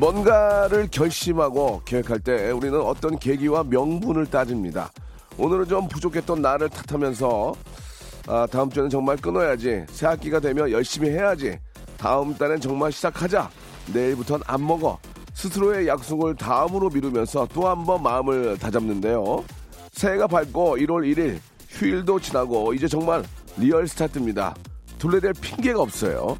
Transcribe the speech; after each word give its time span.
뭔가를 0.00 0.88
결심하고 0.90 1.82
계획할 1.84 2.20
때 2.20 2.50
우리는 2.50 2.80
어떤 2.80 3.18
계기와 3.18 3.64
명분을 3.64 4.26
따집니다 4.26 4.90
오늘은 5.36 5.66
좀 5.68 5.86
부족했던 5.88 6.40
나를 6.40 6.70
탓하면서 6.70 7.54
아, 8.26 8.46
다음 8.50 8.70
주에는 8.70 8.88
정말 8.88 9.16
끊어야지 9.18 9.84
새 9.90 10.06
학기가 10.06 10.40
되면 10.40 10.70
열심히 10.70 11.10
해야지 11.10 11.58
다음 11.98 12.34
달엔 12.34 12.60
정말 12.60 12.90
시작하자 12.92 13.50
내일부터는 13.92 14.42
안 14.46 14.66
먹어. 14.66 14.98
스스로의 15.34 15.86
약속을 15.88 16.36
다음으로 16.36 16.88
미루면서 16.90 17.46
또 17.52 17.66
한 17.68 17.84
번 17.84 18.02
마음을 18.02 18.58
다잡는데요. 18.58 19.44
새해가 19.92 20.26
밝고 20.26 20.76
1월 20.78 21.14
1일 21.14 21.38
휴일도 21.68 22.20
지나고 22.20 22.72
이제 22.74 22.86
정말 22.88 23.22
real 23.58 23.86
start입니다. 23.88 24.54
둘러댈 24.98 25.32
핑계가 25.40 25.80
없어요. 25.80 26.36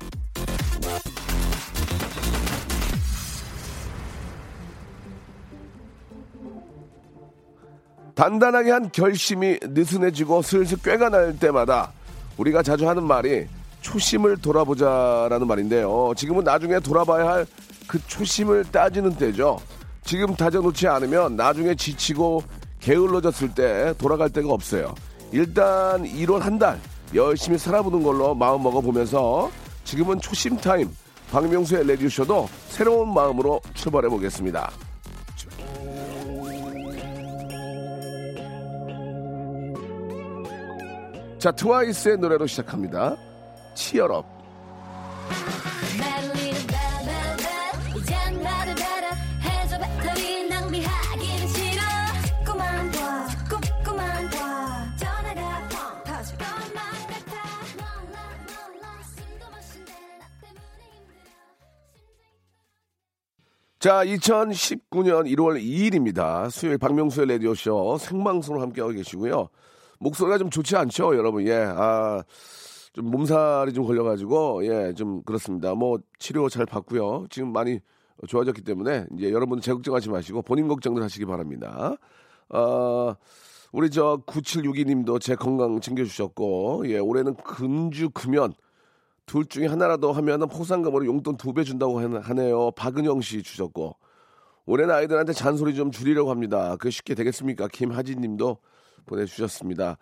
단단하게 8.20 8.70
한 8.70 8.92
결심이 8.92 9.58
느슨해지고 9.62 10.42
슬슬 10.42 10.76
꾀가 10.76 11.08
날 11.08 11.38
때마다 11.38 11.90
우리가 12.36 12.62
자주 12.62 12.86
하는 12.86 13.02
말이 13.02 13.46
초심을 13.80 14.36
돌아보자라는 14.42 15.46
말인데요. 15.46 16.12
지금은 16.14 16.44
나중에 16.44 16.80
돌아봐야 16.80 17.26
할 17.26 17.46
그 17.88 17.98
초심을 18.06 18.66
따지는 18.70 19.16
때죠. 19.16 19.58
지금 20.04 20.36
다져놓지 20.36 20.86
않으면 20.86 21.34
나중에 21.34 21.74
지치고 21.74 22.44
게을러졌을 22.78 23.52
때 23.52 23.92
돌아갈 23.98 24.30
데가 24.30 24.52
없어요. 24.52 24.94
일단 25.32 26.04
1월 26.04 26.38
한 26.40 26.56
달 26.58 26.78
열심히 27.14 27.58
살아보는 27.58 28.02
걸로 28.04 28.32
마음 28.34 28.62
먹어보면서 28.62 29.50
지금은 29.82 30.20
초심 30.20 30.58
타임 30.58 30.94
박명수의 31.32 31.84
레디오쇼도 31.86 32.48
새로운 32.68 33.12
마음으로 33.12 33.60
출발해 33.74 34.08
보겠습니다. 34.08 34.70
자 41.40 41.50
트와이스의 41.50 42.18
노래로 42.18 42.46
시작합니다. 42.46 43.16
치열업. 43.74 44.26
자, 63.78 64.04
2019년 64.04 65.24
1월 65.24 65.58
2일입니다. 65.58 66.50
수요일 66.50 66.76
박명수의 66.76 67.28
라디오쇼 67.28 67.96
생방송으로 67.96 68.60
함께하고 68.60 68.92
계시고요. 68.92 69.48
목소리가 70.00 70.38
좀 70.38 70.50
좋지 70.50 70.76
않죠, 70.76 71.16
여러분? 71.16 71.46
예, 71.46 71.54
아, 71.54 72.22
좀 72.92 73.06
몸살이 73.10 73.72
좀 73.72 73.84
걸려가지고 73.86 74.64
예 74.66 74.92
좀 74.94 75.22
그렇습니다. 75.22 75.74
뭐 75.74 75.98
치료 76.18 76.48
잘 76.48 76.66
받고요. 76.66 77.26
지금 77.30 77.52
많이 77.52 77.78
좋아졌기 78.26 78.62
때문에 78.62 79.06
이제 79.16 79.30
여러분 79.30 79.60
제 79.60 79.72
걱정하지 79.72 80.10
마시고 80.10 80.42
본인 80.42 80.68
걱정들 80.68 81.02
하시기 81.02 81.24
바랍니다. 81.26 81.96
어, 82.48 83.14
우리 83.72 83.88
저 83.90 84.20
9762님도 84.26 85.20
제 85.20 85.36
건강 85.36 85.80
챙겨주셨고 85.80 86.84
예 86.88 86.98
올해는 86.98 87.36
금주 87.36 88.10
금연 88.10 88.52
둘 89.26 89.46
중에 89.46 89.66
하나라도 89.68 90.12
하면은 90.12 90.48
포상금으로 90.48 91.06
용돈 91.06 91.36
두 91.36 91.52
배 91.52 91.62
준다고 91.62 92.00
하네요. 92.00 92.72
박은영 92.72 93.20
씨 93.20 93.42
주셨고 93.44 93.96
올해는 94.66 94.92
아이들한테 94.94 95.32
잔소리 95.32 95.74
좀 95.74 95.90
줄이려고 95.92 96.30
합니다. 96.30 96.76
그게 96.76 96.90
쉽게 96.90 97.14
되겠습니까? 97.14 97.68
김하진 97.68 98.20
님도 98.20 98.58
보내주셨습니다. 99.06 99.96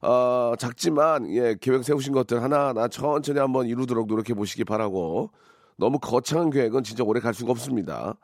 어, 0.00 0.52
작지만 0.58 1.30
예 1.30 1.56
계획 1.60 1.82
세우신 1.82 2.12
것들 2.12 2.42
하나하나 2.42 2.88
천천히 2.88 3.38
한번 3.38 3.66
이루도록 3.66 4.06
노력해 4.06 4.34
보시기 4.34 4.64
바라고 4.64 5.30
너무 5.76 5.98
거창한 5.98 6.50
계획은 6.50 6.82
진짜 6.82 7.02
오래 7.04 7.20
갈 7.20 7.32
수가 7.32 7.52
없습니다. 7.52 8.14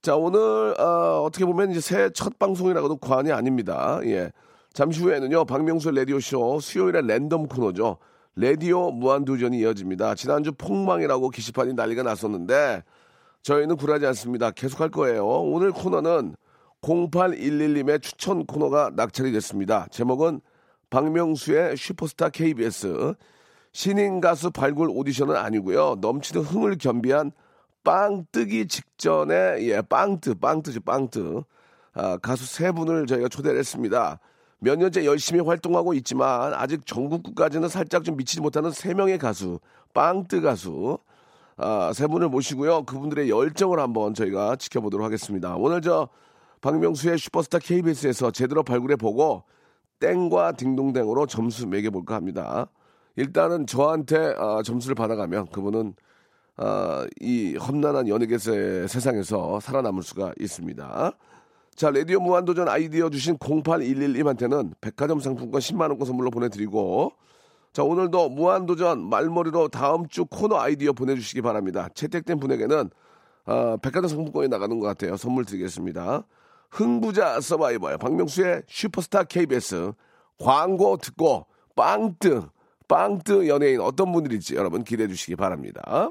자 0.00 0.16
오늘 0.16 0.74
어, 0.80 1.22
어떻게 1.22 1.44
보면 1.44 1.70
이제 1.70 1.80
새해 1.80 2.10
첫 2.10 2.38
방송이라고도 2.38 2.96
과언이 2.96 3.30
아닙니다. 3.30 4.00
예 4.04 4.32
잠시 4.72 5.00
후에는요 5.00 5.44
박명수 5.44 5.92
라디오 5.92 6.18
쇼 6.18 6.58
수요일에 6.58 7.02
랜덤 7.02 7.46
코너죠. 7.46 7.98
라디오 8.34 8.90
무한도전이 8.90 9.58
이어집니다. 9.58 10.14
지난주 10.16 10.52
폭망이라고 10.52 11.30
게시판이 11.30 11.74
난리가 11.74 12.02
났었는데 12.02 12.82
저희는 13.42 13.76
굴하지 13.76 14.06
않습니다. 14.06 14.50
계속할 14.50 14.88
거예요. 14.88 15.26
오늘 15.26 15.70
코너는 15.70 16.34
0811님의 16.82 18.02
추천 18.02 18.44
코너가 18.44 18.90
낙찰이 18.94 19.32
됐습니다. 19.32 19.86
제목은 19.90 20.40
박명수의 20.90 21.76
슈퍼스타 21.76 22.28
KBS 22.30 23.14
신인 23.72 24.20
가수 24.20 24.50
발굴 24.50 24.90
오디션은 24.90 25.34
아니고요. 25.36 25.96
넘치는 26.00 26.42
흥을 26.42 26.76
겸비한 26.78 27.32
빵 27.84 28.26
뜨기 28.30 28.66
직전에 28.66 29.58
예 29.60 29.80
빵뜨 29.80 30.34
빵뜨지 30.34 30.80
빵뜨 30.80 31.42
아, 31.94 32.16
가수 32.18 32.46
세 32.46 32.72
분을 32.72 33.06
저희가 33.06 33.28
초대를 33.28 33.58
했습니다. 33.58 34.18
몇 34.58 34.78
년째 34.78 35.04
열심히 35.04 35.40
활동하고 35.40 35.94
있지만 35.94 36.54
아직 36.54 36.86
전국구까지는 36.86 37.68
살짝 37.68 38.04
좀 38.04 38.16
미치지 38.16 38.40
못하는 38.40 38.70
세 38.70 38.94
명의 38.94 39.18
가수 39.18 39.58
빵뜨 39.94 40.40
가수 40.40 40.98
아, 41.56 41.92
세 41.94 42.06
분을 42.06 42.28
모시고요. 42.28 42.84
그분들의 42.84 43.30
열정을 43.30 43.78
한번 43.78 44.14
저희가 44.14 44.56
지켜보도록 44.56 45.04
하겠습니다. 45.04 45.56
오늘 45.56 45.80
저 45.80 46.08
박명수의 46.62 47.18
슈퍼스타 47.18 47.58
KBS에서 47.58 48.30
제대로 48.30 48.62
발굴해 48.62 48.96
보고 48.96 49.42
땡과 50.00 50.52
딩동댕으로 50.52 51.26
점수 51.26 51.66
매겨볼까 51.66 52.14
합니다. 52.14 52.68
일단은 53.16 53.66
저한테 53.66 54.16
어, 54.38 54.62
점수를 54.62 54.94
받아가면 54.94 55.48
그분은 55.48 55.94
어, 56.56 57.04
이 57.20 57.56
험난한 57.56 58.08
연예계 58.08 58.38
세상에서 58.38 59.60
살아남을 59.60 60.02
수가 60.02 60.32
있습니다. 60.38 61.12
자, 61.74 61.90
라디오 61.90 62.20
무한도전 62.20 62.68
아이디어 62.68 63.10
주신 63.10 63.38
0811님한테는 63.38 64.72
백화점 64.80 65.20
상품권 65.20 65.60
10만원권 65.60 66.04
선물로 66.04 66.30
보내드리고, 66.30 67.12
자, 67.72 67.82
오늘도 67.82 68.28
무한도전 68.28 69.08
말머리로 69.08 69.68
다음 69.68 70.06
주 70.06 70.26
코너 70.26 70.58
아이디어 70.58 70.92
보내주시기 70.92 71.40
바랍니다. 71.40 71.88
채택된 71.94 72.38
분에게는, 72.38 72.90
어, 73.46 73.76
백화점 73.78 74.08
상품권이 74.08 74.48
나가는 74.48 74.78
것 74.78 74.86
같아요. 74.86 75.16
선물 75.16 75.46
드리겠습니다. 75.46 76.24
흥부자 76.72 77.40
서바이벌 77.40 77.98
박명수의 77.98 78.62
슈퍼스타 78.66 79.24
KBS 79.24 79.92
광고 80.38 80.96
듣고 80.96 81.46
빵뜨 81.76 82.48
빵뜨 82.88 83.46
연예인 83.46 83.80
어떤 83.80 84.10
분들일지 84.10 84.56
여러분 84.56 84.82
기대해 84.82 85.08
주시기 85.08 85.36
바랍니다. 85.36 86.10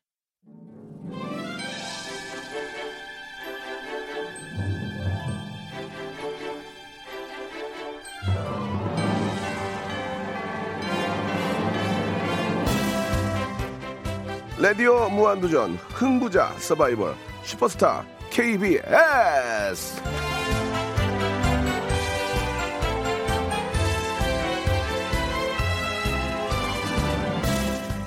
라디오 14.61 15.09
무한도전 15.09 15.73
흥부자 15.89 16.53
서바이벌 16.59 17.15
슈퍼스타 17.41 18.05
KBS 18.29 20.03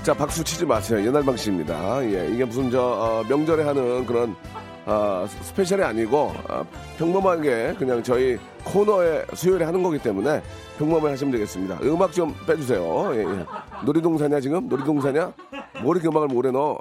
자 0.05 0.15
박수 0.15 0.45
치지 0.45 0.65
마세요. 0.67 1.05
옛날 1.05 1.25
방식입니다. 1.25 2.05
예 2.05 2.29
이게 2.33 2.45
무슨 2.45 2.71
저 2.71 2.81
어, 2.81 3.25
명절에 3.27 3.65
하는 3.65 4.07
그런 4.07 4.37
어, 4.87 5.27
스페셜이 5.43 5.83
아니고 5.83 6.33
어, 6.49 6.67
평범하게 6.99 7.75
그냥 7.79 8.03
저희 8.03 8.39
코너에 8.65 9.25
수요일에 9.35 9.65
하는 9.65 9.83
거기 9.83 9.99
때문에 9.99 10.43
평범하게 10.79 11.11
하시면 11.11 11.33
되겠습니다. 11.33 11.79
음악 11.83 12.13
좀 12.13 12.35
빼주세요. 12.47 13.11
예, 13.15 13.21
예. 13.21 13.47
놀이동산이야 13.85 14.41
지금? 14.41 14.69
놀이동산이야? 14.69 15.33
뭐 15.83 15.95
이렇게 15.95 16.09
음악을 16.09 16.29
오래 16.35 16.51
넣어? 16.51 16.79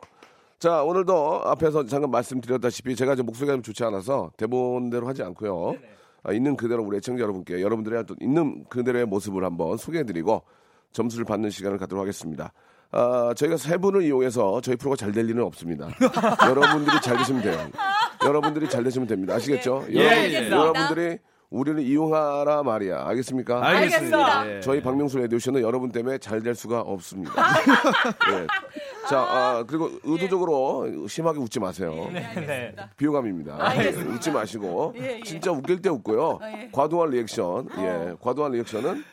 자, 0.59 0.81
오늘도 0.83 1.41
앞에서 1.45 1.85
잠깐 1.85 2.09
말씀드렸다시피 2.11 2.95
제가 2.95 3.15
좀 3.15 3.25
목소리가 3.25 3.53
좀 3.53 3.63
좋지 3.63 3.83
않아서 3.83 4.31
대본대로 4.37 5.07
하지 5.07 5.21
않고요. 5.23 5.75
아, 6.23 6.31
있는 6.31 6.55
그대로 6.55 6.83
우리 6.83 6.97
애청자 6.97 7.21
여러분께 7.21 7.61
여러분들의 7.61 7.99
어떤 7.99 8.17
있는 8.21 8.63
그대로의 8.69 9.05
모습을 9.05 9.43
한번 9.43 9.77
소개해드리고 9.77 10.41
점수를 10.93 11.25
받는 11.25 11.49
시간을 11.49 11.77
갖도록 11.77 12.01
하겠습니다. 12.01 12.53
아, 12.93 13.33
저희가 13.35 13.57
세 13.57 13.77
분을 13.77 14.03
이용해서 14.03 14.61
저희 14.61 14.75
프로가 14.75 14.95
잘 14.95 15.11
될 15.11 15.29
일은 15.29 15.43
없습니다. 15.43 15.87
여러분들이 16.47 17.01
잘 17.01 17.17
되시면 17.17 17.41
돼요. 17.41 17.67
여러분들이 18.25 18.69
잘 18.69 18.83
되시면 18.83 19.07
됩니다. 19.07 19.35
아시겠죠? 19.35 19.85
예, 19.89 19.95
여러분, 19.95 20.31
예. 20.31 20.49
여러분들이 20.51 21.17
우리를 21.49 21.79
이용하라 21.81 22.63
말이야. 22.63 23.03
알겠습니까? 23.07 23.63
알겠습니다. 23.67 24.55
예. 24.55 24.59
저희 24.61 24.81
박명수 24.81 25.19
라디오쇼는 25.19 25.61
여러분 25.61 25.91
때문에 25.91 26.17
잘 26.17 26.41
될 26.41 26.55
수가 26.55 26.81
없습니다. 26.81 27.31
예. 28.33 28.47
자, 29.07 29.19
아, 29.19 29.63
그리고 29.67 29.89
의도적으로 30.03 31.07
심하게 31.07 31.39
웃지 31.39 31.59
마세요. 31.59 32.09
네. 32.11 32.73
비호감입니다. 32.97 33.73
웃지 34.15 34.31
마시고 34.31 34.93
예, 34.97 35.17
예. 35.17 35.23
진짜 35.23 35.51
웃길 35.51 35.81
때 35.81 35.89
웃고요. 35.89 36.39
아, 36.41 36.47
예. 36.51 36.69
과도한 36.71 37.09
리액션, 37.11 37.67
예, 37.77 38.13
과도한 38.19 38.53
리액션은 38.53 39.03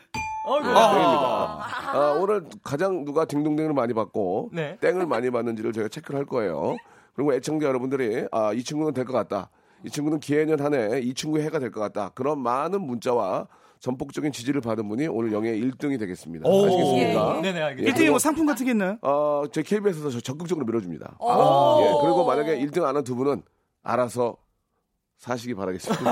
어이구. 0.45 0.67
네, 0.67 0.73
땡입니다. 0.73 1.93
아, 1.93 2.17
오늘 2.19 2.45
가장 2.63 3.05
누가 3.05 3.25
딩동댕을 3.25 3.73
많이 3.73 3.93
받고 3.93 4.49
네. 4.53 4.77
땡을 4.81 5.05
많이 5.05 5.29
받는지를 5.29 5.71
저희가 5.73 5.89
체크를 5.89 6.17
할 6.19 6.25
거예요. 6.25 6.75
그리고 7.13 7.33
애청자 7.33 7.67
여러분들이 7.67 8.27
아, 8.31 8.53
이 8.53 8.63
친구는 8.63 8.93
될 8.93 9.05
것 9.05 9.13
같다. 9.13 9.49
이 9.85 9.89
친구는 9.89 10.19
기해년 10.19 10.59
한 10.61 10.73
해 10.73 11.01
이 11.01 11.13
친구의 11.13 11.43
해가 11.45 11.59
될 11.59 11.71
것 11.71 11.79
같다. 11.79 12.09
그런 12.15 12.39
많은 12.39 12.81
문자와 12.81 13.47
전폭적인 13.79 14.31
지지를 14.31 14.61
받은 14.61 14.87
분이 14.87 15.07
오늘 15.07 15.31
영예 15.33 15.53
1등이 15.59 15.99
되겠습니다. 15.99 16.47
오. 16.47 16.65
아시겠습니까? 16.67 17.37
예, 17.37 17.41
네네, 17.41 17.59
예, 17.59 17.63
알겠습니다. 17.63 17.97
1등에 17.99 18.09
뭐 18.11 18.19
상품 18.19 18.45
같은 18.45 18.63
게 18.65 18.71
있나요? 18.71 18.97
어, 19.01 19.43
저희 19.51 19.63
KBS에서 19.63 20.09
저 20.11 20.21
적극적으로 20.21 20.65
밀어줍니다. 20.67 21.17
오. 21.19 21.81
예, 21.81 21.85
그리고 22.01 22.25
만약에 22.25 22.59
1등 22.59 22.83
안 22.83 22.95
한 22.95 23.03
두 23.03 23.15
분은 23.15 23.41
알아서 23.83 24.37
사시기 25.21 25.53
바라겠습니다. 25.53 26.03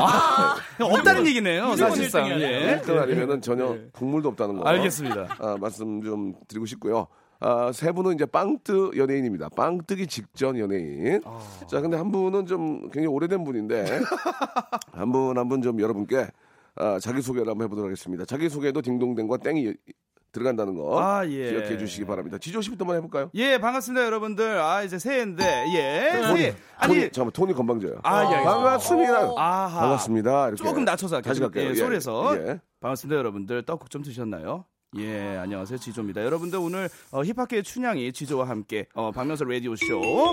없다는 0.80 1.26
얘기네요, 1.28 1.70
무조건 1.70 1.96
사실상. 1.96 2.30
네. 2.30 2.42
예. 2.74 2.78
1등 2.80 2.96
아니면은 3.02 3.42
전혀 3.42 3.76
국물도 3.92 4.30
없다는 4.30 4.58
거. 4.58 4.64
알겠습니다. 4.70 5.36
아, 5.40 5.58
말씀 5.60 6.04
좀 6.04 6.36
드리고 6.48 6.68
싶고요. 6.68 7.08
아, 7.40 7.72
세 7.74 7.92
분은 7.92 8.14
이제 8.14 8.28
빵뜨 8.28 8.92
연예인입니다. 8.98 9.50
빵 9.56 9.80
뜨기 9.88 10.06
직전 10.06 10.60
연예인. 10.60 11.22
자, 11.68 11.82
근데 11.82 11.98
한 11.98 12.12
분은 12.12 12.46
좀 12.46 12.82
굉장히 12.92 13.08
오래된 13.08 13.44
분인데 13.44 14.00
한 14.92 15.12
분 15.12 15.36
한 15.38 15.50
분 15.50 15.64
좀 15.64 15.80
여러분께 15.82 16.28
아, 16.76 17.00
자기 17.00 17.24
소개를 17.24 17.50
한번 17.50 17.66
해보도록 17.66 17.88
하겠습니다. 17.90 18.26
자기 18.26 18.48
소개도 18.48 18.84
딩동댕과 18.84 19.38
땡이 19.38 19.74
들어간다는 20.32 20.76
거 20.76 21.02
아, 21.02 21.26
예. 21.28 21.50
기억해 21.52 21.78
주시기 21.78 22.06
바랍니다. 22.06 22.38
지조 22.38 22.62
씨부터 22.62 22.84
한번 22.86 22.98
해볼까요? 22.98 23.30
예, 23.34 23.58
반갑습니다, 23.58 24.06
여러분들. 24.06 24.60
아, 24.60 24.84
이제 24.84 25.00
새해인데, 25.00 25.44
예. 25.76 26.22
토니. 26.22 26.46
아니, 26.78 26.94
토니, 26.94 27.02
잠깐만 27.12 27.32
토니 27.32 27.54
건방져요. 27.54 28.00
아, 28.04 28.32
예. 28.32 28.44
반갑습니다. 28.44 29.34
아하. 29.38 29.80
반갑습니다. 29.82 30.48
이렇게 30.50 30.64
조금 30.64 30.86
낮춰서. 30.86 31.22
다시 31.22 31.40
갈게요. 31.42 31.70
예, 31.70 31.76
소리에서. 31.76 32.36
예. 32.38 32.60
반갑습니다, 32.82 33.18
여러분들. 33.18 33.64
떡국 33.66 33.90
좀 33.90 34.02
드셨나요? 34.04 34.66
예, 34.98 35.38
안녕하세요. 35.40 35.78
지조입니다. 35.78 36.24
여러분들 36.26 36.58
오늘 36.58 36.90
어, 37.12 37.24
힙합계의 37.24 37.62
춘향이 37.62 38.12
지조와 38.12 38.50
함께 38.50 38.88
어, 38.96 39.12
박명수 39.12 39.44
라디오 39.44 39.76
쇼 39.76 39.86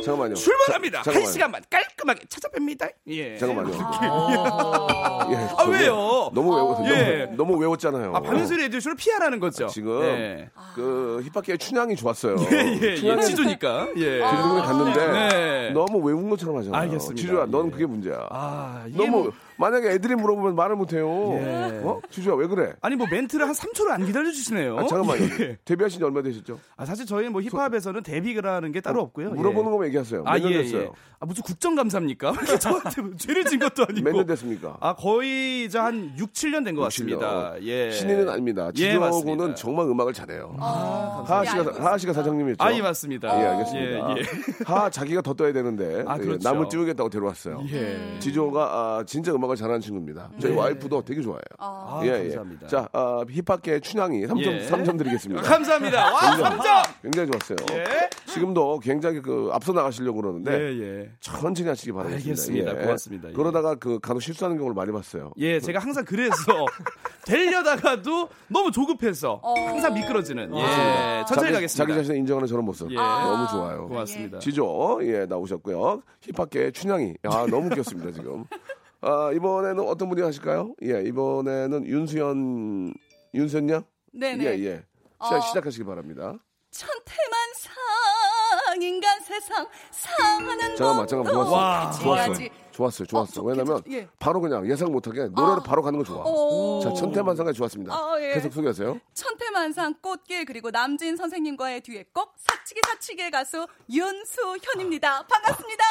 잠깐만요. 0.02 0.34
출발합니다. 0.34 1.02
자, 1.02 1.10
한 1.10 1.12
잠깐만요. 1.12 1.30
시간만 1.32 1.62
깔끔하게 1.68 2.20
찾아뵙니다. 2.30 2.86
예. 3.08 3.36
잠깐만요. 3.36 3.74
아, 3.78 5.28
예, 5.30 5.34
아, 5.36 5.56
저기 5.58 5.72
왜요? 5.72 6.30
너무 6.32 6.54
외워 6.56 6.84
예. 6.88 7.24
너무, 7.26 7.36
너무 7.36 7.58
외웠잖아요. 7.60 8.16
아, 8.16 8.20
박명수 8.20 8.56
라디오 8.56 8.80
쇼를 8.80 8.96
피하라는 8.96 9.40
거죠. 9.40 9.66
지금 9.66 10.00
예. 10.04 10.48
그 10.74 11.22
힙합계의 11.34 11.58
춘향이 11.58 11.94
좋았어요. 11.94 12.36
예, 12.50 12.56
예, 12.82 12.92
예. 13.02 13.20
지조니까. 13.20 13.88
예. 13.96 14.20
딩동댕 14.20 14.64
갔는데 14.64 15.06
네. 15.12 15.70
너무 15.72 15.98
외운 15.98 16.30
것처럼 16.30 16.56
하잖아. 16.56 16.78
알겠습니다. 16.78 17.20
지조야, 17.20 17.44
너는 17.44 17.66
예. 17.66 17.70
그게 17.72 17.84
문제야. 17.84 18.26
아, 18.30 18.86
이게 18.88 18.96
너무 18.96 19.24
뭐- 19.24 19.32
만약에 19.58 19.90
애들이 19.90 20.14
물어보면 20.14 20.54
말을 20.54 20.76
못해요. 20.76 21.06
예. 21.40 21.80
어? 21.84 22.00
지조야 22.10 22.34
왜 22.36 22.46
그래? 22.46 22.74
아니 22.82 22.96
뭐 22.96 23.06
멘트를 23.10 23.46
한 23.46 23.54
3초를 23.54 23.90
안 23.90 24.04
기다려 24.04 24.30
주시네요. 24.30 24.78
아, 24.78 24.86
잠깐만요. 24.86 25.22
예. 25.40 25.58
데뷔하신 25.64 25.98
지 26.00 26.04
얼마 26.04 26.22
되셨죠? 26.22 26.58
아, 26.76 26.84
사실 26.84 27.06
저희는 27.06 27.32
뭐 27.32 27.40
힙합에서는 27.42 28.02
데뷔라는 28.02 28.72
게 28.72 28.80
따로 28.80 29.00
없고요. 29.02 29.30
물어보는 29.30 29.68
예. 29.68 29.72
거만 29.72 29.86
얘기하세요. 29.88 30.22
아, 30.26 30.32
몇년 30.34 30.52
예, 30.52 30.62
됐어요? 30.62 30.82
예. 30.82 30.90
아, 31.18 31.24
무슨 31.26 31.42
국정감사입니까? 31.44 32.32
저한테 32.60 33.00
뭐 33.02 33.10
죄를 33.16 33.44
진 33.46 33.58
것도 33.58 33.84
아니고. 33.88 34.04
몇 34.04 34.12
년 34.16 34.26
됐습니까? 34.26 34.76
아, 34.80 34.94
거의 34.94 35.64
이제 35.64 35.78
한 35.78 36.12
6, 36.18 36.32
7년 36.32 36.64
된 36.64 36.74
것 36.76 36.82
같습니다. 36.82 37.54
예. 37.62 37.90
신인은 37.90 38.28
아닙니다. 38.28 38.70
예, 38.76 38.98
맞습니다. 38.98 39.54
정말 39.54 39.86
음악을 39.86 40.12
잘해요. 40.12 40.54
아, 40.60 41.24
하하 41.26 41.42
감사합니다. 41.44 41.72
씨가 41.72 41.84
하하 41.86 41.98
씨가 41.98 42.12
사장님이었죠. 42.12 42.62
아, 42.62 42.72
예, 42.74 42.82
맞습니다. 42.82 43.40
예, 43.40 43.46
알겠습니다. 43.46 44.10
예, 44.16 44.20
예. 44.20 44.24
하하 44.66 44.90
자기가 44.90 45.22
더 45.22 45.32
떠야 45.32 45.52
되는데 45.52 46.04
아, 46.06 46.16
예, 46.18 46.22
그렇죠. 46.24 46.46
남을 46.48 46.68
띄우겠다고 46.68 47.08
데려왔어요. 47.08 47.62
예. 47.70 48.18
지조가 48.18 48.62
아, 48.64 49.04
진짜 49.06 49.32
음악 49.32 49.45
을 49.52 49.56
잘하는 49.56 49.80
친구입니다. 49.80 50.30
저희 50.40 50.52
와이프도 50.54 51.02
되게 51.04 51.20
좋아해요. 51.22 51.40
아, 51.58 52.00
예, 52.04 52.10
감사합니다. 52.24 52.66
예. 52.66 52.68
자, 52.68 52.88
아, 52.92 53.24
힙합계 53.28 53.80
춘향이 53.80 54.26
3점, 54.26 54.46
예. 54.46 54.60
삼점 54.64 54.96
드리겠습니다. 54.96 55.42
감사합니다. 55.42 56.12
와, 56.12 56.20
3점! 56.20 57.02
굉장히 57.02 57.30
좋았어요. 57.30 57.56
예. 57.78 57.84
지금도 58.26 58.80
굉장히 58.80 59.20
그 59.20 59.50
앞서 59.52 59.72
나가시려고 59.72 60.20
그러는데 60.20 60.52
예, 60.52 60.80
예. 61.02 61.10
천천히 61.20 61.68
하시기 61.68 61.92
바라겠습니다. 61.92 62.28
알겠습니다. 62.30 62.74
고맙습니다. 62.74 63.28
예. 63.30 63.32
그러다가 63.32 63.74
그 63.76 63.98
간혹 64.00 64.22
실수하는 64.22 64.56
경우를 64.56 64.74
많이 64.74 64.92
봤어요. 64.92 65.32
예, 65.38 65.60
제가 65.60 65.78
항상 65.78 66.04
그래서 66.04 66.34
되려다가도 67.26 68.28
너무 68.48 68.70
조급해서 68.70 69.40
항상 69.42 69.94
미끄러지는. 69.94 70.54
예, 70.56 71.24
천천히 71.26 71.46
자기, 71.48 71.52
가겠습니다. 71.54 71.84
자기 71.84 71.94
자신을 71.94 72.16
인정하는 72.18 72.46
저런 72.46 72.64
모습. 72.64 72.90
예. 72.90 72.96
너무 72.96 73.46
좋아요. 73.48 73.88
고맙습니다. 73.88 74.38
지조, 74.38 75.00
예, 75.02 75.26
나오셨고요. 75.26 76.02
힙합계 76.20 76.70
춘향이. 76.72 77.14
아, 77.24 77.46
너무 77.48 77.66
웃겼습니다, 77.66 78.12
지금. 78.12 78.44
아, 79.00 79.30
이번에는 79.32 79.80
어떤 79.86 80.08
분이 80.08 80.22
하실까요? 80.22 80.74
예, 80.82 81.02
이번에는 81.06 81.86
윤수연, 81.86 82.94
윤수연 83.34 83.70
양? 83.70 83.84
네네. 84.12 84.44
예, 84.44 84.48
예. 84.64 84.82
시작, 85.22 85.36
어. 85.36 85.40
시작하시기 85.40 85.84
바랍니다. 85.84 86.34
천태만 86.70 87.38
상 87.56 88.82
인간 88.82 89.20
세상 89.20 89.66
사는 89.90 90.76
잠깐만, 90.76 91.06
잠깐만, 91.06 91.32
좋았어. 91.34 91.52
와. 91.52 91.90
좋았어요. 91.92 92.48
좋았어요, 92.72 93.06
좋았어. 93.06 93.40
어, 93.40 93.44
왜냐면 93.44 93.82
괜찮- 93.82 93.92
예. 94.02 94.08
바로 94.18 94.40
그냥 94.40 94.68
예상 94.70 94.92
못하게 94.92 95.28
노래를 95.28 95.62
바로 95.64 95.80
가는 95.82 95.98
거 95.98 96.04
좋아. 96.04 96.22
오. 96.26 96.80
자, 96.82 96.92
천태만상까지 96.92 97.56
좋았습니다. 97.56 97.94
아, 97.94 98.16
예. 98.20 98.34
계속 98.34 98.52
소개하세요. 98.52 99.00
천태만상 99.14 99.94
꽃길 100.02 100.44
그리고 100.44 100.70
남진 100.70 101.16
선생님과의 101.16 101.80
듀엣곡 101.82 102.34
사치기 102.36 102.80
사치기의 102.86 103.30
가수 103.30 103.66
윤수현입니다. 103.90 105.26
반갑습니다. 105.26 105.84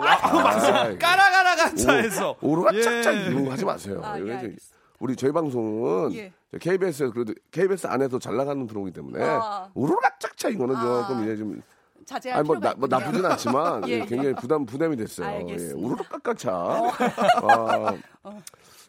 아, 0.00 0.96
까라가라가 0.98 1.74
차에서. 1.74 2.36
오르가 2.40 2.74
예. 2.74 2.82
짝짝 2.82 3.14
이런 3.14 3.44
거 3.44 3.52
하지 3.52 3.64
마세요. 3.64 4.00
아, 4.02 4.18
예, 4.18 4.22
이거 4.22 4.32
알겠습니다. 4.32 4.74
우리 5.00 5.16
저희 5.16 5.32
방송은 5.32 6.14
예. 6.14 6.32
KBS에서 6.58 7.12
그래도 7.12 7.34
KBS 7.50 7.86
안에서 7.86 8.18
잘 8.18 8.36
나가는 8.36 8.66
프로이기 8.66 8.92
때문에 8.92 9.22
아. 9.24 9.68
오르가 9.74 10.10
짝짝 10.18 10.52
이거는 10.52 10.76
아. 10.76 11.06
조금 11.06 11.22
이제 11.24 11.36
좀 11.36 11.60
자제할 12.06 12.38
아니 12.40 12.46
뭐, 12.46 12.58
나, 12.58 12.74
뭐. 12.76 12.88
나쁘진 12.88 13.24
않지만 13.24 13.88
예, 13.88 13.94
예. 13.94 14.06
굉장히 14.06 14.34
부담 14.34 14.64
부담이 14.66 14.96
됐어요. 14.96 15.46
예. 15.48 15.54
어. 15.54 15.76
우르르 15.76 16.02
깎아차. 16.04 16.52
아, 16.52 17.94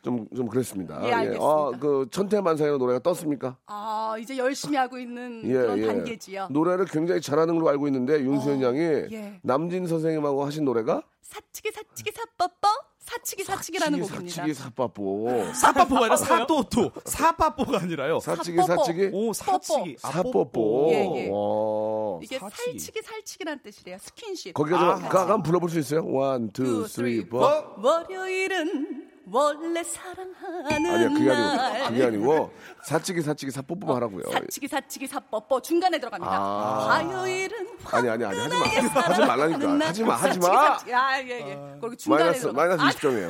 좀, 0.05 0.27
좀 0.35 0.47
그랬습니다. 0.47 1.01
예, 1.07 1.11
알겠습니다. 1.11 1.43
아, 1.43 1.71
그 1.79 2.05
천태만상의 2.11 2.77
노래가 2.77 2.99
떴습니까? 2.99 3.57
아 3.65 4.15
이제 4.19 4.37
열심히 4.37 4.77
하고 4.77 4.99
있는 4.99 5.41
예, 5.45 5.53
그런 5.53 5.79
예. 5.79 5.87
단계지요. 5.87 6.49
노래를 6.51 6.85
굉장히 6.85 7.21
잘하는 7.21 7.55
걸로 7.55 7.69
알고 7.69 7.87
있는데 7.87 8.19
윤수현 8.19 8.61
양이 8.61 8.79
예. 8.79 9.39
남진 9.41 9.87
선생님하고 9.87 10.45
하신 10.45 10.63
노래가 10.63 11.01
사치기 11.23 11.71
사치기 11.71 12.11
사빠빠 12.11 12.67
사치기 12.99 13.43
사치기라는 13.43 13.99
곡입니다. 14.01 14.29
사치기 14.35 14.53
사빠뽀 14.53 15.53
사빠뽀가 15.53 16.01
아니라 16.01 16.15
사또또 16.17 16.91
사빠뽀가 17.05 17.79
아니라요. 17.81 18.19
사치기. 18.19 18.61
사치기 18.61 19.09
오 19.11 19.33
사치기 19.33 19.97
아, 20.03 20.11
사뽀뽀 20.11 20.89
예, 20.91 20.95
예. 21.15 21.29
와. 21.31 22.19
이게 22.21 22.37
사치기. 22.37 22.79
살치기 22.79 23.01
살치기란 23.01 23.59
뜻이래요. 23.63 23.97
스킨십. 23.99 24.53
거기가 24.53 24.97
좀 24.99 25.09
가, 25.09 25.21
한번 25.21 25.41
불러볼 25.41 25.69
수 25.71 25.79
있어요? 25.79 26.05
one, 26.05 26.51
two, 26.51 26.87
three, 26.87 27.27
four. 27.27 27.39
월요일은 27.81 29.14
원래 29.31 29.83
사랑하는 29.83 30.91
아니야 30.91 31.09
그게 31.09 31.31
아니고 31.31 31.55
날. 31.55 31.87
그게 31.89 32.03
아니고 32.05 32.53
사치기 32.83 33.21
사치기 33.21 33.51
사뽀뽀 33.51 33.95
하라고요. 33.95 34.23
사치기 34.31 34.67
사치기 34.67 35.07
사뽀뽀 35.07 35.61
중간에 35.61 35.97
들어갑니다. 35.99 36.31
아. 36.31 36.87
화요일은 36.91 37.67
아니 37.91 38.09
아니 38.09 38.23
아니 38.25 38.37
하지 38.39 38.55
마 38.93 39.01
하지 39.01 39.21
말라니까 39.21 39.67
날. 39.67 39.87
하지 39.87 40.03
마 40.03 40.15
하지 40.15 40.39
마. 40.39 40.45
사치기. 40.45 40.93
아, 40.93 41.21
예, 41.21 41.27
예. 41.29 41.77
그리고 41.81 41.95
중간에 41.95 42.23
마이너스 42.25 42.41
들어가. 42.41 42.57
마이너스 42.61 42.81
아, 42.83 42.89
20점이에요. 42.89 43.27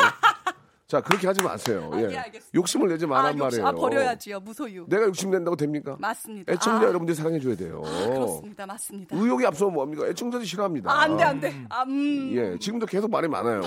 자 0.87 1.01
그렇게 1.01 1.25
하지 1.27 1.41
마세요. 1.41 1.89
아, 1.93 1.99
예. 1.99 2.23
욕심을 2.53 2.89
내지 2.89 3.07
말란 3.07 3.37
욕심- 3.39 3.61
말이에요. 3.63 3.67
아, 3.67 3.71
버려야지요. 3.71 4.39
무소유. 4.41 4.85
내가 4.89 5.05
욕심 5.05 5.31
낸다고 5.31 5.55
됩니까? 5.55 5.95
맞습니다. 5.99 6.51
애청자 6.53 6.85
아, 6.85 6.89
여러분들이 6.89 7.15
사랑해 7.15 7.39
줘야 7.39 7.55
돼요. 7.55 7.81
그렇습니다. 7.81 8.65
맞습니다. 8.67 9.15
의욕이 9.15 9.45
앞서면 9.47 9.73
뭐합니까? 9.73 10.07
애청자들이 10.07 10.45
싫어합니다. 10.47 10.91
아, 10.91 11.01
안 11.03 11.17
돼, 11.17 11.23
안 11.23 11.39
돼. 11.39 11.65
아, 11.69 11.83
음. 11.83 12.31
예, 12.35 12.59
지금도 12.59 12.85
계속 12.85 13.09
말이 13.09 13.27
많아요. 13.27 13.61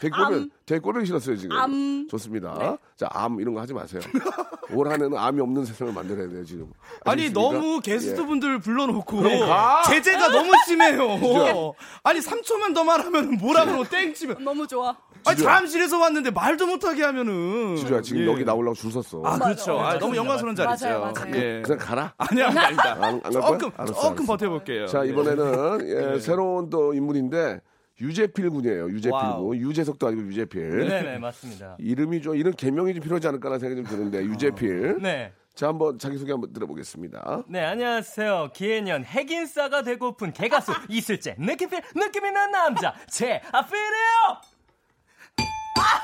대꼬를 0.00 0.48
대꼬를 0.64 1.04
싫었어요 1.06 1.36
지금. 1.36 1.56
암. 1.56 2.08
좋습니다. 2.10 2.54
네. 2.58 2.76
자, 2.96 3.06
암 3.12 3.38
이런 3.40 3.52
거 3.54 3.60
하지 3.60 3.74
마세요. 3.74 4.00
올 4.72 4.88
한해는 4.88 5.16
암이 5.18 5.40
없는 5.40 5.64
세상을 5.66 5.92
만들어야 5.92 6.28
돼요 6.28 6.44
지금. 6.44 6.72
아니 7.04 7.24
아시겠습니까? 7.24 7.40
너무 7.58 7.76
예. 7.76 7.80
게스트분들 7.82 8.60
불러놓고 8.60 9.16
그러니까. 9.18 9.82
제재가 9.86 10.28
너무 10.28 10.52
심해요. 10.66 11.74
아니 12.02 12.20
3초만 12.20 12.74
더 12.74 12.84
말하면 12.84 13.32
뭐라 13.38 13.64
그러고 13.66 13.84
땡 13.84 14.14
치면 14.14 14.42
너무 14.42 14.66
좋아. 14.66 14.96
아니 15.26 15.36
지조야. 15.36 15.54
잠실에서 15.58 15.98
왔는데 15.98 16.30
말도 16.30 16.66
못하게 16.66 17.02
하면은 17.04 17.76
지조야 17.76 18.00
지금 18.00 18.22
예. 18.22 18.26
여기 18.26 18.44
나오려고 18.44 18.74
줄 18.74 18.90
섰어. 18.92 19.22
아 19.24 19.38
그렇죠. 19.38 19.78
아, 19.78 19.98
너무 19.98 20.16
영광스러운 20.16 20.56
자리죠. 20.56 20.86
맞아요, 20.86 21.00
맞아요. 21.00 21.34
예. 21.34 21.62
그냥 21.62 21.78
가라. 21.78 22.14
아니야 22.16 22.46
아닙니다. 22.46 22.96
안, 23.02 23.20
거야? 23.20 23.30
조금 23.32 23.70
알았어, 23.76 23.92
조금 23.92 24.08
알았어. 24.16 24.24
버텨볼게요. 24.26 24.86
자 24.86 25.04
예. 25.04 25.10
이번에는 25.10 26.14
예, 26.14 26.20
새로운 26.20 26.70
또 26.70 26.94
인물인데 26.94 27.60
유재필 28.00 28.50
군이에요. 28.50 28.88
유재필 28.90 29.12
wow. 29.14 29.48
군. 29.48 29.58
유재석도 29.58 30.06
아니고 30.06 30.22
유재필. 30.22 30.88
네네 30.88 31.18
맞습니다. 31.18 31.76
이름이 31.80 32.22
좀 32.22 32.34
이런 32.36 32.54
개명이 32.54 32.94
좀 32.94 33.02
필요하지 33.02 33.28
않을까라는 33.28 33.58
생각이 33.60 33.82
좀 33.88 33.96
드는데 33.96 34.24
유재필. 34.24 34.98
네. 35.02 35.32
자 35.54 35.68
한번 35.68 35.98
자기 35.98 36.16
소개 36.16 36.32
한번 36.32 36.52
들어보겠습니다. 36.52 37.42
네 37.48 37.60
안녕하세요. 37.60 38.50
기해년 38.54 39.04
핵인싸가 39.04 39.82
되고픈 39.82 40.32
개가수 40.32 40.72
이슬재 40.88 41.36
느낌필 41.38 41.82
느낌 41.94 42.24
있는 42.26 42.50
남자 42.50 42.94
제 43.10 43.42
아필이에요. 43.52 44.40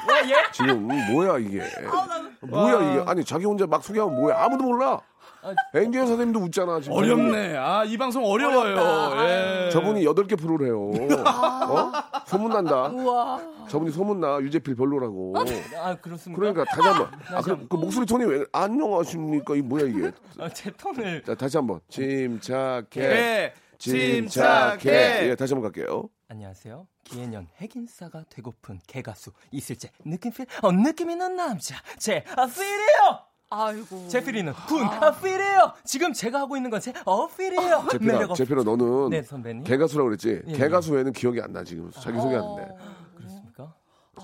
예, 0.08 0.30
예? 0.30 0.34
지금 0.52 0.82
뭐야 1.12 1.38
이게? 1.38 1.62
뭐야 2.42 2.92
이게? 2.92 3.04
아니 3.10 3.24
자기 3.24 3.44
혼자 3.44 3.66
막 3.66 3.82
소개하면 3.82 4.14
뭐야? 4.16 4.42
아무도 4.44 4.64
몰라. 4.64 5.00
엔지니어 5.74 6.06
선생님도 6.06 6.40
웃잖아. 6.40 6.80
지금. 6.80 6.96
어렵네. 6.96 7.56
아 7.56 7.84
이 7.84 7.96
방송 7.98 8.24
어려워요. 8.24 9.26
예. 9.28 9.70
저분이 9.70 10.04
여덟 10.04 10.26
개 10.26 10.34
프로를 10.36 10.66
해요. 10.66 10.90
어? 11.24 11.92
소문난다. 12.26 12.88
우와. 12.88 13.40
저분이 13.68 13.92
소문나. 13.92 14.40
유재필 14.40 14.74
별로라고. 14.74 15.34
아 15.80 15.94
그렇습니까? 15.96 16.40
그러니까 16.40 16.64
다시 16.64 16.88
한번. 16.88 17.10
아, 17.32 17.40
그럼 17.42 17.66
그 17.68 17.76
목소리 17.76 18.06
톤이 18.06 18.24
왜 18.24 18.44
안녕하십니까? 18.52 19.54
이 19.56 19.62
뭐야 19.62 19.84
이게? 19.86 20.12
아, 20.38 20.48
제 20.48 20.70
톤을 20.70 21.22
자 21.24 21.34
다시 21.34 21.56
한번. 21.56 21.80
침착해. 21.88 23.00
예. 23.00 23.52
침착해. 23.78 24.78
침착해. 24.78 25.28
예, 25.30 25.34
다시 25.36 25.52
한번 25.54 25.70
갈게요. 25.70 26.08
안녕하세요. 26.28 26.86
기해년 27.04 27.46
핵인싸가 27.60 28.24
되고픈 28.30 28.80
개가수 28.88 29.30
이슬재 29.52 29.90
느낌필 30.04 30.46
어 30.62 30.72
느낌 30.72 31.10
있는 31.10 31.36
남자 31.36 31.76
제 31.98 32.24
아필이에요. 32.36 33.20
아이고. 33.50 34.08
제 34.08 34.22
필이는 34.22 34.52
군 34.66 34.82
아필이에요. 34.84 35.72
지금 35.84 36.12
제가 36.12 36.40
하고 36.40 36.56
있는 36.56 36.70
건제 36.70 36.92
어필이에요. 37.04 37.86
제필아, 37.92 38.12
매력 38.14 38.30
없- 38.32 38.36
제필아 38.36 38.62
너는 38.64 39.10
네 39.10 39.22
선배님. 39.22 39.64
개가수라고 39.64 40.08
그랬지? 40.08 40.42
예. 40.48 40.52
개가수 40.52 40.92
외에는 40.94 41.12
기억이 41.12 41.40
안 41.40 41.52
나 41.52 41.62
지금. 41.62 41.90
자기 41.92 42.18
소개하는데. 42.20 42.68
그렇습니까? 43.16 43.74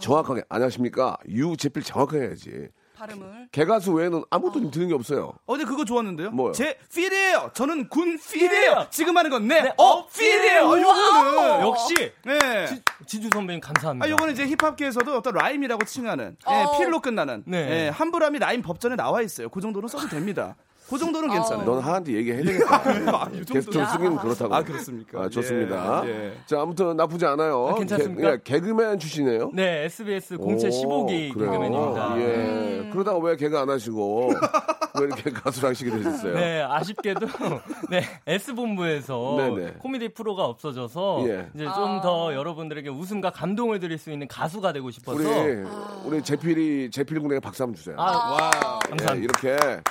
정확하게 0.01 0.43
안녕하십니까? 0.49 1.17
유재필 1.29 1.83
정확하게 1.85 2.25
해야지. 2.27 2.69
발음을. 3.03 3.49
개가수 3.51 3.93
외에는 3.93 4.25
아무것도 4.31 4.61
좀 4.61 4.71
드는 4.71 4.89
게 4.89 4.95
없어요. 4.95 5.33
어제 5.47 5.65
그거 5.65 5.85
좋았는데요. 5.85 6.31
뭐요? 6.31 6.53
제 6.53 6.79
필이에요. 6.95 7.51
저는 7.55 7.89
군 7.89 8.19
필이에요. 8.19 8.87
지금 8.91 9.17
하는 9.17 9.31
건 9.31 9.49
네. 9.49 9.63
네, 9.63 9.75
어 9.77 9.83
어, 9.85 10.07
필이에요. 10.07 10.73
아, 10.73 10.81
요거는 10.81 11.61
역시 11.67 11.95
네. 12.25 12.67
지, 12.67 12.83
지주 13.07 13.29
선배님 13.33 13.61
감사합니다. 13.61 14.07
아, 14.07 14.11
요거는 14.11 14.35
이제 14.35 14.47
힙합계에서도 14.47 15.17
어떤 15.17 15.35
라임이라고 15.35 15.85
칭하는 15.85 16.37
예, 16.49 16.55
어. 16.55 16.79
필로 16.79 17.01
끝나는 17.01 17.43
네. 17.47 17.59
예, 17.59 17.89
함부람이 17.89 18.39
라임 18.39 18.63
법전에 18.63 18.97
나와 18.97 19.21
있어요. 19.23 19.49
그 19.49 19.61
정도는 19.61 19.89
써도 19.89 20.09
됩니다. 20.09 20.57
그 20.93 20.99
정도는 20.99 21.31
괜찮아요. 21.31 21.65
넌 21.65 21.81
하한테 21.81 22.13
얘기해야 22.13 22.45
되겠다. 22.45 23.31
게스트로 23.51 23.87
쓰기는 23.87 24.17
그렇다고. 24.19 24.55
아, 24.55 24.63
그렇습니까? 24.63 25.23
아, 25.23 25.29
좋습니다. 25.31 26.03
예, 26.05 26.11
예. 26.11 26.33
자, 26.45 26.61
아무튼 26.61 26.95
나쁘지 26.99 27.25
않아요. 27.25 27.69
아, 27.69 27.75
괜찮습니까? 27.77 28.37
개, 28.45 28.61
그맨 28.61 28.99
출신이에요. 28.99 29.53
네, 29.55 29.85
SBS 29.87 30.37
공채 30.37 30.69
오, 30.69 30.71
15기 30.71 31.33
그래요? 31.33 31.51
개그맨입니다. 31.51 32.21
예. 32.21 32.91
그러다가 32.93 33.19
왜 33.21 33.37
개가 33.37 33.63
안 33.63 33.71
하시고 33.71 34.33
왜 35.01 35.07
이렇게 35.07 35.31
가수를 35.31 35.71
하시게 35.71 35.91
되셨어요? 35.91 36.35
네, 36.35 36.61
아쉽게도 36.61 37.27
네 37.89 38.03
S 38.27 38.55
본부에서 38.55 39.37
네네. 39.39 39.73
코미디 39.79 40.11
프로가 40.11 40.45
없어져서 40.45 41.25
예. 41.27 41.49
이제 41.55 41.65
좀더 41.65 42.35
여러분들에게 42.35 42.91
웃음과 42.91 43.31
감동을 43.31 43.81
드릴 43.81 43.97
수 43.97 44.11
있는 44.11 44.29
가수가 44.29 44.75
되고 44.75 44.91
싶어서 44.91 45.19
우리 45.19 45.65
우리 46.05 46.23
제필이 46.23 46.91
제필 46.91 47.21
군에게 47.21 47.41
박수 47.41 47.63
한번 47.63 47.77
주세요. 47.77 47.97
아, 47.99 48.03
와. 48.05 48.51
감사합니다. 48.81 49.17
예, 49.17 49.19
이렇게 49.23 49.83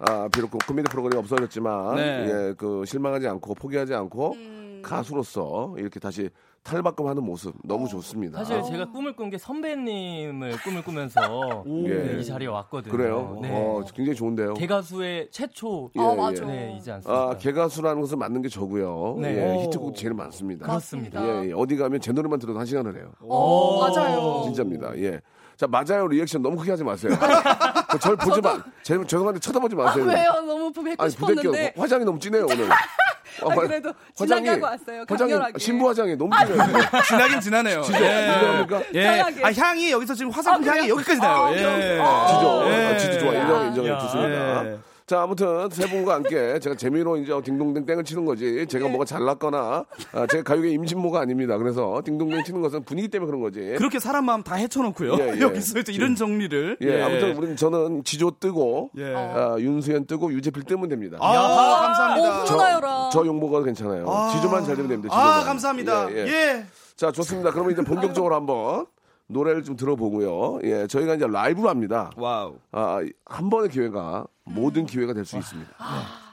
아, 0.00 0.28
비록 0.32 0.50
그 0.50 0.58
코미디 0.66 0.88
프로그램이 0.90 1.18
없어졌지만 1.18 1.96
네. 1.96 2.02
예, 2.28 2.54
그 2.56 2.84
실망하지 2.86 3.26
않고 3.28 3.54
포기하지 3.54 3.94
않고 3.94 4.36
가수로서 4.82 5.74
이렇게 5.76 5.98
다시 5.98 6.30
탈바꿈하는 6.62 7.22
모습 7.24 7.54
너무 7.64 7.88
좋습니다. 7.88 8.44
사실 8.44 8.62
제가 8.72 8.90
꿈을 8.90 9.16
꾼 9.16 9.30
게 9.30 9.38
선배님을 9.38 10.52
꿈을 10.62 10.82
꾸면서 10.82 11.64
예. 11.86 11.94
네, 11.94 12.20
이 12.20 12.24
자리에 12.24 12.46
왔거든요. 12.48 12.92
그래요? 12.94 13.38
네. 13.40 13.50
어, 13.52 13.82
굉장히 13.94 14.14
좋은데요. 14.16 14.54
개가수의 14.54 15.28
최초 15.30 15.90
예, 15.96 16.00
아, 16.00 16.14
맞아. 16.14 16.44
네, 16.44 16.76
이지 16.76 16.90
않습니까? 16.92 17.30
아, 17.30 17.36
개가수라는 17.36 18.00
것은 18.02 18.18
맞는 18.18 18.42
게 18.42 18.48
저고요. 18.48 19.16
네. 19.20 19.36
예, 19.36 19.56
오. 19.56 19.62
히트곡 19.62 19.96
제일 19.96 20.14
많습니다. 20.14 20.66
그렇습니다. 20.66 21.24
예, 21.44 21.48
예, 21.48 21.52
어디 21.52 21.76
가면 21.76 22.00
제 22.00 22.12
노래만 22.12 22.38
들어도 22.38 22.58
한 22.58 22.66
시간을 22.66 22.96
해요. 22.96 23.12
어, 23.20 23.80
맞아요. 23.88 24.42
진짜입니다. 24.44 24.96
예. 24.98 25.20
자, 25.58 25.66
맞아요. 25.66 26.06
리액션 26.06 26.40
너무 26.40 26.56
크게 26.56 26.70
하지 26.70 26.84
마세요. 26.84 27.12
그, 27.90 28.03
절 28.03 28.16
보지 28.16 28.40
마. 28.40 28.62
제, 28.84 28.96
죄송한데 29.04 29.40
쳐다보지 29.40 29.74
아, 29.74 29.84
마세요. 29.84 30.04
왜요? 30.04 30.32
너무 30.46 30.72
뵙고 30.72 31.02
아니, 31.02 31.12
부대껴. 31.16 31.40
싶었는데. 31.42 31.74
화장이 31.76 32.04
너무 32.04 32.20
진해요, 32.20 32.44
오늘. 32.48 32.68
아, 33.42 33.54
그래도 33.54 33.92
진하게 34.14 34.48
하고 34.50 34.64
왔어요. 34.66 35.04
화장이, 35.08 35.32
강렬하게. 35.32 35.58
신부 35.58 35.88
화장이 35.88 36.14
너무 36.16 36.30
진해요. 36.46 36.66
진하긴 37.08 37.40
진하네요. 37.40 37.82
진짜 37.82 37.98
인정합니까? 38.36 38.82
예. 38.94 39.02
편하게. 39.02 39.44
아, 39.44 39.52
향이 39.52 39.90
여기서 39.90 40.14
지금 40.14 40.30
화장품 40.30 40.68
아, 40.68 40.72
향이? 40.76 40.88
여기까지 40.90 41.20
나요. 41.20 41.44
아, 41.46 41.52
예. 41.52 41.56
지죠. 41.58 42.62
예. 42.70 42.86
아, 42.86 42.96
지도 42.96 43.18
좋아. 43.18 43.32
인정, 43.32 43.66
인정해. 43.66 43.90
야. 43.90 43.98
좋습니다. 43.98 44.64
예. 45.08 45.14
자, 45.14 45.22
아무튼 45.22 45.70
세 45.70 45.88
분과 45.88 46.14
함께 46.16 46.58
제가 46.60 46.76
재미로 46.76 47.16
이제 47.16 47.32
딩동댕 47.42 47.86
땡을 47.86 48.04
치는 48.04 48.26
거지. 48.26 48.66
제가 48.66 48.88
뭐가 48.88 49.06
잘났거나 49.06 49.86
아, 50.12 50.26
제가 50.26 50.42
가요계 50.44 50.68
임진모가 50.70 51.20
아닙니다. 51.20 51.56
그래서 51.56 52.02
딩동댕 52.04 52.44
치는 52.44 52.60
것은 52.60 52.84
분위기 52.84 53.08
때문에 53.08 53.26
그런 53.26 53.40
거지. 53.40 53.74
그렇게 53.78 53.98
사람 53.98 54.26
마음 54.26 54.42
다 54.42 54.56
헤쳐놓고요. 54.56 55.14
예, 55.18 55.36
예. 55.36 55.40
여기서 55.40 55.82
또 55.82 55.92
이런 55.92 56.14
정리를. 56.14 56.76
예, 56.82 57.02
아무튼 57.02 57.36
우리는 57.36 57.56
저는 57.56 58.04
지조 58.04 58.32
뜨고 58.38 58.90
예. 58.98 59.14
아, 59.14 59.56
윤수연 59.58 60.06
뜨고 60.06 60.30
유재필 60.32 60.64
뜨면 60.64 60.88
됩니다. 60.90 61.16
아, 61.20 61.32
감사합니다. 61.32 62.42
오, 62.42 62.44
저. 62.44 63.10
저 63.10 63.26
용보가 63.26 63.62
괜찮아요. 63.62 64.06
지조만 64.34 64.64
잘 64.64 64.76
되면 64.76 64.90
됩니다. 64.90 65.14
아, 65.14 65.20
지조만. 65.38 65.44
감사합니다. 65.46 66.12
예, 66.12 66.16
예. 66.16 66.26
예. 66.28 66.66
자, 66.96 67.10
좋습니다. 67.12 67.50
그러면 67.52 67.72
이제 67.72 67.82
본격적으로 67.82 68.34
한번 68.34 68.86
노래를 69.28 69.62
좀 69.62 69.76
들어보고요. 69.76 70.60
예, 70.64 70.86
저희가 70.86 71.14
이제 71.14 71.26
라이브로 71.26 71.68
합니다. 71.68 72.10
Wow. 72.16 72.54
아, 72.72 73.00
한 73.26 73.50
번의 73.50 73.68
기회가 73.68 74.26
모든 74.44 74.86
기회가 74.86 75.12
될 75.12 75.24
수 75.24 75.36
있습니다. 75.36 75.70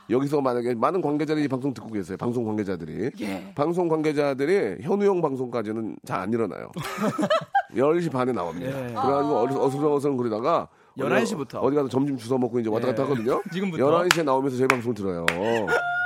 여기서 0.10 0.40
만약에 0.40 0.76
많은 0.76 1.02
관계자들이 1.02 1.46
이 1.46 1.48
방송 1.48 1.74
듣고 1.74 1.90
계세요. 1.92 2.16
방송 2.18 2.46
관계자들이. 2.46 3.12
방송 3.56 3.88
관계자들이 3.90 4.78
현우형 4.84 5.22
방송까지는 5.22 5.98
잘 6.06 6.20
안 6.22 6.32
일어나요. 6.32 6.72
10시 7.76 8.12
반에 8.12 8.32
나옵니다. 8.32 8.72
그래가지고 8.72 9.38
어리- 9.40 9.56
어슬렁어슬렁 9.56 10.16
그러다가 10.18 10.70
11시 10.98 11.36
부터. 11.36 11.60
어디 11.60 11.76
가서 11.76 11.90
점심 11.90 12.16
주워 12.16 12.40
먹고 12.40 12.60
이제 12.60 12.70
왔다 12.70 12.88
갔다 12.88 13.04
하거든요. 13.04 13.42
지금부터? 13.52 13.84
11시에 14.04 14.24
나오면서 14.24 14.58
저희 14.58 14.68
방송을 14.68 14.96
들어요. 14.96 15.26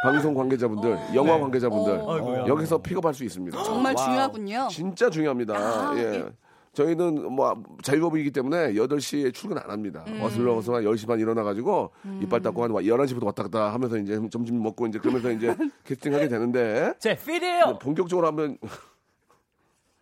방송 0.03 0.34
관계자분들, 0.34 0.98
영화 1.13 1.38
관계자분들 1.38 1.93
아이고야. 1.93 2.48
여기서 2.48 2.79
픽업할 2.79 3.13
수 3.13 3.24
있습니다. 3.25 3.62
정말 3.63 3.96
중요하군요. 3.96 4.67
진짜 4.72 5.10
중요합니다. 5.10 5.93
예. 5.98 6.25
저희는 6.73 7.31
뭐 7.31 7.61
자유업이기 7.81 8.31
때문에 8.31 8.73
8시에 8.73 9.33
출근 9.33 9.57
안 9.57 9.69
합니다. 9.69 10.05
어슬렁어슬렁 10.21 10.77
한 10.77 10.83
10시 10.83 11.07
반 11.07 11.19
일어나가지고 11.19 11.91
이빨 12.21 12.41
닦고 12.41 12.63
한 12.63 12.71
11시부터 12.71 13.25
왔다 13.25 13.43
갔다 13.43 13.73
하면서 13.73 13.97
이제 13.97 14.19
점심 14.31 14.61
먹고 14.61 14.88
이제 14.88 14.99
그러면서 14.99 15.31
이제 15.31 15.55
캐스팅하게 15.85 16.27
되는데 16.27 16.93
제 16.99 17.15
필이에요. 17.15 17.79
본격적으로 17.81 18.27
하면 18.27 18.57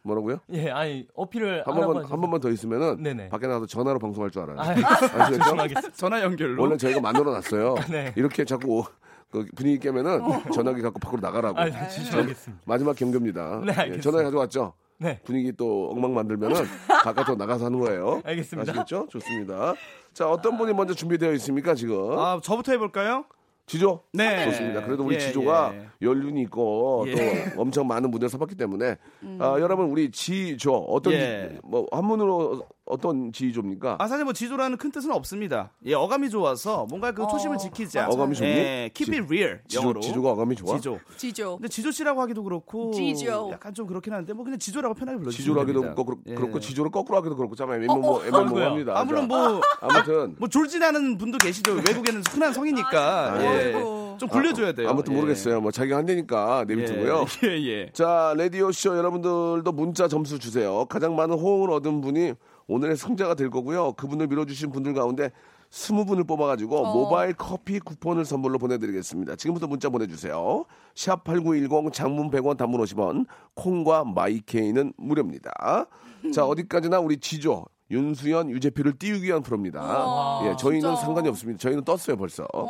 뭐라고요? 0.03 0.39
예, 0.53 0.69
아니 0.69 1.05
어필을 1.15 1.63
한 1.67 1.75
번만. 1.75 2.05
한 2.05 2.21
번만 2.21 2.39
더 2.39 2.49
있으면은 2.49 3.01
네네. 3.03 3.29
밖에 3.29 3.45
나가서 3.47 3.65
전화로 3.65 3.99
방송할 3.99 4.31
줄 4.31 4.43
알아요. 4.43 4.57
아, 4.59 4.63
아시겠죠? 5.23 5.91
전화 5.93 6.21
연결로. 6.21 6.61
원래 6.63 6.77
저희가 6.77 7.01
만들어 7.01 7.31
놨어요. 7.31 7.75
네. 7.89 8.13
이렇게 8.15 8.45
자꾸 8.45 8.85
그 9.29 9.45
분위기 9.55 9.79
깨면은 9.79 10.21
전화기 10.53 10.81
갖고 10.81 10.99
밖으로 10.99 11.19
나가라고. 11.21 11.59
아, 11.59 11.65
네, 11.65 11.71
조심하겠습니다. 11.89 12.63
마지막 12.65 12.95
경고입니다. 12.95 13.59
네, 13.65 13.73
예, 13.73 13.79
알겠습니다. 13.81 14.01
전화기 14.01 14.23
가져왔죠? 14.25 14.73
네. 14.99 15.19
분위기 15.23 15.51
또 15.53 15.89
엉망 15.91 16.13
만들면은 16.13 16.55
바깥으로 17.03 17.35
나가서 17.35 17.65
하는 17.65 17.79
거예요. 17.79 18.21
알겠습니다. 18.25 18.71
아시겠죠? 18.71 19.07
좋습니다. 19.09 19.75
자, 20.13 20.27
어떤 20.29 20.57
분이 20.57 20.73
먼저 20.73 20.93
준비되어 20.93 21.31
있습니까, 21.33 21.75
지금? 21.75 22.17
아, 22.17 22.39
저부터 22.43 22.71
해볼까요? 22.73 23.25
지조? 23.67 24.01
네. 24.13 24.45
좋습니다. 24.45 24.81
그래도 24.85 25.03
우리 25.03 25.15
예, 25.15 25.19
지조가 25.19 25.73
예. 25.75 25.87
연륜이 26.01 26.41
있고 26.43 27.03
예. 27.07 27.51
또 27.53 27.61
엄청 27.61 27.85
많은 27.85 28.09
무대를 28.09 28.29
서봤기 28.29 28.55
때문에 28.55 28.95
아, 29.39 29.57
여러분 29.59 29.87
우리 29.87 30.09
지조 30.09 30.73
어떤 30.73 31.11
예. 31.13 31.49
지- 31.51 31.59
뭐 31.63 31.85
한문으로 31.91 32.65
어떤 32.87 33.31
지조입니까? 33.31 33.97
아 33.99 34.07
사실 34.07 34.23
뭐 34.23 34.33
지조라는 34.33 34.77
큰 34.77 34.91
뜻은 34.91 35.11
없습니다. 35.11 35.71
예, 35.85 35.93
어감이 35.93 36.29
좋아서 36.29 36.85
뭔가 36.89 37.11
그 37.11 37.25
초심을 37.29 37.57
지키자. 37.57 38.07
어감이 38.07 38.35
좋니? 38.35 38.49
예, 38.49 38.89
keep 38.93 39.13
it 39.13 39.25
real 39.27 39.59
지조, 39.67 39.81
영어로. 39.81 40.01
지조가 40.01 40.31
어감이 40.31 40.55
좋아? 40.55 40.75
지조. 40.77 40.99
지조. 41.17 41.57
근데 41.57 41.67
지조 41.67 41.91
씨라고 41.91 42.21
하기도 42.21 42.43
그렇고 42.43 42.91
지조. 42.91 43.49
약간 43.51 43.73
좀 43.73 43.87
그렇긴 43.87 44.13
한데 44.13 44.33
뭐 44.33 44.43
그냥 44.43 44.57
지조라고 44.59 44.95
편하게 44.95 45.17
하기도 45.17 45.31
됩니다. 45.65 45.93
그렇고, 45.93 46.15
예. 46.27 46.33
그렇고 46.33 46.59
지조를 46.59 46.91
거꾸로 46.91 47.17
하기도 47.17 47.35
그렇고 47.35 47.55
참 47.55 47.71
애매모 47.73 48.21
애매모호합니다. 48.25 48.97
아 48.97 49.03
물론 49.03 49.27
뭐 49.27 49.61
아무튼 49.81 50.35
뭐 50.37 50.47
졸지나는 50.47 51.17
분도 51.17 51.37
계시죠. 51.37 51.73
외국에는 51.73 52.23
흔한 52.29 52.53
성이니까 52.53 53.37
예. 53.41 53.47
아이고. 53.47 54.07
좀 54.17 54.29
굴려줘야 54.29 54.71
돼요. 54.71 54.89
아무튼 54.89 55.13
예. 55.13 55.17
모르겠어요. 55.17 55.61
뭐 55.61 55.69
자기가 55.71 55.97
한대니까 55.97 56.65
내비두고요. 56.67 57.25
예, 57.43 57.49
예. 57.67 57.89
자, 57.93 58.33
라디오 58.35 58.71
쇼 58.71 58.97
여러분들도 58.97 59.71
문자 59.73 60.07
점수 60.07 60.39
주세요. 60.39 60.85
가장 60.85 61.15
많은 61.15 61.37
호응을 61.37 61.69
얻은 61.69 62.01
분이 62.01 62.33
오늘의 62.67 62.97
승자가 62.97 63.35
될 63.35 63.49
거고요. 63.49 63.93
그분을 63.93 64.27
밀어주신 64.27 64.71
분들 64.71 64.93
가운데 64.93 65.31
20분을 65.71 66.25
뽑아가지고 66.27 66.77
어. 66.77 66.93
모바일 66.93 67.33
커피 67.33 67.79
쿠폰을 67.79 68.25
선물로 68.25 68.57
보내드리겠습니다. 68.57 69.35
지금부터 69.35 69.67
문자 69.67 69.89
보내주세요. 69.89 70.65
샵 70.95 71.23
8910 71.23 71.91
장문 71.93 72.29
100원 72.29 72.57
단문 72.57 72.81
50원 72.81 73.25
콩과 73.55 74.05
마이케이는 74.05 74.93
무료입니다. 74.97 75.87
자, 76.33 76.45
어디까지나 76.45 76.99
우리 76.99 77.17
지조 77.17 77.65
윤수연, 77.89 78.49
유재필을 78.49 78.97
띄우기 78.97 79.23
위한 79.23 79.41
프로입니다. 79.41 79.81
와, 79.81 80.41
예, 80.45 80.55
저희는 80.57 80.81
진짜. 80.81 80.95
상관이 80.97 81.29
없습니다. 81.29 81.57
저희는 81.59 81.85
떴어요 81.85 82.17
벌써. 82.17 82.45
어, 82.53 82.65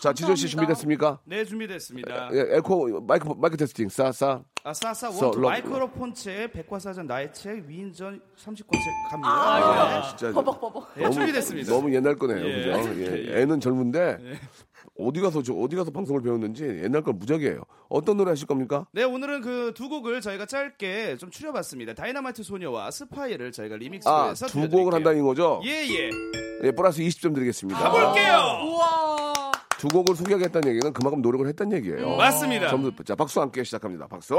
자, 0.00 0.12
지조 0.12 0.34
씨. 0.34 0.48
준비됐습니까? 0.48 1.20
네 1.24 1.44
준비됐습니다. 1.44 2.28
예, 2.32 2.56
에코 2.56 3.00
마이크 3.00 3.28
마이크 3.36 3.56
testing 3.56 3.88
싸싸. 3.88 4.42
아 4.62 4.74
싸싸 4.74 5.10
써, 5.10 5.26
one 5.26 5.33
two 5.33 5.40
러- 5.40 5.48
microphone 5.48 6.12
check 6.12 6.52
백과사전 6.52 7.06
나의 7.06 7.32
책 7.32 7.64
위인전 7.66 8.20
30권 8.36 8.72
책 8.72 8.92
갑니다. 9.10 9.28
아, 9.30 10.02
진짜 10.08 10.32
버벅버벅. 10.32 10.88
예, 10.98 11.08
준비됐습니다. 11.10 11.72
너무 11.72 11.94
옛날 11.94 12.16
거네요. 12.16 12.44
예. 12.46 12.72
그죠? 12.82 13.00
예. 13.00 13.40
애는 13.42 13.60
젊은데 13.60 14.18
어디 14.98 15.20
가서 15.20 15.42
저 15.42 15.54
어디 15.54 15.76
가서 15.76 15.90
방송을 15.90 16.20
배웠는지 16.22 16.64
옛날 16.64 17.02
걸 17.02 17.14
무지하게예요. 17.14 17.62
어떤 17.88 18.16
노래 18.18 18.30
하실 18.30 18.46
겁니까? 18.46 18.86
네 18.92 19.04
오늘은 19.04 19.40
그 19.42 19.72
두 19.74 19.88
곡을 19.88 20.20
저희가 20.20 20.44
짧게 20.46 21.16
좀 21.18 21.30
추려봤습니다. 21.30 21.94
다이너마이트 21.94 22.42
소녀와 22.42 22.90
스파이를 22.90 23.52
저희가 23.52 23.76
remix해서 23.76 24.46
아, 24.46 24.48
두 24.48 24.68
곡을 24.68 24.92
한다는 24.94 25.24
거죠? 25.24 25.60
예예. 25.64 26.10
예, 26.64 26.70
플러스 26.72 27.00
20점 27.02 27.34
드리겠습니다. 27.34 27.78
가볼게요. 27.78 28.36
우와. 28.64 29.25
두 29.78 29.88
곡을 29.88 30.16
소개하겠다는 30.16 30.68
얘기는 30.70 30.92
그만큼 30.92 31.20
노력을 31.22 31.46
했다는 31.48 31.76
얘기예요. 31.78 32.16
맞습니다. 32.16 32.68
점수 32.68 32.92
자 33.04 33.14
박수 33.14 33.40
함께 33.40 33.62
시작합니다. 33.62 34.06
박수. 34.06 34.34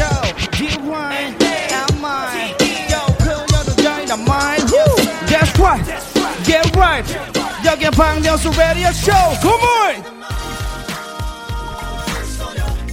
Yo, 0.00 0.06
D1, 0.52 0.90
am 0.90 2.04
I? 2.04 2.56
Yo, 2.88 3.00
그녀도 3.18 3.76
dynamite. 3.76 4.64
That's 5.26 5.52
right. 5.60 5.84
Get 6.44 6.74
right. 6.74 7.04
여기 7.66 7.84
radio 8.56 8.90
show. 8.92 9.34
Come 9.42 9.60
on. 9.60 10.02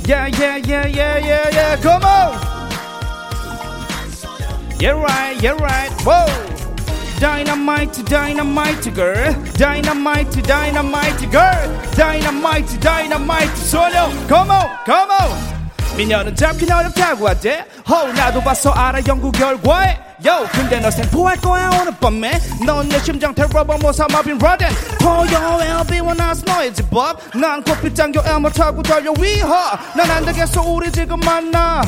Yeah, 0.06 0.28
yeah, 0.28 0.58
yeah, 0.58 0.88
yeah, 0.88 1.18
yeah, 1.18 1.50
yeah. 1.52 1.78
Come 1.82 2.04
on. 2.04 2.38
Yeah, 4.80 4.92
right, 5.02 5.42
yeah, 5.42 5.56
right. 5.58 5.92
Whoa. 6.04 6.57
Dynamite, 7.20 8.06
dynamite 8.06 8.94
girl. 8.94 9.34
Dynamite, 9.58 10.44
dynamite 10.44 11.32
girl. 11.32 11.82
Dynamite, 11.96 12.80
dynamite 12.80 13.56
소녀. 13.58 14.08
Come 14.28 14.52
on, 14.52 14.70
come 14.86 15.12
on. 15.12 15.98
미녀는 15.98 16.36
잡긴 16.36 16.72
어렵다고 16.72 17.28
하대. 17.28 17.66
호 17.90 18.08
나도 18.14 18.42
봤어 18.42 18.70
알아 18.72 19.00
연구 19.08 19.32
결과에. 19.32 19.98
요 20.26 20.48
근데 20.52 20.80
너 20.80 20.90
생포할 20.90 21.38
거야 21.38 21.70
오늘 21.80 21.94
밤에 22.00 22.40
넌내 22.66 23.00
심장 23.04 23.36
테러범 23.36 23.86
오사마 23.86 24.24
빈 24.24 24.38
라덴 24.40 24.72
LB 25.00 26.00
원하스 26.00 26.44
너의 26.44 26.74
집업 26.74 27.20
난 27.36 27.64
코피 27.64 27.94
당겨 27.94 28.24
에머 28.26 28.50
타고 28.50 28.82
달려 28.82 29.14
위하 29.20 29.78
난안 29.96 30.26
되겠어 30.26 30.64
우리 30.64 30.92
지금 30.92 31.20
만나 31.20 31.84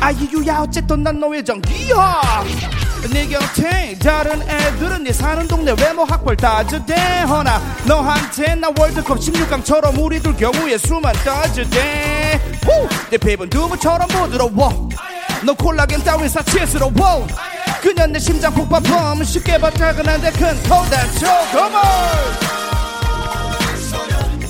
아이유야 0.00 0.60
어쨌든 0.60 1.02
난 1.02 1.20
너의 1.20 1.44
정기야 1.44 2.44
네 3.08 3.26
곁에 3.26 3.98
다른 3.98 4.42
애들은 4.42 5.04
네 5.04 5.12
사는 5.12 5.48
동네 5.48 5.74
외모 5.80 6.04
학벌 6.04 6.36
따져대 6.36 6.94
허나. 7.28 7.60
너한테 7.86 8.54
나 8.56 8.68
월드컵 8.76 9.18
16강처럼 9.18 9.98
우리 9.98 10.20
둘 10.20 10.36
경우에 10.36 10.76
수만 10.78 11.14
따져대. 11.24 12.40
후! 12.62 12.88
내 13.10 13.16
피부는 13.16 13.48
두부처럼 13.50 14.06
부드러워. 14.08 14.88
너 15.42 15.54
콜라겐 15.54 16.04
따윈 16.04 16.28
사치스러워. 16.28 17.26
그냥 17.80 18.12
내 18.12 18.18
심장 18.18 18.52
폭발범 18.52 19.24
쉽게 19.24 19.58
큰 19.58 20.48
on! 21.74 22.50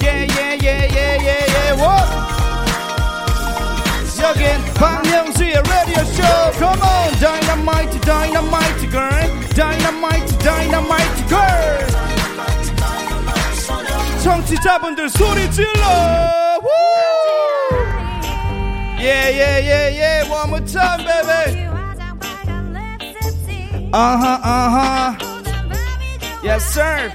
Yeah 0.03 0.25
yeah 0.25 0.55
yeah 0.61 0.85
yeah 0.91 1.17
yeah 1.23 1.45
yeah 1.47 1.75
what? 1.81 2.31
여긴 4.21 4.63
박명수의 4.75 5.63
청취자분들 14.51 15.09
소리 15.11 15.51
질러 15.51 15.81
yeah 18.99 20.29
One 20.29 20.49
more 20.51 20.65
time 20.67 21.05
baby 21.05 21.69
Uh-huh 23.93 24.39
uh-huh 24.43 25.17
Yes 26.43 26.65
sir 26.65 27.13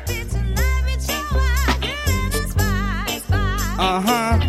Uh-huh 3.77 4.39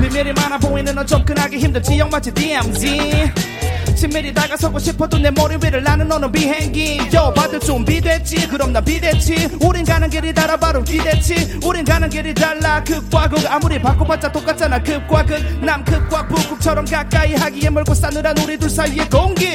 비밀이 0.00 0.32
많아 0.32 0.58
보이는 0.58 0.94
넌 0.94 1.06
접근하기 1.06 1.58
힘든 1.58 1.82
지역 1.82 2.10
마치 2.10 2.32
DMZ 2.32 3.55
친밀히 3.96 4.32
다가서고 4.32 4.78
싶어도 4.78 5.18
내 5.18 5.30
머리 5.30 5.56
위를 5.56 5.82
나는 5.82 6.06
너는 6.08 6.30
비행기. 6.30 6.98
요 7.14 7.32
받을 7.34 7.58
준비됐지. 7.58 8.48
그럼 8.48 8.72
난 8.72 8.84
비대치 8.84 9.48
우린 9.60 9.84
가는 9.84 10.08
길이 10.10 10.32
달아 10.32 10.56
바로 10.56 10.82
기대치. 10.84 11.58
우린 11.64 11.84
가는 11.84 12.08
길이 12.10 12.34
달라. 12.34 12.82
극과 12.84 13.28
극 13.28 13.44
아무리 13.50 13.80
바꿔봤자 13.80 14.30
똑같잖아. 14.30 14.82
극과 14.82 15.24
극 15.24 15.36
남 15.62 15.82
극과 15.84 16.28
북극처럼 16.28 16.84
가까이 16.84 17.34
하기에 17.34 17.70
멀고 17.70 17.94
싸늘한 17.94 18.36
우리 18.38 18.58
둘 18.58 18.68
사이의 18.70 19.08
공기. 19.08 19.46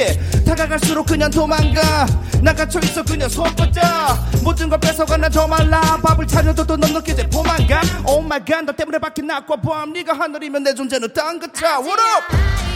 다가갈수록 0.44 1.06
그냥 1.06 1.30
도망가. 1.30 2.06
나 2.42 2.52
갇혀있어 2.52 3.02
그냥 3.04 3.28
손뻗자. 3.28 4.18
모든 4.42 4.68
걸 4.68 4.80
뺏어가 4.80 5.16
나더 5.16 5.46
말라. 5.46 5.80
밥을 6.02 6.26
차려도 6.26 6.66
또 6.66 6.76
넌 6.76 6.92
느끼지 6.92 7.28
포만감 7.28 7.80
Oh 8.08 8.24
my 8.24 8.44
god 8.44 8.66
너 8.66 8.72
때문에 8.72 8.98
바뀐 8.98 9.26
낙과 9.28 9.56
밤 9.62 9.92
네가 9.92 10.12
하늘이면 10.18 10.64
내 10.64 10.74
존재는 10.74 11.12
딴 11.14 11.38
같아. 11.38 11.78
What 11.78 12.00
up 12.00 12.71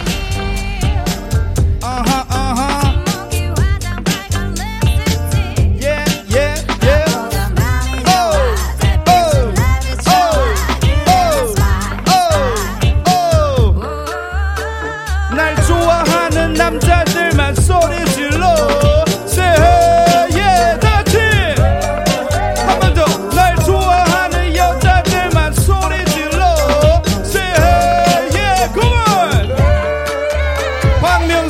Uh 1.87 2.03
huh, 2.05 2.25
uh 2.31 2.57
huh. 2.57 2.76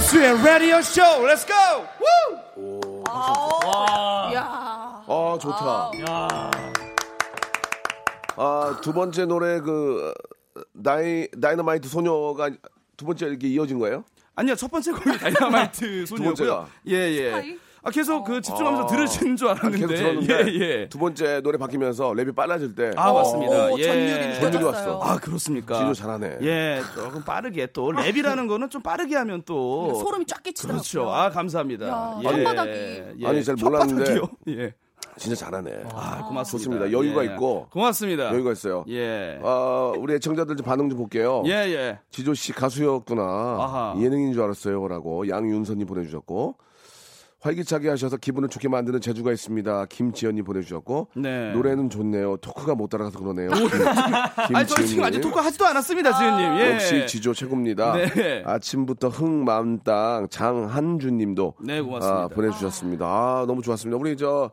박명수의 0.06 0.42
라디오 0.44 0.80
쇼 0.82 1.02
Let's 1.02 1.46
go 1.46 1.54
Woo! 2.00 3.02
야. 4.34 5.02
아 5.08 5.38
좋다. 5.40 5.90
아 8.36 8.55
두 8.55 8.92
번째 8.92 9.26
노래 9.26 9.60
그 9.60 10.12
나이 10.72 11.28
다이너마이트 11.40 11.88
소녀가 11.88 12.50
두 12.96 13.04
번째 13.04 13.26
이렇게 13.26 13.48
이어진 13.48 13.78
거예요? 13.78 14.04
아니요 14.34 14.54
첫 14.54 14.70
번째 14.70 14.92
곡이 14.92 15.18
다이너마이트 15.18 16.06
소녀고요? 16.06 16.68
예예 16.86 17.30
스파이? 17.30 17.58
아 17.86 17.90
계속 17.90 18.24
그 18.24 18.40
집중하면서 18.40 18.86
들으시는 18.86 19.36
줄 19.36 19.48
아, 19.48 19.54
계속 19.54 19.66
알았는데 19.68 19.94
들었는데 19.94 20.54
예 20.54 20.80
예 20.82 20.88
두 20.88 20.98
번째 20.98 21.40
노래 21.40 21.56
바뀌면서 21.56 22.10
랩이 22.10 22.34
빨라질 22.34 22.74
때 22.74 22.90
아 22.96 23.12
맞습니다 23.12 23.66
오, 23.72 23.78
예. 23.78 23.84
전율이 23.84 24.34
전율이 24.34 24.38
느껴졌어요. 24.58 24.98
왔어. 24.98 25.00
아 25.02 25.16
그렇습니까 25.18 25.78
진호 25.78 25.94
잘하네. 25.94 26.38
예 26.42 26.80
조금 26.94 27.22
빠르게 27.22 27.66
또 27.72 27.92
랩이라는 27.92 28.48
거는 28.48 28.70
좀 28.70 28.82
빠르게 28.82 29.14
하면 29.16 29.42
또 29.46 29.94
소름이 29.94 30.26
쫙 30.26 30.42
끼치더라고요. 30.42 30.80
그렇죠 30.82 31.10
아 31.12 31.30
감사합니다 31.30 31.86
야, 31.88 32.20
예. 32.24 32.28
손바닥이. 32.28 32.70
예. 33.20 33.26
아니, 33.26 33.44
잘 33.44 33.54
몰랐는데. 33.54 34.14
혓바닥이요? 34.16 34.30
예 34.58 34.74
진짜 35.18 35.34
잘하네. 35.46 35.70
아, 35.94 36.24
고맙습니다. 36.28 36.44
좋습니다. 36.44 36.92
여유가 36.92 37.22
예. 37.24 37.32
있고 37.32 37.68
고맙습니다. 37.70 38.26
여유가 38.34 38.52
있어요. 38.52 38.84
예. 38.88 39.38
어, 39.42 39.94
우리 39.96 40.12
애청자들 40.14 40.56
좀 40.56 40.66
반응 40.66 40.90
좀 40.90 40.98
볼게요. 40.98 41.42
예, 41.46 41.52
예. 41.52 41.98
지조 42.10 42.34
씨 42.34 42.52
가수였구나. 42.52 43.22
아하. 43.22 43.94
예능인 43.98 44.34
줄 44.34 44.42
알았어요 44.42 44.86
라고 44.88 45.26
양윤선님 45.26 45.86
보내주셨고 45.86 46.56
활기차게 47.46 47.88
하셔서 47.88 48.16
기분을 48.16 48.48
좋게 48.48 48.68
만드는 48.68 49.00
재주가 49.00 49.32
있습니다. 49.32 49.86
김지연님 49.86 50.44
보내주셨고 50.44 51.08
네. 51.16 51.52
노래는 51.52 51.88
좋네요. 51.90 52.36
토크가 52.38 52.74
못 52.74 52.88
따라가서 52.88 53.18
그러네요. 53.20 53.50
김- 54.48 54.56
아니, 54.56 54.66
저희 54.66 54.86
지금 54.86 55.04
아직. 55.04 55.20
토크 55.20 55.38
하지도 55.38 55.64
않았습니다, 55.66 56.12
지은님. 56.16 56.58
예. 56.60 56.74
역시 56.74 57.06
지조 57.06 57.32
최고입니다. 57.34 57.94
네. 57.94 58.42
아침부터 58.44 59.08
흥 59.08 59.44
마음 59.44 59.78
땅 59.80 60.26
장한주님도 60.28 61.54
네, 61.60 61.80
고맙습니다. 61.80 62.22
아, 62.24 62.28
보내주셨습니다. 62.28 63.06
아, 63.06 63.44
너무 63.46 63.62
좋았습니다. 63.62 63.96
우리 63.98 64.16
저 64.16 64.50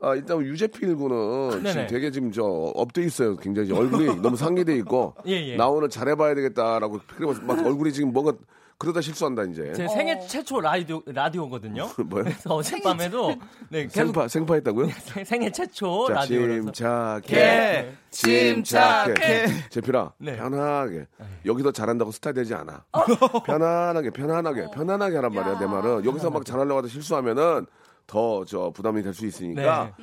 아, 0.00 0.14
일단 0.14 0.40
유재필 0.42 0.96
군은 0.96 1.50
지금 1.50 1.62
네네. 1.62 1.86
되게 1.86 2.10
지금 2.10 2.30
저 2.32 2.42
up돼 2.42 3.02
있어요. 3.04 3.36
굉장히 3.36 3.72
얼굴이 3.72 4.06
너무 4.20 4.36
상기돼 4.36 4.76
있고 4.78 5.14
예, 5.26 5.52
예. 5.52 5.56
나 5.56 5.68
오늘 5.68 5.88
잘해봐야 5.88 6.34
되겠다라고 6.34 7.00
막 7.42 7.64
얼굴이 7.64 7.92
지금 7.92 8.12
뭔가 8.12 8.32
그러다 8.78 9.00
실수한다 9.00 9.44
이제. 9.44 9.72
제 9.74 9.86
생애 9.88 10.18
최초 10.26 10.60
라디오 10.60 11.00
라디오거든요. 11.06 11.88
뭐요? 12.06 12.24
그래서 12.24 12.54
어젯밤에도 12.54 13.34
네, 13.70 13.82
계속 13.84 13.94
생파 13.94 14.28
생파했다고요? 14.28 14.88
생- 14.90 15.24
생애 15.24 15.50
최초 15.50 16.06
자, 16.08 16.14
라디오라서 16.14 16.72
침착해. 16.72 17.92
침착해. 18.10 19.46
제필아, 19.70 20.12
네. 20.18 20.36
편하게. 20.36 21.06
여기서 21.46 21.72
잘한다고 21.72 22.10
스타 22.12 22.32
되지 22.32 22.54
않아. 22.54 22.84
편안하게, 23.46 24.10
편안하게, 24.10 24.66
편안하게 24.74 25.16
하란 25.16 25.32
말이야, 25.32 25.58
내 25.58 25.66
말은. 25.66 26.04
여기서 26.04 26.30
막 26.30 26.44
잘하려고 26.44 26.78
하다 26.78 26.88
실수하면은 26.88 27.66
더 28.06 28.44
저 28.46 28.70
부담이 28.70 29.02
될 29.02 29.14
수 29.14 29.24
있으니까 29.26 29.94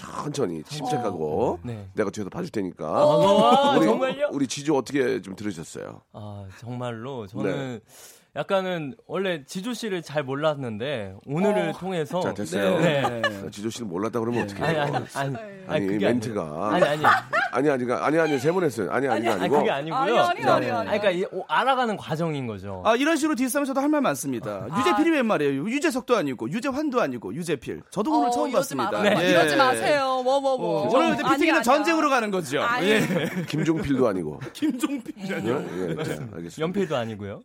천천히 0.00 0.62
침착하고 0.62 1.58
네. 1.62 1.88
내가 1.94 2.10
뒤에서 2.10 2.30
봐줄 2.30 2.50
테니까. 2.50 2.90
와, 2.90 3.76
우리, 3.76 3.86
정말요? 3.86 4.28
우리 4.32 4.46
지주 4.46 4.74
어떻게 4.76 5.20
좀 5.20 5.36
들으셨어요? 5.36 6.00
아 6.12 6.46
정말로 6.58 7.26
저는 7.26 7.52
네. 7.52 7.80
약간은 8.36 8.94
원래 9.08 9.44
지조 9.44 9.72
씨를 9.74 10.02
잘 10.02 10.22
몰랐는데 10.22 11.14
오늘을 11.26 11.72
통해서 11.72 12.20
자, 12.20 12.32
됐어요. 12.32 12.78
네. 12.78 13.02
아, 13.04 13.50
지조 13.50 13.70
씨는 13.70 13.88
몰랐다 13.90 14.20
그러면 14.20 14.44
어떡해. 14.44 14.62
아니 14.62 14.78
아니 14.78 14.96
아니 15.14 15.36
아니, 15.66 15.86
그게 15.86 16.06
멘트가. 16.06 16.70
아니 16.72 16.84
아니 16.84 17.04
아니, 17.52 17.68
아니, 17.70 17.92
아니, 17.92 18.18
아니, 18.20 18.38
세번 18.38 18.62
했어요. 18.62 18.88
아니, 18.92 19.08
아니, 19.08 19.26
아니, 19.26 19.28
아니 19.28 19.40
아니고. 19.42 19.58
그게 19.58 19.70
아니고요. 19.72 19.98
아니, 19.98 20.18
아니, 20.18 20.46
아니, 20.48 20.66
네. 20.66 20.70
아니. 20.72 20.84
그러니까 21.00 21.10
이- 21.10 21.24
오, 21.32 21.44
알아가는 21.48 21.96
과정인 21.96 22.46
거죠. 22.46 22.82
아, 22.86 22.94
이런 22.94 23.16
식으로 23.16 23.34
뒷싸움에서도 23.34 23.80
할 23.80 23.88
말 23.90 24.00
많습니다. 24.02 24.68
아. 24.70 24.78
유재필이 24.78 25.10
웬 25.10 25.26
말이에요? 25.26 25.64
유재석도 25.68 26.16
아니고, 26.16 26.48
유재환도 26.48 27.00
아니고, 27.00 27.34
유재필. 27.34 27.82
저도 27.90 28.12
오늘 28.16 28.28
어, 28.28 28.30
처음 28.30 28.52
봤습니다. 28.52 28.92
마. 28.92 29.04
예. 29.24 29.30
이러지 29.30 29.56
마세요. 29.56 30.22
워워워. 30.24 30.82
어, 30.86 30.88
오늘 30.96 31.16
피팅은 31.16 31.64
전쟁으로 31.64 32.08
가는 32.08 32.30
거죠. 32.30 32.60
아니. 32.62 32.88
예. 32.88 33.00
김종필도 33.48 34.06
아니고. 34.06 34.38
김종필. 34.52 35.12
예, 35.18 35.24
예, 35.24 36.04
자, 36.04 36.12
알겠습니다. 36.32 36.60
연필도 36.60 36.96
아니고요. 36.96 37.42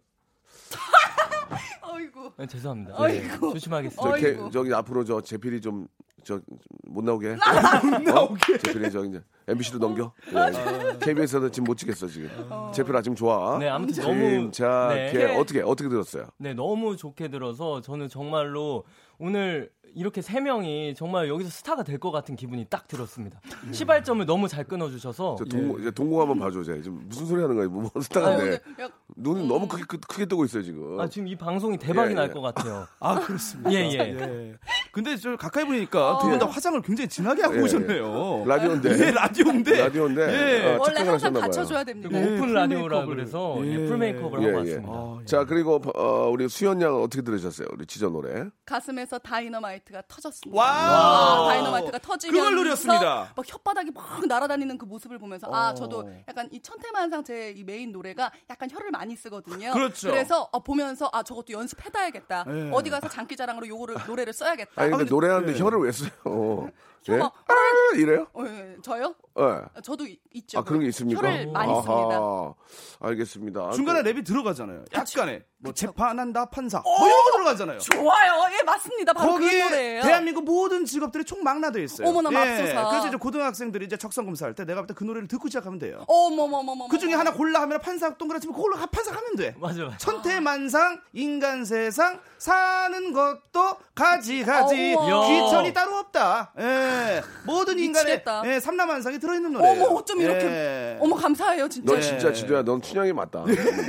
어이구. 1.81 2.31
네, 2.38 2.45
죄송합니다. 2.47 2.95
어이구. 2.97 3.47
네, 3.47 3.53
조심하겠습니다. 3.53 4.01
저. 4.03 4.15
개- 4.17 4.49
저기 4.51 4.73
앞으로 4.73 5.03
저 5.03 5.21
제필이 5.21 5.62
좀 5.62 5.88
저 6.23 6.41
못 6.88 7.03
나오게. 7.03 7.36
못 7.36 8.01
나오게. 8.01 8.58
제필이 8.58 8.89
저 8.91 9.05
이제 9.05 9.21
MBC로 9.47 9.77
넘겨. 9.77 10.12
예. 10.29 10.97
KBS에서 10.97 11.51
지금 11.51 11.65
못 11.65 11.77
찍겠어 11.77 12.08
지금. 12.08 12.31
제필아 12.73 13.03
지금 13.03 13.15
좋아. 13.15 13.60
네, 13.60 13.69
아무튼 13.69 14.01
너무 14.01 14.15
지금 14.19 14.51
자, 14.51 14.89
네. 14.91 15.12
걔 15.12 15.25
어떻게 15.38 15.62
어떻게 15.62 15.88
들었어요? 15.88 16.25
네, 16.38 16.55
너무 16.55 16.97
좋게 16.97 17.27
들어서 17.27 17.79
저는 17.81 18.10
정말로 18.10 18.86
오늘 19.19 19.69
이렇게 19.95 20.21
세 20.21 20.39
명이 20.41 20.93
정말 20.95 21.29
여기서 21.29 21.49
스타가 21.49 21.84
될 21.84 21.95
것 21.95 22.12
같은 22.12 22.36
기분이 22.36 22.65
딱 22.69 22.88
들었습니다. 22.89 23.39
시발점을 23.71 24.25
너무 24.25 24.47
잘 24.49 24.65
끊어주셔서 24.65 25.38
저 25.39 25.45
동공 25.45 25.79
이제 25.79 25.89
동공 25.91 26.19
한번 26.21 26.38
봐줘. 26.39 26.62
쟤. 26.63 26.81
지금 26.81 27.01
무슨 27.08 27.25
소리 27.25 27.41
하는 27.41 27.55
거야? 27.55 27.67
뭐 27.69 27.89
스타인데 28.01 28.53
야, 28.81 28.89
눈이 29.15 29.47
너무 29.47 29.65
크게 29.67 29.84
크- 29.88 29.97
크게 30.08 30.25
뜨고 30.25 30.43
있어요 30.45 30.62
지금. 30.62 30.99
아, 30.99 31.08
지금 31.08 31.27
이 31.29 31.36
방송이 31.38 31.77
대박이 31.77 32.12
예, 32.12 32.13
날 32.15 32.27
예. 32.29 32.34
것 32.34 32.41
같아요. 32.41 32.86
아, 32.99 33.15
그렇습니다. 33.21 33.71
예, 33.71 33.77
예. 33.91 33.99
예. 33.99 34.55
근데 34.91 35.15
저 35.15 35.36
가까이 35.38 35.63
보니까 35.65 36.19
두분 36.21 36.38
다 36.38 36.45
화장을 36.45 36.79
굉장히 36.81 37.08
진하게 37.08 37.43
하고 37.43 37.55
예, 37.58 37.62
오셨네요. 37.62 38.43
라디오인데. 38.45 38.89
예, 39.08 39.12
라디오인데. 39.12 39.77
라디오인데 39.77 40.21
예. 40.21 40.75
어, 40.75 40.77
원래 40.81 40.99
항상 40.99 41.34
그리고 41.34 41.84
됩니다. 41.86 42.10
예, 42.12 42.23
오픈 42.23 42.38
풀 42.38 42.53
라디오라. 42.53 43.05
그래서 43.05 43.58
예. 43.63 43.71
예, 43.71 43.86
풀 43.88 43.97
메이크업을 43.97 44.41
예, 44.41 44.45
하고 44.47 44.55
예. 44.55 44.58
왔습니다. 44.71 44.91
아, 44.91 45.17
예. 45.21 45.25
자 45.25 45.45
그리고 45.45 45.81
어, 45.95 46.29
우리 46.29 46.49
수현 46.49 46.81
양은 46.81 47.01
어떻게 47.01 47.21
들으셨어요? 47.21 47.67
우리 47.73 47.86
지조 47.86 48.10
노래. 48.10 48.45
가슴에서 48.65 49.17
다이너마이트 49.19 49.85
가 49.93 50.02
터졌습니다. 50.08 50.60
와우. 50.60 51.45
아, 51.45 51.48
다이너마이트가 51.50 52.00
터지면서 52.00 52.39
그걸 52.50 52.56
노렸습니다. 52.56 53.34
막 53.36 53.45
혓바닥이 53.45 53.93
막 53.93 54.26
날아다니는 54.26 54.78
그 54.80 54.86
모습을 54.86 55.19
보면서 55.19 55.48
아 55.54 55.69
어. 55.69 55.74
저도 55.76 56.10
약간 56.28 56.50
이 56.52 56.60
천태만상 56.62 57.24
제 57.24 57.54
이 57.56 57.63
메인 57.63 57.91
노래가 57.91 58.32
약간 58.50 58.69
혀를 58.69 58.89
많이 58.91 59.15
쓰거든요. 59.15 59.71
그렇죠. 59.74 60.10
그래서 60.10 60.50
어, 60.52 60.60
보면서 60.63 61.10
아 61.13 61.21
저것도 61.21 61.54
연습해놔야겠다. 61.54 62.45
예. 62.48 62.71
어디 62.74 62.89
가서 62.89 63.08
장기자랑으로 63.08 63.67
요거를 63.67 63.95
노래를 64.08 64.34
써야겠다. 64.34 64.71
아니 64.82 64.89
근데 64.89 65.04
근데- 65.04 65.10
노래하는데 65.13 65.54
예. 65.54 65.60
혀를 65.60 65.80
왜 65.80 65.91
써요? 65.91 66.69
예? 67.10 67.13
혀가- 67.20 67.32
아, 67.48 67.54
이래요? 67.98 68.28
어, 68.34 68.44
예, 68.46 68.78
저요? 68.82 69.13
예. 69.38 69.82
저도 69.82 70.06
이- 70.08 70.20
있죠. 70.34 70.60
아 70.60 70.63
그런 70.63 70.80
게 70.82 70.88
있습니까? 70.88 71.20
혀를 71.22 71.48
많이 71.52 71.72
아하, 71.72 71.82
씁니다. 71.82 72.54
알겠습니다. 73.00 73.72
중간에 73.72 74.02
또- 74.04 74.10
랩이 74.10 74.26
들어가잖아요. 74.26 74.86
약간의 74.94 75.44
뭐 75.60 75.74
재판한다 75.74 76.46
판사 76.46 76.80
뭐 76.82 77.08
이런 77.08 77.24
거 77.26 77.32
들어가잖아요. 77.34 77.80
좋아요. 77.80 78.44
예, 78.58 78.63
맞습니다. 78.63 79.13
바로 79.13 79.34
그 79.34 79.39
거기에 79.41 79.63
노래예요. 79.63 80.02
대한민국 80.04 80.44
모든 80.46 80.86
직업들이 80.86 81.24
총 81.26 81.44
망라돼 81.44 81.84
있어요. 81.84 82.08
어머나, 82.08 82.30
맙소사. 82.32 82.89
그래서 82.89 83.08
이제 83.08 83.18
고등학생들이 83.18 83.86
이제 83.86 83.98
적성 83.98 84.26
검사할 84.26 84.54
때 84.56 84.63
내가 84.65 84.82
볼 84.82 84.88
때 84.88 84.94
그 84.94 85.04
노래를 85.04 85.28
듣고 85.28 85.48
시작하면 85.48 85.80
돼요. 85.80 86.04
어머머머머. 86.08 86.88
그 86.88 86.98
중에 86.98 87.13
하나 87.13 87.32
골라 87.34 87.62
하면 87.62 87.80
판사 87.82 88.15
동그랗지면 88.15 88.56
그걸로 88.56 88.76
판사 88.91 89.12
하면 89.15 89.36
돼. 89.36 89.56
맞아, 89.60 89.84
맞아. 89.84 89.98
천태만상 89.98 91.02
인간 91.13 91.65
세상 91.65 92.20
사는 92.38 93.13
것도 93.13 93.78
가지 93.95 94.43
가지 94.43 94.93
어머. 94.98 95.28
귀천이 95.28 95.74
따로 95.74 95.95
없다. 95.98 96.52
예. 96.60 97.21
모든 97.45 97.80
인간의. 97.80 98.24
예, 98.45 98.60
삼라만상이 98.60 99.19
들어있는 99.19 99.54
노래예요. 99.54 99.84
어머 99.86 99.95
어쩜 99.95 100.19
이렇게 100.19 100.45
예. 100.45 100.98
어머 101.00 101.15
감사해요 101.15 101.67
진짜. 101.69 101.91
넌 101.93 102.02
진짜 102.02 102.34
지도야. 102.34 102.63
넌 102.63 102.82
춘향이 102.82 103.13
맞다. 103.13 103.39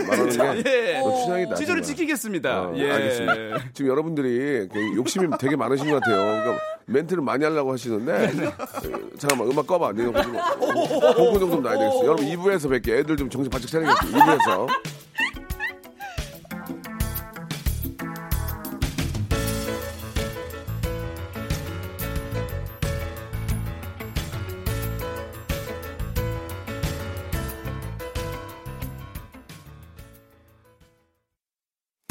말하는 0.08 0.62
게. 0.62 0.70
예. 0.94 1.00
너 1.00 1.14
춘향이다. 1.24 1.54
지조를 1.56 1.82
정말. 1.82 1.96
지키겠습니다. 1.96 2.62
어, 2.62 2.72
예. 2.76 2.90
알겠습니다. 2.92 3.58
지금 3.74 3.90
여러분들이 3.90 4.68
그 4.72 4.96
욕심이 4.96 5.28
되게 5.38 5.56
많으신 5.56 5.90
것 5.90 6.00
같아요. 6.00 6.16
그러니까 6.42 6.62
멘트를 6.86 7.22
많이 7.22 7.44
하려고 7.44 7.72
하시는데 7.72 8.12
어, 8.12 9.08
잠깐만 9.18 9.50
음악 9.50 9.66
꺼봐. 9.66 9.92
내가 9.92 10.22
공포 10.22 11.38
좀 11.50 11.62
나야 11.62 11.78
되겠어. 11.78 12.04
여러분 12.04 12.24
2부에서 12.26 12.70
뵐게. 12.70 13.00
애들 13.00 13.16
좀 13.16 13.28
정신 13.28 13.50
바짝 13.50 13.68
차리겠어. 13.68 13.98
2부에서. 13.98 14.68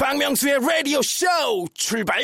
박명수의 0.06 0.60
라디오 0.60 1.02
쇼 1.02 1.26
출발! 1.74 2.22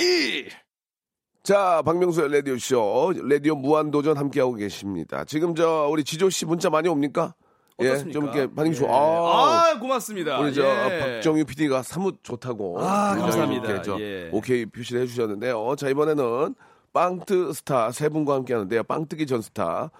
자, 1.42 1.82
박명수의 1.84 2.30
라디오 2.30 2.56
쇼, 2.56 3.12
라디오 3.28 3.56
무한도전 3.56 4.16
함께하고 4.16 4.54
계십니다. 4.54 5.24
지금 5.24 5.56
저, 5.56 5.88
우리 5.90 6.04
지조씨 6.04 6.46
문자 6.46 6.70
많이 6.70 6.88
옵니까? 6.88 7.34
예, 7.80 7.88
어떻습니까? 7.88 8.12
좀 8.12 8.24
이렇게 8.28 8.54
반응이 8.54 8.76
예. 8.76 8.78
좋아. 8.78 8.88
아, 8.88 9.70
아, 9.72 9.78
고맙습니다. 9.80 10.38
우리 10.38 10.54
저, 10.54 10.62
예. 10.62 11.00
박정유 11.00 11.44
PD가 11.44 11.82
사뭇 11.82 12.20
좋다고. 12.22 12.80
아, 12.80 13.16
감사합니다. 13.16 13.66
이렇게 13.66 13.82
저, 13.82 14.00
예. 14.00 14.30
오케이 14.30 14.64
표시를 14.64 15.02
해주셨는데요. 15.02 15.74
자, 15.76 15.88
이번에는 15.88 16.54
빵뜨 16.92 17.52
스타 17.52 17.90
세 17.90 18.08
분과 18.08 18.34
함께 18.34 18.54
하는데요. 18.54 18.84
빵뜨기 18.84 19.26
전 19.26 19.42
스타. 19.42 19.90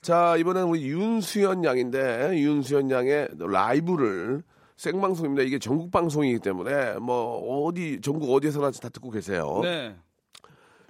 자, 0.00 0.36
이번에는 0.38 0.66
우리 0.66 0.88
윤수현 0.88 1.62
양인데, 1.62 2.30
윤수현 2.32 2.90
양의 2.90 3.28
라이브를 3.38 4.42
생방송입니다. 4.82 5.44
이게 5.44 5.60
전국 5.60 5.92
방송이기 5.92 6.40
때문에, 6.40 6.94
뭐, 6.94 7.66
어디, 7.68 8.00
전국 8.02 8.34
어디에서나 8.34 8.72
다 8.72 8.88
듣고 8.88 9.10
계세요. 9.10 9.60
네. 9.62 9.94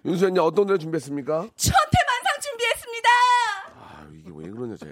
윤수연 0.07 0.35
양 0.35 0.46
어떤 0.46 0.66
노래 0.66 0.78
준비했습니까? 0.78 1.33
천태만상 1.55 2.40
준비했습니다. 2.40 3.09
아, 3.76 4.09
이게 4.14 4.31
왜 4.35 4.50
그러냐, 4.50 4.76
쟤. 4.78 4.90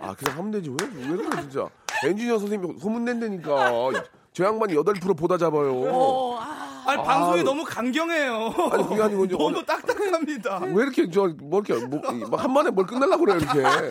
아, 0.00 0.12
그냥 0.14 0.38
하면 0.38 0.50
되지. 0.50 0.70
왜, 0.70 0.76
왜 1.08 1.16
그래, 1.16 1.40
진짜. 1.42 1.68
엔지니어 2.04 2.40
선생님이 2.40 2.80
소문낸다니까. 2.80 3.92
저 4.32 4.44
양반이 4.44 4.74
8% 4.74 5.16
보다 5.16 5.38
잡아요. 5.38 5.72
어, 5.84 6.40
아, 6.40 6.63
아니, 6.86 7.02
방송이 7.02 7.42
너무 7.42 7.64
강경해요. 7.64 8.54
아니, 8.72 8.88
그게 8.88 9.02
아니고 9.02 9.24
이제 9.24 9.36
너무 9.38 9.64
딱딱합니다. 9.64 10.58
왜 10.72 10.82
이렇게, 10.82 11.10
저, 11.10 11.28
뭐 11.40 11.62
이렇게, 11.66 11.84
뭐, 11.86 12.38
한 12.38 12.52
번에 12.54 12.70
뭘 12.70 12.86
끝내려고 12.86 13.24
그래요, 13.24 13.38
이렇게. 13.38 13.60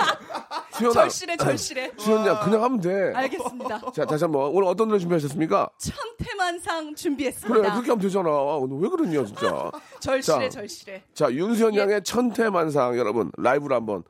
수연아. 0.78 0.94
절실해, 0.94 1.38
절실해. 1.38 1.92
수연 1.98 2.26
양 2.26 2.40
그냥 2.44 2.64
하면 2.64 2.80
돼. 2.80 3.14
알겠습니다. 3.16 3.82
자, 3.94 4.06
다시 4.06 4.24
한 4.24 4.32
번 4.32 4.50
오늘 4.52 4.64
어떤 4.68 4.88
노래 4.88 5.00
준비하셨습니까? 5.00 5.70
천태만상 5.78 6.96
준비했습니다. 6.96 7.54
그래, 7.54 7.70
그렇게 7.72 7.90
하면 7.90 8.00
되잖아. 8.00 8.30
오늘 8.30 8.78
왜 8.80 8.90
그러냐, 8.90 9.24
진짜. 9.26 9.72
절실해, 10.00 10.50
자. 10.50 10.60
절실해. 10.60 11.04
자, 11.14 11.32
윤수연 11.32 11.76
예. 11.76 11.80
양의 11.80 12.04
천태만상 12.04 12.98
여러분 12.98 13.32
라이브로 13.38 13.76
한번 13.76 14.04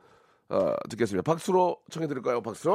어, 0.48 0.72
듣겠습니다. 0.90 1.22
박수로 1.30 1.78
청해 1.90 2.06
드릴까요? 2.06 2.40
박수. 2.42 2.62
천 2.64 2.74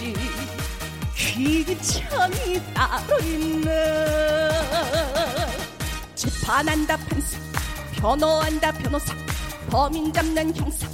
가지가지 0.00 0.14
귀천이 1.14 2.62
따로 2.72 3.18
있네. 3.20 3.68
재판한다 6.14 6.96
판사 6.96 7.38
변호한다 7.96 8.72
변호사 8.72 9.14
범인 9.70 10.12
잡는 10.12 10.56
형사 10.56 10.88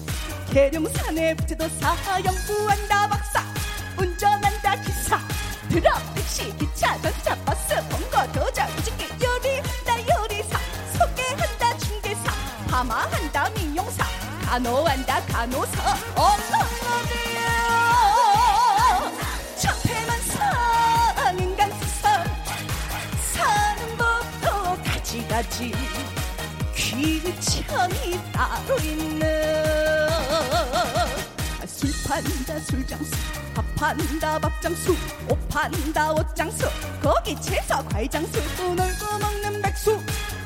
계룡산에 0.53 1.35
부도사 1.37 1.97
연구한다 2.25 3.09
박사 3.09 3.43
운전한다 3.97 4.77
기사 4.83 5.19
트럭 5.69 6.15
택시 6.15 6.57
기차 6.57 7.01
전차 7.01 7.35
버스 7.45 7.75
번거 7.89 8.33
도장 8.33 8.69
무지개 8.75 9.07
요리한다 9.25 10.01
요리사 10.01 10.59
소개한다 10.99 11.79
중개사 11.79 12.33
파마한다 12.69 13.51
미용사 13.51 14.05
간호한다 14.45 15.27
간호사 15.27 15.97
가지가지 25.57 25.73
귀천이 26.75 28.21
따로 28.33 28.79
있네 28.79 29.57
술 31.67 31.91
판다 32.07 32.61
술장수 32.61 33.11
밥 33.55 33.65
판다 33.75 34.39
밥장수 34.39 34.95
옷 35.31 35.49
판다 35.49 36.13
옷장수. 36.13 36.69
거기 37.03 37.35
채소 37.41 37.83
과일장수 37.89 38.57
또 38.57 38.75
놀고 38.75 39.19
먹는 39.19 39.63
백수. 39.63 39.99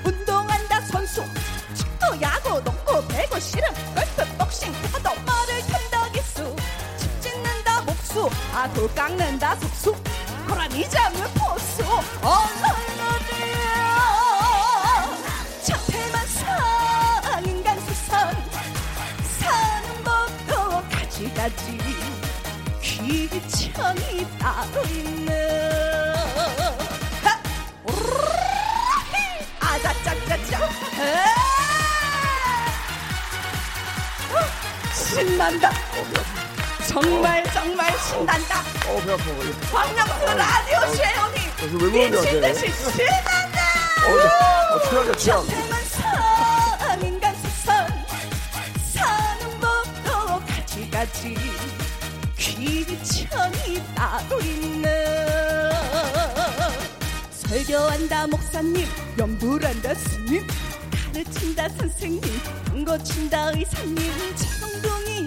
운동한다 0.04 0.80
선수. 0.82 1.24
축구 1.74 2.20
야구 2.22 2.62
농구 2.62 3.06
배구 3.08 3.40
씨름 3.40 3.68
골프 3.94 4.36
복싱 4.38 4.72
태권도 4.72 5.10
말을 5.26 5.60
탄다 5.66 6.08
기수. 6.12 6.54
집 6.98 7.20
짓는다 7.20 7.80
목수. 7.82 8.30
아도 8.54 8.88
깎는다 8.94 9.56
속수. 9.56 9.92
고라니 10.48 10.88
잡는 10.88 11.22
포수 11.34 11.82
신난다. 35.40 35.70
정말 36.86 37.42
정말 37.54 37.90
신난다. 37.98 38.60
어, 38.86 39.00
배 39.06 39.12
아파. 39.12 39.24
어, 39.30 39.34
박명수 39.72 40.36
라디오 40.36 40.78
왜 41.78 42.10
그러냐, 42.10 42.20
미친 42.20 42.42
쟤. 42.42 42.52
듯이 42.52 42.66
신난다. 42.92 43.58
어, 44.04 44.74
어, 44.74 44.88
취향이야, 44.90 45.14
취향. 45.14 45.46
천태만상 45.46 47.00
인간 47.06 47.34
세상 47.36 47.88
사는 48.92 49.60
법도 49.60 50.42
가지가지 50.46 51.34
귀천이 52.36 53.82
따로 53.94 54.40
있네 54.42 55.70
설교한다 57.30 58.26
목사님. 58.26 58.86
연불한다 59.18 59.94
스님. 59.94 60.46
가르친다 61.14 61.66
선생님. 61.70 62.20
당고 62.66 63.02
친다 63.02 63.50
의사님 63.54 63.96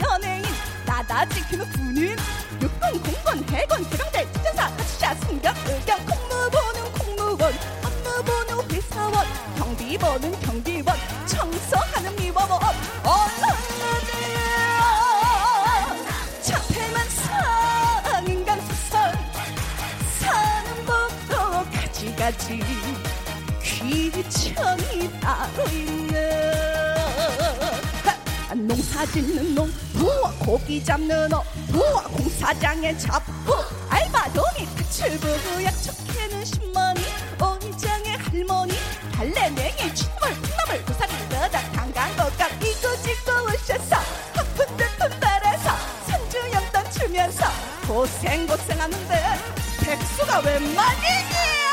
연예인 0.04 0.44
나다 0.86 1.26
지키는 1.30 1.70
군인 1.72 2.16
육군 2.62 3.02
공군 3.04 3.44
해군 3.50 3.86
해병대 3.86 4.32
특전사 4.34 4.70
가치자 4.76 5.16
승격 5.16 5.56
의경 5.68 6.06
공무보는 6.06 6.92
공무원 6.94 7.54
업무 7.84 8.24
보는 8.24 8.72
회사원 8.72 9.26
경비 9.58 9.98
보는 9.98 10.40
경비원 10.42 10.98
청소하는 11.26 12.16
미화원 12.16 12.62
얼렁어디야 13.04 14.42
천태만상 16.42 18.28
인간 18.28 18.62
세상 18.62 19.12
사는 20.20 20.86
법도 20.86 21.66
가지가지 21.72 22.62
귀천이 23.62 25.20
따로 25.20 25.64
하! 28.04 28.54
농사 28.56 29.06
짓는 29.08 29.56
농 29.56 29.73
고기 30.46 30.84
잡는 30.84 31.34
어 31.34 31.42
부와 31.72 32.04
공사장에 32.04 32.98
잡부 32.98 33.54
알바돈이 33.90 34.68
탈출부 34.76 35.64
약초캐는 35.64 36.44
신머니 36.44 37.02
어장의 37.40 38.18
할머니 38.18 38.74
달래냉이 39.14 39.96
친물 39.96 40.20
콩나물 40.42 40.86
고사리 40.86 41.14
넣다 41.30 41.72
강강거각 41.72 42.52
이거 42.62 42.96
짓고 42.98 43.32
오셔서 43.46 43.96
아픈 44.36 44.78
듯한 44.78 45.20
발에서 45.20 45.70
산주연단 46.08 46.92
추면서 46.92 47.46
고생 47.88 48.46
고생하는데 48.46 49.24
백수가 49.80 50.40
웬 50.40 50.76
말이냐 50.76 51.73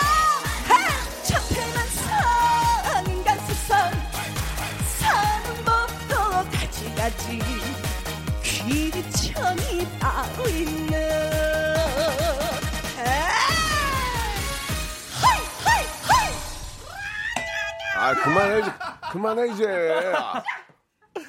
그만해, 18.31 18.61
이제. 18.61 18.71
그만해, 19.12 19.49
이제. 19.53 20.05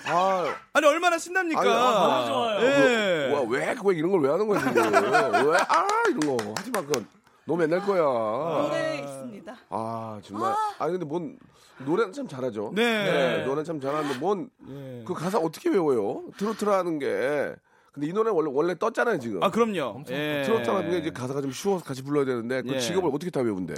아, 0.07 0.45
아니 0.73 0.87
얼마나 0.87 1.17
신납니까? 1.17 1.59
아니, 1.61 1.69
아, 1.69 1.73
너무 1.75 2.27
좋아요. 2.27 2.61
예. 2.65 3.31
와, 3.33 3.41
왜, 3.41 3.75
왜 3.83 3.95
이런 3.95 4.11
걸 4.11 4.21
왜 4.21 4.29
하는 4.29 4.47
거야, 4.47 4.59
지금. 4.59 4.75
왜, 5.51 5.57
아, 5.57 5.87
이런 6.09 6.37
거. 6.37 6.53
하지 6.55 6.71
마, 6.71 6.81
그건. 6.81 7.07
너 7.45 7.55
맨날 7.55 7.79
거야. 7.81 8.01
노래 8.03 8.99
있습니다 8.99 9.55
아, 9.69 10.19
정말. 10.23 10.53
아, 10.77 10.87
근데 10.87 11.03
뭔, 11.05 11.37
노래는 11.79 12.13
참 12.13 12.27
잘하죠. 12.27 12.71
네. 12.75 13.43
노래는 13.43 13.63
참 13.63 13.81
잘하는데, 13.81 14.19
뭔, 14.19 14.49
그 15.05 15.13
가사 15.15 15.39
어떻게 15.39 15.69
외워요? 15.69 16.23
트로트라는 16.37 16.99
게. 16.99 17.55
근데 17.91 18.07
이 18.07 18.13
노래 18.13 18.29
원래, 18.29 18.49
원래 18.53 18.77
떴잖아요, 18.77 19.19
지금. 19.19 19.43
아 19.43 19.49
그럼요. 19.51 20.03
예. 20.11 20.43
트로트라는 20.45 20.91
게 20.91 20.97
이제 20.99 21.09
가사가 21.09 21.41
좀 21.41 21.51
쉬워서 21.51 21.83
같이 21.83 22.03
불러야 22.03 22.23
되는데, 22.23 22.61
그 22.61 22.75
예. 22.75 22.79
직업을 22.79 23.09
어떻게 23.13 23.29
다 23.31 23.41
외운대? 23.41 23.73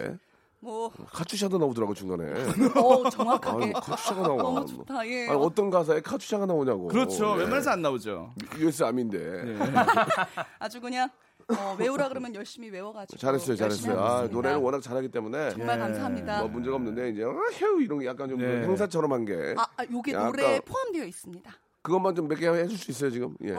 뭐 0.64 0.90
카투샤도 1.12 1.58
나오더라고, 1.58 1.94
중간에. 1.94 2.24
어, 2.80 3.10
정확하게 3.10 3.64
아니, 3.66 3.74
카투샤가 3.74 4.22
나와. 4.22 4.38
너무 4.42 4.66
좋다 4.66 5.06
예 5.08 5.28
아니, 5.28 5.38
어떤 5.38 5.70
가사에 5.70 6.00
카투샤가 6.00 6.46
나오냐고. 6.46 6.88
그렇죠. 6.88 7.34
예. 7.36 7.42
웬만해서 7.42 7.72
안 7.72 7.82
나오죠. 7.82 8.34
US 8.58 8.84
암인데. 8.84 9.58
아주 10.60 10.80
그냥 10.80 11.10
어, 11.50 11.76
외우라 11.78 12.08
그러면 12.08 12.34
열심히 12.34 12.70
외워가지고 12.70 13.20
잘했어요, 13.20 13.58
잘했어요. 13.58 14.00
아. 14.00 14.28
노래를 14.32 14.58
워낙 14.60 14.82
잘하기 14.82 15.10
때문에. 15.12 15.50
정말 15.50 15.76
예. 15.76 15.82
감사합니다. 15.82 16.40
뭐 16.40 16.48
문제가 16.48 16.78
없는데, 16.78 17.10
이제, 17.10 17.24
아, 17.26 17.28
휴, 17.52 17.82
이런 17.82 18.00
게 18.00 18.06
약간 18.06 18.30
좀 18.30 18.40
네. 18.40 18.62
행사처럼 18.64 19.12
한 19.12 19.26
게. 19.26 19.54
아, 19.58 19.66
아, 19.76 19.84
요게 19.92 20.14
노래에 20.14 20.62
포함되어 20.62 21.04
있습니다. 21.04 21.52
그것만 21.82 22.16
좀 22.16 22.28
몇 22.30 22.40
개 22.40 22.48
해줄 22.48 22.78
수 22.78 22.90
있어요, 22.92 23.12
지금? 23.12 23.36
예. 23.44 23.54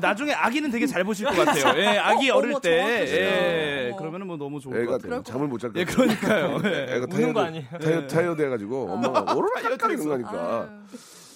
나중에 0.00 0.32
아기는 0.32 0.70
되게 0.70 0.86
잘 0.86 1.04
보실 1.04 1.26
것 1.26 1.34
같아요. 1.44 1.78
예, 1.80 1.98
아기 1.98 2.30
어, 2.30 2.36
어릴 2.36 2.50
어머, 2.52 2.60
때. 2.60 3.06
예, 3.08 3.88
어머. 3.88 3.96
그러면은 3.98 4.26
뭐 4.26 4.36
너무 4.36 4.60
좋을 4.60 4.74
것 4.74 4.82
애가 4.82 4.98
같아요. 4.98 5.22
잠을 5.22 5.48
못 5.48 5.58
잘 5.60 5.72
거예요. 5.72 5.86
예, 5.86 5.92
그러니까요. 5.92 6.60
예. 6.64 6.96
애가 6.96 7.06
아니에요? 7.40 7.66
타이어, 7.80 8.06
타이어 8.06 8.36
돼가지고 8.36 8.90
엄마가 8.92 9.34
오로라 9.34 9.60
이런 9.60 9.78
거니까. 10.08 10.68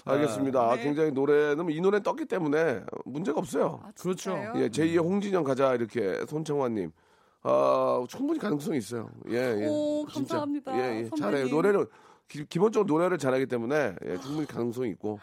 알겠습니다. 0.04 0.76
네. 0.76 0.82
굉장히 0.84 1.10
노래는 1.10 1.68
이 1.70 1.80
노래 1.80 2.00
떴기 2.00 2.26
때문에 2.26 2.80
문제가 3.04 3.38
없어요. 3.40 3.80
아, 3.84 3.90
그렇죠. 4.00 4.32
예, 4.56 4.68
제2의 4.68 4.98
홍진영 5.02 5.42
가자 5.44 5.74
이렇게 5.74 6.24
손청환님. 6.28 6.92
아, 7.42 8.04
충분히 8.08 8.38
가능성이 8.38 8.78
있어요. 8.78 9.10
예, 9.30 9.36
예. 9.62 9.66
오, 9.68 10.06
진짜. 10.12 10.34
감사합니다, 10.34 10.72
예, 10.76 10.78
예. 10.78 11.04
선배님. 11.04 11.16
잘해요. 11.16 11.48
노래를 11.48 11.86
기, 12.28 12.44
본적으로 12.58 12.86
노래를 12.92 13.18
잘하기 13.18 13.46
때문에 13.46 13.94
예, 14.06 14.16
충분히 14.18 14.46
가능성이 14.46 14.90
있고 14.90 15.18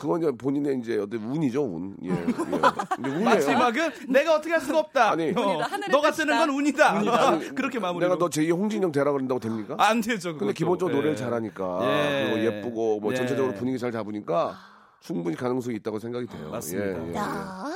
그건 0.00 0.20
이제 0.22 0.30
본인의 0.32 0.78
이제 0.80 0.98
어떤 0.98 1.20
운이죠, 1.24 1.62
운. 1.62 1.96
예. 2.02 2.10
예. 2.10 2.14
근데 2.14 3.08
운이에요. 3.10 3.24
마지막은 3.24 3.90
내가 4.08 4.34
어떻게 4.34 4.52
할 4.52 4.60
수가 4.60 4.78
없다. 4.80 5.12
아니. 5.12 5.30
어, 5.36 5.40
운이다. 5.40 5.76
너가. 5.90 6.12
쓰는 6.12 6.36
건 6.38 6.50
운이다. 6.50 7.38
그렇게 7.54 7.78
마무리. 7.78 8.04
내가 8.04 8.18
너 8.18 8.28
제2의 8.28 8.52
홍진영 8.56 8.92
되라 8.92 9.12
그런다고 9.12 9.40
됩니까? 9.40 9.76
안 9.78 10.00
되죠. 10.00 10.30
근데 10.30 10.38
그것도. 10.46 10.52
기본적으로 10.54 10.96
노래를 10.96 11.12
예. 11.12 11.16
잘하니까 11.16 11.78
예. 11.82 12.30
그리고 12.32 12.44
예쁘고 12.56 13.00
뭐 13.00 13.12
예. 13.12 13.16
전체적으로 13.16 13.54
분위기 13.54 13.78
잘 13.78 13.92
잡으니까 13.92 14.56
충분히 15.00 15.36
가능성이 15.36 15.76
있다고 15.76 15.98
생각이 15.98 16.26
돼요. 16.26 16.50
맞습니다. 16.50 16.88
예, 16.88 17.04
예, 17.04 17.08
예. 17.08 17.12
나 17.12 17.74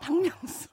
박명수 0.00 0.68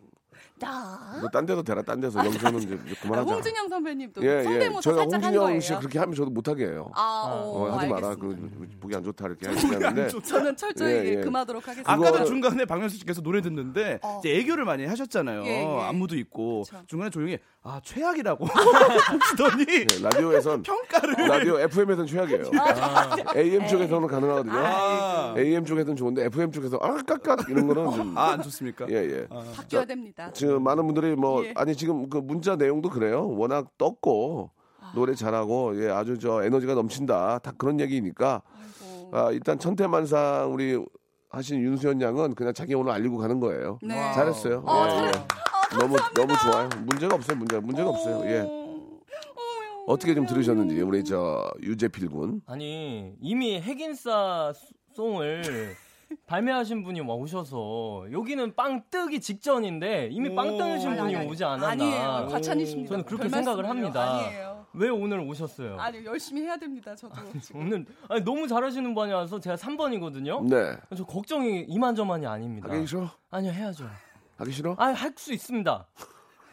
나 0.60 1.18
뭐딴 1.22 1.46
데서 1.46 1.62
대라 1.62 1.82
딴 1.82 2.00
데서 2.00 2.24
여기서는 2.26 2.62
이제 2.62 2.74
아, 2.76 3.02
그만하자. 3.02 3.34
홍진영 3.34 3.70
선배님도 3.70 4.24
예, 4.24 4.28
예. 4.28 4.66
한 4.68 4.72
홍진영 4.74 5.60
씨. 5.60 5.74
그렇게 5.76 6.00
하면 6.00 6.16
저도 6.16 6.32
못하게 6.32 6.66
해요. 6.66 6.90
아, 6.96 7.24
어, 7.28 7.64
어, 7.64 7.72
하지 7.76 7.88
마라. 7.88 8.10
알겠습니다. 8.10 8.58
그 8.60 8.80
보기 8.80 8.96
안 8.96 9.04
좋다 9.04 9.26
이렇게 9.28 9.48
하는데 9.48 10.08
저는 10.22 10.56
철저히 10.56 10.92
예, 10.94 11.06
예. 11.06 11.16
금하도록 11.22 11.62
하겠습니다. 11.62 11.92
아까도 11.92 12.26
중간에 12.26 12.66
박명수 12.66 12.98
씨께서 12.98 13.22
노래 13.22 13.42
듣는데 13.42 14.00
어. 14.02 14.20
이제 14.20 14.36
애교를 14.38 14.66
많이 14.66 14.86
하셨잖아요. 14.86 15.44
예, 15.46 15.64
예. 15.64 15.80
안무도 15.88 16.16
있고 16.18 16.64
그쵸. 16.64 16.82
중간에 16.88 17.10
조용히 17.10 17.38
아 17.64 17.80
최악이라고 17.84 18.46
하시더니 18.48 19.66
예, 19.70 19.86
라디오에선 20.02 20.64
평가를 20.64 21.28
라디오 21.28 21.60
FM에서는 21.60 22.08
최악이에요. 22.08 22.44
AM 23.36 23.68
쪽에서는 23.68 24.08
가능하거든요. 24.08 24.54
아, 24.56 25.36
AM 25.38 25.66
쪽에서는 25.66 25.96
좋은데 25.96 26.26
FM 26.26 26.52
쪽에서 26.52 26.78
아 26.82 26.96
깍깍 27.06 27.50
이런 27.50 27.68
거는 27.68 27.92
좀 27.92 28.18
아, 28.18 28.32
안 28.32 28.42
좋습니까? 28.42 28.86
예, 28.90 28.96
예. 28.96 29.28
바뀌어야 29.56 29.86
됩니다. 29.86 30.32
지금 30.48 30.64
많은 30.64 30.86
분들이 30.86 31.16
뭐 31.16 31.44
예. 31.46 31.54
아니 31.56 31.76
지금 31.76 32.10
그 32.10 32.18
문자 32.18 32.56
내용도 32.56 32.90
그래요. 32.90 33.28
워낙 33.30 33.68
떴고 33.78 34.52
노래 34.96 35.14
잘하고 35.14 35.84
예 35.84 35.90
아주 35.90 36.18
저 36.18 36.44
에너지가 36.44 36.74
넘친다. 36.74 37.40
다 37.40 37.52
그런 37.58 37.80
얘기니까 37.82 38.42
아이고. 38.90 39.18
아, 39.18 39.32
일단 39.32 39.60
천태만상 39.60 40.54
우리 40.54 40.82
하신 41.30 41.60
윤수현 41.60 42.02
양은 42.02 42.36
그냥 42.36 42.54
자기 42.54 42.74
오늘 42.74 42.94
알리고 42.94 43.18
가는 43.18 43.40
거예요. 43.42 43.80
네. 43.82 43.96
잘했어요. 44.14 44.64
어, 44.66 44.88
예, 44.90 45.08
예. 45.08 45.12
너무 45.80 45.98
너무 46.16 46.34
좋아요. 46.42 46.70
문제가 46.86 47.16
없어요. 47.16 47.38
문제 47.38 47.60
문제가 47.60 47.90
없어요. 47.90 48.24
예. 48.32 48.46
어, 48.48 48.78
어떻게 49.88 50.16
좀 50.16 50.26
들으셨는지 50.26 50.80
우리 50.82 51.04
저 51.04 51.44
유재필 51.62 52.10
군. 52.10 52.42
아니 52.46 53.14
이미 53.22 53.60
핵인싸 53.60 54.54
수- 54.56 54.74
송을 54.96 55.76
발매하신 56.26 56.84
분이 56.84 57.02
와 57.02 57.16
오셔서 57.16 58.08
여기는 58.12 58.56
빵 58.56 58.84
뜨기 58.90 59.20
직전인데 59.22 60.10
이미 60.12 60.34
빵 60.34 60.50
오. 60.50 60.58
뜨신 60.58 60.90
아니, 60.92 61.00
분이 61.00 61.16
아니, 61.16 61.28
오지 61.30 61.44
않았나 61.44 61.68
아니에요. 61.70 62.28
과찬이십니다. 62.32 62.90
저는 62.90 63.06
그렇게 63.06 63.24
별 63.24 63.32
생각을. 63.32 63.70
합니다 63.70 64.16
아니에요. 64.16 64.66
왜 64.74 64.90
오늘 64.90 65.20
오셨어요 65.22 65.80
아니 65.80 66.04
열심히 66.06 66.42
해야 66.44 66.58
됩니다. 66.58 66.96
저도 66.96 67.16
지금. 67.42 67.62
오늘 67.62 67.86
아니, 68.10 68.22
너무 68.24 68.48
잘하시는 68.48 68.94
분이 68.94 69.12
와서 69.12 69.40
제가 69.40 69.56
3번이거든요 69.56 70.44
네. 70.48 70.78
저 70.96 71.04
걱정이 71.06 71.62
이만저만이 71.68 72.26
아닙니다 72.28 72.70
하기 72.72 72.86
싫어? 72.86 73.10
아니요 73.32 73.52
해야죠 73.52 73.90
하기 74.38 74.52
싫어? 74.52 74.76
아할 74.78 75.14
수 75.16 75.34
있습니다 75.34 75.88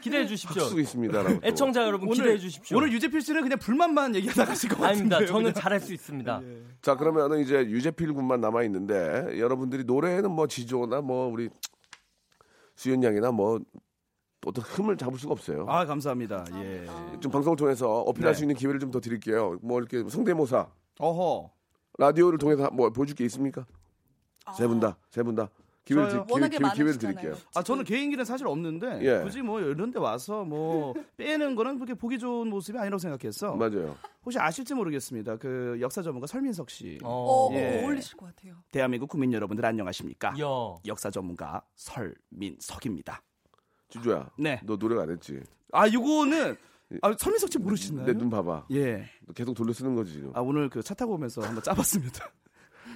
기대해 0.05 0.27
주십시오 0.27 0.63
할수 0.63 0.81
있습니다라고. 0.81 1.41
또. 1.41 1.47
애청자 1.47 1.83
여러분 1.87 2.11
기대해 2.11 2.39
주십시오 2.39 2.79
오늘 2.79 2.93
유재필 2.93 3.21
씨는 3.21 3.43
그냥 3.43 3.59
불만만 3.59 4.15
얘기하다 4.15 4.45
가실 4.45 4.69
것 4.71 4.81
같은데. 4.81 5.15
아닙니다 5.17 5.33
저는 5.33 5.55
잘할 5.55 5.81
수 5.81 5.93
있습니다 5.93 6.41
자 6.83 6.97
그러면은 6.97 7.41
이제 7.41 7.57
유재필 7.67 8.13
군만 8.13 8.41
남아 8.41 8.63
있는데 8.65 9.39
여러분들이 9.39 9.85
노래에는 9.85 10.31
뭐 10.31 10.47
지조나 10.47 11.01
뭐 11.01 11.27
우리 11.29 11.49
수현 12.77 13.03
양이나 13.03 13.33
뭐 13.33 13.61
어떤 14.47 14.63
흠을 14.63 14.97
잡을 14.99 15.19
수가 15.19 15.33
없어요. 15.33 15.65
아 15.71 15.87
감사합니다. 15.87 16.45
예. 16.57 16.87
좀 17.21 17.33
방송을 17.33 17.57
통해서 17.57 18.01
어필할 18.01 18.33
네. 18.35 18.37
수 18.37 18.45
있는 18.45 18.55
기회를 18.57 18.79
좀 18.79 18.91
더 18.91 19.01
드릴게요. 19.01 19.59
뭐 19.63 19.79
이렇게 19.81 20.07
성대모사 20.09 20.67
어허. 20.99 21.51
라디오를 21.99 22.37
통해서 22.39 22.69
뭐 22.71 22.91
보여줄 22.91 23.17
게 23.17 23.25
있습니까? 23.25 23.65
세 24.59 24.67
분 24.69 24.81
다, 24.81 24.99
세 25.09 25.23
분 25.23 25.35
다. 25.35 25.49
기회를, 25.85 26.09
저요? 26.11 26.21
드, 26.23 26.27
기회, 26.27 26.33
워낙에 26.35 26.57
기회, 26.59 26.71
기회를. 26.73 26.99
드릴게요. 26.99 27.35
아 27.55 27.63
저는 27.63 27.85
개인기는 27.85 28.25
사실 28.25 28.47
없는데 28.47 29.01
예. 29.03 29.23
굳이 29.23 29.43
뭐 29.43 29.61
이런 29.61 29.91
데 29.91 29.99
와서 29.99 30.43
뭐 30.45 30.95
빼는 31.19 31.55
거는 31.57 31.77
그렇게 31.77 31.93
보기 31.95 32.19
좋은 32.19 32.49
모습이 32.49 32.79
아니라고 32.79 32.99
생각해서 32.99 33.55
맞아요. 33.57 33.97
혹시 34.25 34.39
아실지 34.39 34.73
모르겠습니다. 34.75 35.37
그 35.37 35.77
역사 35.81 36.01
전문가 36.01 36.27
설민석 36.27 36.71
씨. 36.71 36.99
어, 37.03 37.51
예. 37.53 37.83
어울리실 37.85 38.17
것 38.17 38.27
같아요. 38.35 38.57
대한민국 38.71 39.09
국민 39.11 39.33
여러분들 39.33 39.65
안녕하십니까? 39.67 40.35
여 40.39 40.81
역사 40.87 41.11
전문가 41.11 41.63
설민석입니다. 41.77 43.23
주조야, 43.89 44.31
네. 44.39 44.61
너 44.65 44.77
노력 44.77 45.01
안 45.01 45.11
했지? 45.11 45.41
아 45.73 45.87
이거는 45.87 46.57
아, 47.03 47.13
설민석 47.19 47.51
씨 47.53 47.59
모르시나요? 47.59 48.07
내 48.07 48.13
눈 48.15 48.31
봐봐. 48.31 48.67
예. 48.73 49.05
너 49.27 49.33
계속 49.33 49.55
돌려 49.55 49.73
쓰는 49.73 49.95
거지 49.95 50.13
지금. 50.13 50.31
아 50.35 50.41
오늘 50.41 50.69
그 50.69 50.83
차 50.83 50.95
타고 50.95 51.15
오면서 51.15 51.43
한번 51.43 51.63
짜봤습니다. 51.63 52.31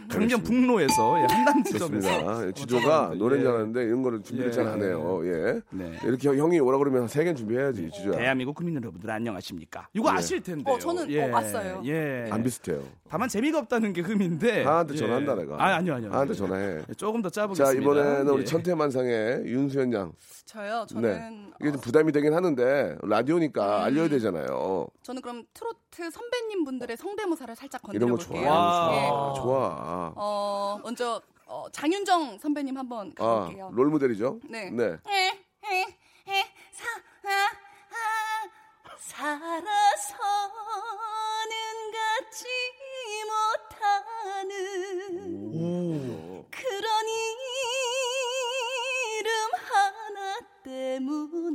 강변 0.09 0.43
북로에서 0.43 1.19
예, 1.21 1.27
한남 1.33 1.63
지점에서. 1.63 2.47
예, 2.49 2.53
지조가 2.53 3.13
예. 3.15 3.43
잘하는데 3.43 3.83
이런 3.85 4.03
거를 4.03 4.23
준비를 4.23 4.51
예. 4.51 4.55
잘안 4.55 4.83
해요. 4.83 5.21
예. 5.25 5.61
네. 5.71 5.93
이렇게 6.05 6.29
형이 6.29 6.59
오라 6.61 6.79
그러면 6.79 7.07
세 7.09 7.21
개는 7.25 7.37
준비해야지, 7.37 7.91
지조야. 7.91 8.17
대한민국 8.19 8.55
국민 8.55 8.75
여러분들 8.77 9.11
안녕하십니까? 9.11 9.89
이거 9.93 10.09
예. 10.11 10.15
아실 10.15 10.41
텐데요. 10.43 10.75
어, 10.75 10.79
저는, 10.79 11.19
어, 11.21 11.31
왔어요. 11.35 11.83
예. 11.85 12.27
안 12.31 12.43
비슷해요. 12.43 12.83
다만 13.09 13.29
재미가 13.29 13.59
없다는 13.61 13.93
게 13.93 14.01
흠인데. 14.01 14.65
하한테 14.65 14.95
예. 14.95 14.99
전화한다 14.99 15.35
내가. 15.35 15.55
아 15.63 15.77
아니요 15.77 15.95
아니요. 15.95 16.11
하한테. 16.11 16.35
전화해. 16.35 16.79
예, 16.89 16.95
조금 16.95 17.21
더 17.23 17.29
짜보겠습니다. 17.29 17.73
자 17.73 17.79
이번에는 17.79 18.29
우리 18.29 18.41
예. 18.41 18.45
천태만상의 18.45 19.43
윤수현 19.47 19.93
양. 19.93 20.13
저요. 20.49 20.81
네. 20.81 20.95
저는 20.95 21.53
이게 21.61 21.69
어, 21.69 21.73
좀 21.73 21.81
부담이 21.83 22.11
되긴 22.11 22.33
하는데 22.33 22.97
음. 23.03 23.09
라디오니까 23.09 23.85
알려야 23.85 24.09
되잖아요. 24.09 24.87
저는 25.03 25.21
그럼 25.21 25.45
트로트 25.53 26.11
선배님 26.11 26.65
분들의 26.65 26.97
성대모사를 26.97 27.55
살짝 27.55 27.83
이런 27.93 28.09
건드려 28.09 28.33
거 28.33 28.41
좋아. 28.41 28.55
아, 28.55 29.35
좋아. 29.35 30.13
어, 30.17 30.81
먼저 30.83 31.21
어, 31.45 31.67
장윤정 31.71 32.39
선배님 32.39 32.79
한번 32.79 33.13
아, 33.19 33.41
가볼게요. 33.41 33.71
롤 33.75 33.89
모델이죠? 33.89 34.41
네. 34.49 34.71
네. 34.71 34.85
에, 34.85 35.27
에, 35.67 35.83
에, 35.83 36.45
사, 36.73 36.87
아, 37.29 37.51
아, 37.91 38.97
살아서 38.97 40.17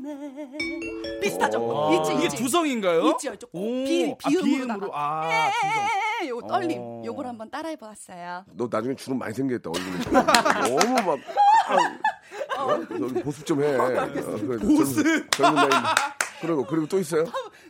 때문에 0.03 1.19
비슷하죠? 1.21 1.59
오. 1.59 1.93
있지, 1.95 2.13
이게 2.15 2.25
있지. 2.25 2.35
두성인가요? 2.37 3.07
있지요. 3.11 3.35
좀 3.37 3.49
오, 3.53 3.59
비- 3.61 4.15
아. 4.23 4.29
비음으로. 4.29 4.91
아, 4.95 5.29
두성. 5.29 6.25
에, 6.25 6.29
요거 6.29 6.47
떨림. 6.47 6.77
어. 6.81 7.01
요걸 7.05 7.25
한번 7.27 7.49
따라해 7.49 7.75
봤어요. 7.75 8.45
너 8.53 8.67
나중에 8.69 8.95
주름 8.95 9.19
많이 9.19 9.33
생겼다 9.33 9.69
얼굴에. 9.69 10.03
너무 10.69 10.93
막. 10.95 11.19
아, 12.57 12.63
어? 12.63 12.77
너 12.77 13.07
보습 13.23 13.45
좀 13.45 13.63
해. 13.63 13.75
보습. 14.59 15.31
젊은 15.31 15.69
나이. 15.69 15.81
그리고 16.41 16.65
그리고 16.65 16.87
또 16.87 16.99
있어요? 16.99 17.23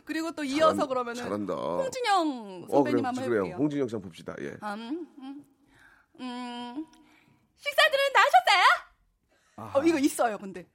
그리고 0.04 0.32
또 0.32 0.42
이어서 0.42 0.84
잘한- 0.84 0.88
그러면은 0.88 1.22
잘한다. 1.22 1.54
홍진영 1.54 2.64
어 2.68 2.76
선배님 2.76 3.06
한번 3.06 3.24
그래요. 3.24 3.36
해볼게요. 3.44 3.56
홍진영 3.56 3.88
씨 3.88 3.94
한번 3.94 4.08
봅시다. 4.10 4.34
예. 4.40 4.46
음, 4.48 5.06
음, 5.20 5.44
음, 6.20 6.86
식사들은 7.56 8.04
나셨어요? 8.14 9.74
어, 9.78 9.82
이거 9.84 9.98
있어요, 9.98 10.36
근데. 10.38 10.66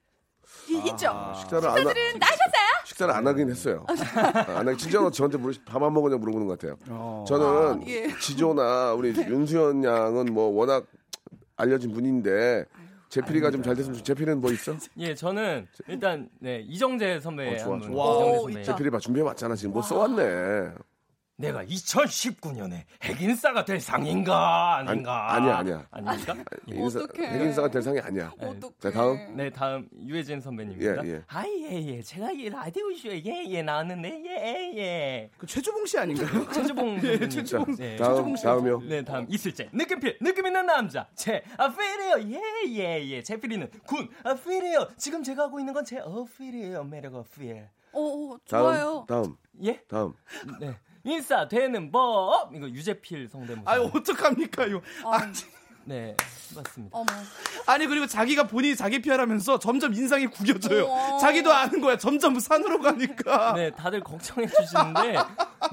이, 0.69 0.77
있죠? 0.89 1.33
식사를 1.35 1.67
안 1.67 1.73
하, 1.73 1.77
식사들은 1.77 2.19
나셨어요? 2.19 2.65
식사를 2.85 3.13
안 3.13 3.27
하긴 3.27 3.49
했어요. 3.49 3.85
아, 3.87 4.59
안 4.59 4.67
하기 4.67 4.77
진짜로 4.77 5.09
저한테 5.11 5.37
물어 5.37 5.53
밥안 5.65 5.93
먹었냐 5.93 6.17
물어보는 6.17 6.47
것 6.47 6.59
같아요. 6.59 6.77
어. 6.89 7.25
저는 7.27 7.45
아, 7.45 7.79
예. 7.87 8.07
지조나 8.19 8.93
우리 8.93 9.09
윤수현 9.09 9.83
양은 9.83 10.33
뭐 10.33 10.49
워낙 10.49 10.85
알려진 11.55 11.91
분인데 11.91 12.65
제필이가 13.09 13.49
좀 13.51 13.63
잘 13.63 13.75
됐으면 13.75 13.97
좋. 13.97 14.03
제필은 14.03 14.39
뭐 14.41 14.51
있어? 14.51 14.73
예, 14.97 15.15
저는 15.15 15.67
일단 15.87 16.29
네 16.39 16.59
이정재 16.67 17.19
선배 17.19 17.55
어, 17.55 17.57
좋아. 17.57 17.79
좋아. 17.79 18.15
이정재 18.15 18.29
오, 18.37 18.41
선배. 18.43 18.61
있다. 18.61 18.71
제필이 18.73 18.89
봐 18.91 18.99
준비해 18.99 19.25
왔잖아 19.25 19.55
지금 19.55 19.73
뭐 19.73 19.81
써왔네. 19.81 20.71
내가 21.39 21.63
2019년에 21.63 22.83
핵인싸가 23.01 23.63
될 23.63 23.79
상인가 23.79 24.75
아닌가? 24.77 25.33
아니, 25.33 25.49
아니야, 25.49 25.57
아니야. 25.57 25.87
아닙니까? 25.89 26.35
인사, 26.67 26.99
어떡해. 26.99 27.27
핵인사가 27.29 27.71
될 27.71 27.81
상이 27.81 27.97
아니야. 28.01 28.33
어떡해. 28.37 28.73
자 28.79 28.91
다음. 28.91 29.35
네, 29.37 29.49
다음 29.49 29.87
유해진 30.05 30.41
선배님입니다. 30.41 31.05
예, 31.05 31.09
예. 31.13 31.23
아, 31.27 31.45
예, 31.47 31.81
예. 31.81 32.01
제가 32.01 32.31
이 32.31 32.49
라디오 32.49 32.93
쇼에 32.93 33.23
예, 33.25 33.45
예, 33.47 33.61
나왔는데, 33.61 34.21
예, 34.25 34.77
예. 34.77 35.29
그 35.37 35.47
최주봉 35.47 35.85
씨 35.85 35.97
아닌가요? 35.97 36.27
최주봉 36.51 36.99
선배님. 36.99 37.45
자 37.45 37.65
네. 37.77 37.95
다음 37.95 38.35
다음이요. 38.35 38.81
네, 38.81 39.01
다음 39.05 39.25
있을제 39.29 39.69
느낌필 39.71 40.17
느낌 40.21 40.45
있는 40.45 40.65
남자 40.65 41.07
제 41.15 41.41
아 41.57 41.69
필이에요 41.69 42.19
예예예 42.67 43.23
제 43.23 43.39
필이는 43.39 43.69
군 43.85 44.09
아 44.23 44.33
필이에요 44.35 44.87
지금 44.97 45.23
제가 45.23 45.43
하고 45.43 45.59
있는 45.59 45.73
건 45.73 45.85
제 45.85 45.99
어 45.99 46.25
필이에요 46.37 46.83
매력 46.83 47.15
어필 47.15 47.67
어, 47.93 47.99
어, 48.01 48.37
다음 48.47 48.63
좋아요. 48.63 49.05
다음 49.07 49.35
예? 49.63 49.81
다음. 49.87 50.13
네 50.59 50.75
인싸 51.09 51.47
되는 51.47 51.91
법 51.91 52.53
이거 52.55 52.67
유재필 52.69 53.29
성대모사. 53.29 53.69
아유 53.71 53.89
어떡합니까 53.93 54.65
이거. 54.65 54.81
아, 55.05 55.31
네 55.85 56.15
맞습니다. 56.55 56.95
어머. 56.95 57.05
아니 57.65 57.87
그리고 57.87 58.05
자기가 58.05 58.43
본인이 58.47 58.75
자기 58.75 59.01
피하라면서 59.01 59.57
점점 59.59 59.93
인상이 59.93 60.27
구겨져요. 60.27 60.85
어. 60.85 61.17
자기도 61.17 61.51
아는 61.51 61.81
거야. 61.81 61.97
점점 61.97 62.39
산으로 62.39 62.79
가니까. 62.79 63.53
네 63.53 63.71
다들 63.71 64.01
걱정해 64.01 64.47
주시는데 64.47 65.15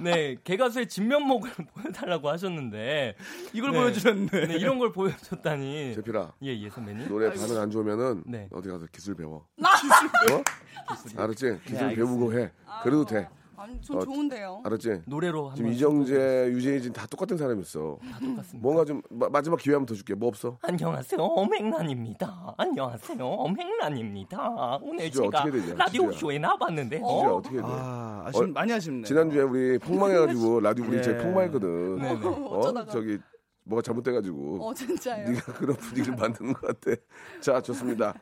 네 0.01 0.37
개가수의 0.45 0.89
진면목을 0.89 1.51
보여달라고 1.75 2.31
하셨는데 2.31 3.15
이걸 3.53 3.73
네. 3.73 3.79
보여주셨네. 3.79 4.47
네, 4.47 4.55
이런 4.57 4.79
걸 4.79 4.93
보여줬다니. 4.93 5.95
제필아 5.97 6.33
예예 6.43 6.71
선배님. 6.71 7.09
노래 7.09 7.31
반응 7.35 7.61
안 7.61 7.71
좋으면은 7.71 8.23
네. 8.27 8.49
어디 8.53 8.69
가서 8.71 8.87
기술 8.91 9.17
배워. 9.17 9.47
어? 9.63 10.43
알았지? 11.17 11.59
기술 11.67 11.89
네, 11.89 11.95
배우고 11.95 12.33
해. 12.39 12.51
그래도 12.83 13.05
돼. 13.05 13.29
아니, 13.59 13.81
전 13.81 13.97
어, 13.97 14.01
좋은데요. 14.01 14.61
알았지? 14.65 15.03
노래로 15.07 15.53
지금 15.57 15.71
이정재, 15.73 16.49
유재진 16.51 16.93
다 16.93 17.07
똑같은 17.07 17.37
사람이었어. 17.37 17.99
똑같습니다. 18.21 18.59
뭔가 18.61 18.85
좀 18.85 19.01
마, 19.11 19.29
마지막 19.29 19.59
기회 19.59 19.75
한번 19.75 19.87
더 19.87 19.95
줄게. 19.95 20.15
뭐 20.15 20.29
없어? 20.29 20.59
안녕하세요, 20.63 21.21
맹란입니다. 21.51 22.55
안녕하세요, 22.59 23.47
맹란입니다. 23.57 24.79
오늘 24.83 25.11
제가 25.11 25.27
어떻게 25.41 25.51
되냐, 25.59 25.75
라디오. 25.75 26.13
쇼에 26.13 26.39
나왔는데요. 26.39 27.01
진짜 27.07 27.33
어 27.33 27.43
떻게 27.43 27.57
돼? 27.57 27.63
아, 27.65 28.23
아쉽, 28.27 28.43
어, 28.43 28.47
많이 28.49 28.73
아쉽네. 28.73 29.05
지난주에 29.05 29.43
우리 29.43 29.79
폭망해가지고 29.79 30.61
라디오 30.61 30.85
우리 30.87 30.99
예. 30.99 31.03
제 31.03 31.17
폭망했거든. 31.17 31.97
네네. 31.97 32.27
어? 32.27 32.31
어쩌다가. 32.59 32.91
저기 32.91 33.19
뭐가 33.65 33.83
잘못돼가지고 33.83 34.67
어, 34.69 34.75
진짜요. 34.75 35.29
네가 35.31 35.53
그런 35.55 35.77
분위기를 35.77 36.17
만드는 36.17 36.53
것 36.53 36.61
같아. 36.81 36.97
자 37.41 37.61
좋습니다. 37.61 38.15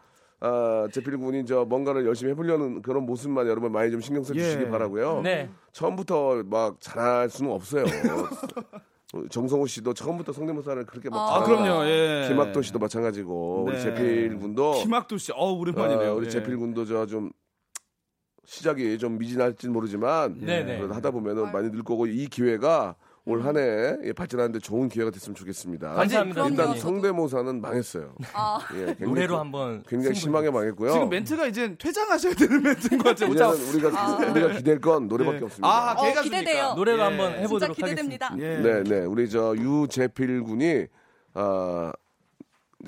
아, 0.47 0.86
제필 0.92 1.16
군이 1.16 1.47
저 1.47 1.64
뭔가를 1.64 2.05
열심히 2.05 2.32
해보려는 2.32 2.82
그런 2.82 3.07
모습만 3.07 3.47
여러분 3.47 3.72
많이 3.72 3.90
좀 3.90 4.01
신경 4.01 4.22
써주시기 4.22 4.64
예. 4.64 4.68
바라고요. 4.68 5.22
네. 5.22 5.49
처음부터 5.72 6.42
막 6.45 6.76
잘할 6.80 7.30
수는 7.30 7.51
없어요. 7.51 7.84
어, 7.84 9.22
정성호 9.30 9.66
씨도 9.66 9.95
처음부터 9.95 10.32
성대모사를 10.32 10.84
그렇게 10.84 11.09
막 11.09 11.36
아. 11.36 11.42
그럼요. 11.45 11.86
예. 11.86 12.26
김학도 12.28 12.61
씨도 12.61 12.78
마찬가지고 12.78 13.64
우리 13.66 13.76
네. 13.76 13.80
제필 13.80 14.36
군도 14.38 14.72
김학도 14.74 15.16
씨. 15.16 15.32
어, 15.32 15.51
오랜만이네요. 15.53 16.11
어, 16.12 16.14
우리 16.14 16.26
예. 16.26 16.30
제필 16.30 16.59
군도 16.59 16.84
저 16.84 17.07
좀 17.07 17.30
시작이 18.47 18.99
좀 18.99 19.16
미진할진 19.16 19.72
모르지만 19.72 20.38
네네. 20.40 20.76
그래도 20.76 20.92
하다 20.92 21.12
보면은 21.12 21.51
많이 21.51 21.70
늘 21.70 21.82
거고 21.82 22.07
이 22.07 22.26
기회가 22.26 22.95
올 23.27 23.41
한 23.43 23.57
해 23.57 24.12
발전하는데 24.12 24.59
좋은 24.59 24.89
기회가 24.91 25.11
됐으면 25.11 25.35
좋겠습니다. 25.35 25.95
감사합니다. 25.95 26.47
일단. 26.47 26.77
성대모사는 26.79 27.61
망했어요. 27.61 28.14
아, 28.35 28.59
예, 28.75 28.85
굉장히, 28.87 29.05
노래로 29.07 29.39
한번 29.39 29.83
굉장히 29.89 30.14
심하게 30.14 30.51
망했고요. 30.51 30.93
지금 30.93 31.09
멘트가 31.09 31.47
이제 31.47 31.75
퇴장하셔야 31.79 32.35
되는 32.35 32.62
멘트인 32.62 32.99
것 33.03 33.16
같아요. 33.16 33.35
자, 33.35 33.49
이제는 33.49 33.68
우리가 33.70 34.31
우리가 34.31 34.49
기댈 34.57 34.81
건 34.81 35.09
노래밖에 35.09 35.39
예. 35.39 35.45
없습니다. 35.45 35.68
아, 35.68 35.93
어, 35.93 36.22
기대돼요. 36.22 36.75
노래로 36.75 36.99
예. 36.99 37.03
한번 37.03 37.31
진짜 37.31 37.41
해보도록 37.43 37.77
기대됩니다. 37.77 38.27
하겠습니다. 38.29 38.70
예. 38.70 38.83
네, 38.83 38.83
네. 38.83 39.05
우리 39.07 39.31
저 39.31 39.55
유재필 39.57 40.43
군이 40.43 40.87
아 41.33 41.93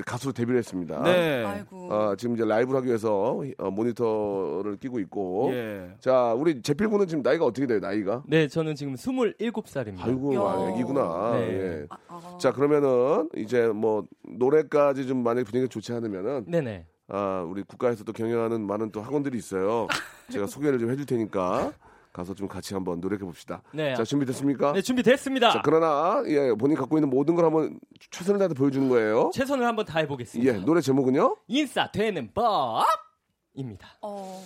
가수로 0.05 0.33
데뷔를 0.33 0.59
했습니다. 0.59 1.03
네. 1.03 1.45
아이고. 1.45 1.93
아, 1.93 2.17
지금 2.17 2.35
이제 2.35 2.45
라이브를 2.45 2.79
하기 2.79 2.89
위해서 2.89 3.41
어, 3.59 3.71
모니터를 3.71 4.77
끼고 4.77 4.99
있고. 5.01 5.51
예. 5.53 5.91
자, 6.01 6.35
우리 6.35 6.63
재필 6.63 6.89
군은 6.89 7.07
지금 7.07 7.23
나이가 7.23 7.45
어떻게 7.45 7.67
돼요? 7.67 7.81
나이가? 7.81 8.23
네, 8.27 8.49
저는 8.49 8.75
지금 8.75 8.95
27살입니다. 8.95 10.01
아이고, 10.03 10.35
야. 10.35 10.41
아, 10.41 10.71
애기구나. 10.73 11.33
네. 11.33 11.41
예. 11.49 11.87
아, 11.91 11.97
아. 12.09 12.39
자, 12.39 12.53
그러면은 12.53 13.29
이제 13.37 13.69
뭐 13.69 14.05
노래까지 14.23 15.07
좀 15.07 15.23
만약에 15.23 15.45
분위기가 15.45 15.69
좋지 15.69 15.93
않으면은 15.93 16.45
네네. 16.49 16.87
아, 17.09 17.47
우리 17.49 17.63
국가에서도 17.63 18.13
경영하는 18.13 18.67
많은 18.67 18.91
또 18.91 19.01
학원들이 19.01 19.39
있어요. 19.39 19.87
제가 20.31 20.47
소개를 20.47 20.79
좀 20.79 20.91
해줄 20.91 21.07
테니까 21.07 21.73
가서 22.17 22.33
좀 22.33 22.49
같이 22.49 22.73
한번 22.73 23.01
노력해 23.01 23.25
봅시다. 23.25 23.63
네. 23.75 23.95
자, 23.95 24.03
준비됐습니까? 24.03 24.73
네, 24.73 24.81
준비됐습니다. 24.81 25.51
자, 25.51 25.61
그러나 25.63 26.23
예, 26.27 26.55
본인 26.59 26.75
갖고 26.75 26.97
있는 26.97 27.11
모든 27.11 27.35
걸 27.35 27.45
한번 27.45 27.79
최선을 28.11 28.39
다해 28.39 28.49
보여주는 28.49 28.89
거예요. 28.89 29.31
최선을 29.35 29.67
한번 29.67 29.85
다 29.85 29.99
해보겠습니다. 29.99 30.55
예, 30.55 30.59
노래 30.59 30.81
제목은요? 30.81 31.37
인싸 31.47 31.91
되는 31.93 32.33
법입니다. 32.33 33.99
어. 34.01 34.43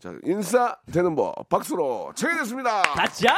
자, 0.00 0.12
인싸 0.24 0.76
되는 0.92 1.14
법 1.14 1.48
박수로 1.48 2.12
청해냈습니다. 2.16 2.82
가자! 2.82 3.36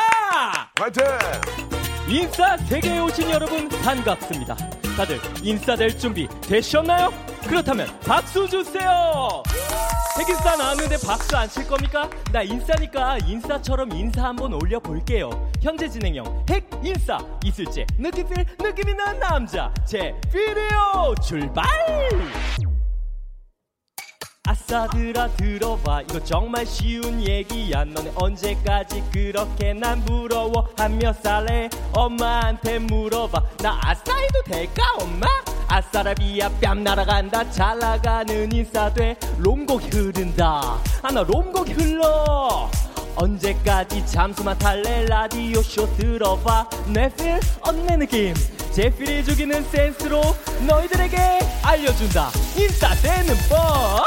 화이팅! 0.78 1.93
인싸 2.08 2.56
세계에 2.58 2.98
오신 3.00 3.30
여러분 3.30 3.68
반갑습니다. 3.68 4.54
다들 4.96 5.18
인싸 5.42 5.74
될 5.74 5.96
준비 5.98 6.28
되셨나요? 6.42 7.12
그렇다면 7.48 7.88
박수 8.06 8.48
주세요. 8.48 9.42
핵인싸 10.18 10.56
나왔는데 10.56 10.96
박수 11.04 11.36
안 11.36 11.48
칠 11.48 11.66
겁니까? 11.66 12.08
나 12.32 12.42
인싸니까 12.42 13.18
인싸처럼 13.26 13.92
인사 13.92 14.24
한번 14.28 14.52
올려볼게요. 14.52 15.30
현재 15.62 15.88
진행형 15.88 16.46
핵인싸 16.48 17.18
있을지 17.44 17.84
느낌필 17.98 18.44
느낌 18.58 18.88
있는 18.90 19.18
남자 19.18 19.72
제필이요 19.86 21.14
출발! 21.26 21.64
아싸들아 24.46 25.28
들어봐 25.36 26.02
이거 26.02 26.22
정말 26.22 26.66
쉬운 26.66 27.18
얘기야. 27.26 27.84
너네 27.84 28.12
언제까지 28.14 29.02
그렇게 29.10 29.72
난 29.72 30.04
부러워한 30.04 30.98
몇 30.98 31.22
살에 31.22 31.70
엄마한테 31.94 32.78
물어봐. 32.78 33.42
나 33.62 33.80
아싸 33.82 34.14
해도 34.14 34.42
될까 34.44 34.82
엄마? 35.00 35.26
아싸라비야 35.68 36.50
뺨 36.60 36.84
날아간다. 36.84 37.50
잘 37.50 37.78
나가는 37.78 38.52
인싸돼. 38.52 39.16
롬곡이 39.38 39.88
흐른다. 39.88 40.78
아나 41.02 41.22
롬곡이 41.22 41.72
흘러. 41.72 42.70
언제까지 43.16 44.04
잠수만 44.04 44.58
탈래? 44.58 45.06
라디오 45.06 45.62
쇼 45.62 45.86
들어봐. 45.96 46.68
내필 46.92 47.40
언내 47.62 47.96
느낌. 47.96 48.34
제필이 48.72 49.24
죽이는 49.24 49.64
센스로 49.70 50.20
너희들에게 50.66 51.16
알려준다. 51.62 52.28
인싸 52.58 52.94
되는 52.96 53.34
법 53.48 54.04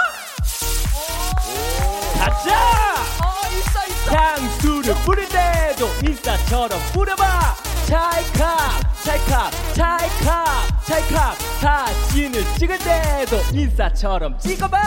가자! 2.18 2.96
어, 3.24 3.48
있어, 3.52 3.86
있어. 3.88 4.12
향수를 4.16 4.96
뿌릴 5.06 5.28
때도 5.30 5.88
인싸처럼 6.04 6.80
뿌려봐. 6.94 7.56
찰칵 7.88 9.04
찰칵 9.04 9.52
찰칵 9.74 10.84
찰칵. 10.86 11.38
사진을 11.62 12.44
찍을 12.58 12.78
때도 12.80 13.38
인싸처럼 13.54 14.38
찍어봐. 14.40 14.78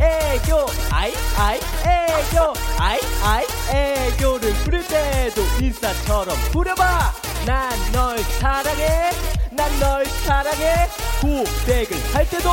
애교 0.00 0.66
아이 0.90 1.12
아이 1.38 1.58
애교 1.84 2.52
아이 2.78 2.98
아이. 3.24 3.46
애교를 3.74 4.52
부릴 4.64 4.86
때도 4.86 5.42
인싸처럼 5.60 6.36
부려봐 6.52 7.12
난 7.46 7.70
널 7.92 8.18
사랑해. 8.18 9.10
난 9.52 9.70
널 9.78 10.04
사랑해. 10.04 10.88
고백을 11.22 11.96
할 12.12 12.28
때도 12.28 12.50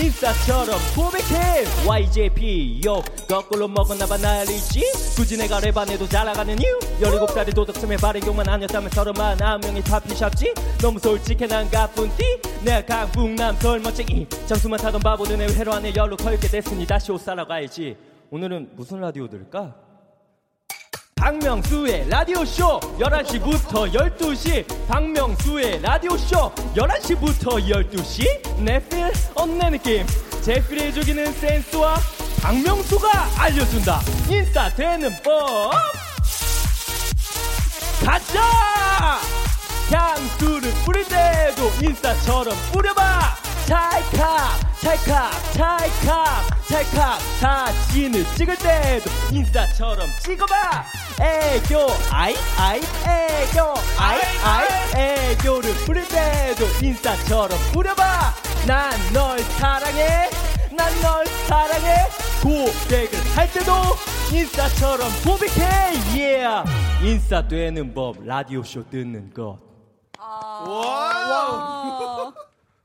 인싸처럼 0.00 0.78
고백해. 0.94 1.64
YJP 1.84 2.82
요 2.86 3.02
거꾸로 3.28 3.66
먹었나봐 3.66 4.16
난리지. 4.18 4.80
굳이 5.16 5.36
내가 5.36 5.60
잘 6.06 6.24
나가는 6.24 6.56
이유. 6.56 6.78
17살의 7.00 7.52
도덕심에 7.52 7.96
욕만 8.26 8.48
아니었다면 8.48 8.90
서른만 8.90 9.42
한 9.42 9.60
명이 9.60 9.82
다 9.82 9.98
피샵지. 9.98 10.54
너무 10.80 11.00
솔직해 11.00 11.48
난 11.48 11.68
가쁜 11.68 12.08
띠 12.16 12.40
내가 12.64 13.06
강북남설 13.06 13.80
멋쟁이 13.80 14.28
장수만 14.46 14.78
타던 14.78 15.00
바보들 15.00 15.36
내 15.36 15.46
회로 15.46 15.72
안에 15.72 15.92
열로 15.96 16.16
커있게 16.16 16.46
됐으니 16.46 16.86
다시 16.86 17.10
옷 17.10 17.20
사러 17.20 17.44
가야지. 17.44 17.96
오늘은 18.30 18.70
무슨 18.76 19.00
라디오 19.00 19.26
들을까? 19.28 19.87
박명수의 21.18 22.08
라디오쇼 22.08 22.80
11시부터 23.00 23.92
12시. 23.92 24.64
박명수의 24.86 25.82
라디오쇼 25.82 26.52
11시부터 26.76 27.60
12시. 27.68 28.62
내필 28.62 29.12
언내 29.34 29.70
느낌. 29.70 30.06
제필이 30.42 30.94
죽이는 30.94 31.32
센스와 31.32 31.96
박명수가 32.40 33.08
알려준다. 33.36 34.00
인싸 34.30 34.68
되는 34.70 35.10
법. 35.24 35.72
가자 38.04 39.18
향수를 39.90 40.70
뿌릴 40.84 41.04
때도 41.08 41.70
인싸처럼 41.82 42.56
뿌려봐. 42.72 43.36
찰칵 43.66 44.78
찰칵 44.80 45.52
찰칵 45.52 46.66
찰칵. 46.68 47.20
사진을 47.40 48.24
찍을 48.36 48.56
때도 48.56 49.10
인싸처럼 49.32 50.08
찍어봐 50.22 50.84
애교 51.20 51.78
아이 52.12 52.34
아이 52.58 52.78
애교. 52.80 53.60
아이 53.98 54.20
아이 54.44 54.68
애교를 55.32 55.72
뿌릴 55.84 56.06
때도 56.08 56.64
인싸처럼 56.82 57.58
뿌려봐. 57.72 58.02
난 58.66 58.90
널 59.12 59.38
사랑해. 59.40 60.30
난 60.76 61.00
널 61.02 61.26
사랑해. 61.46 62.06
고백을 62.42 63.18
할 63.36 63.50
때도 63.52 63.72
인싸처럼 64.32 65.08
고백해. 65.24 65.66
Yeah. 66.14 66.70
인싸 67.02 67.46
되는 67.48 67.92
법 67.92 68.24
라디오 68.24 68.62
쇼 68.62 68.88
듣는 68.88 69.32
것. 69.34 69.58
와. 70.18 72.32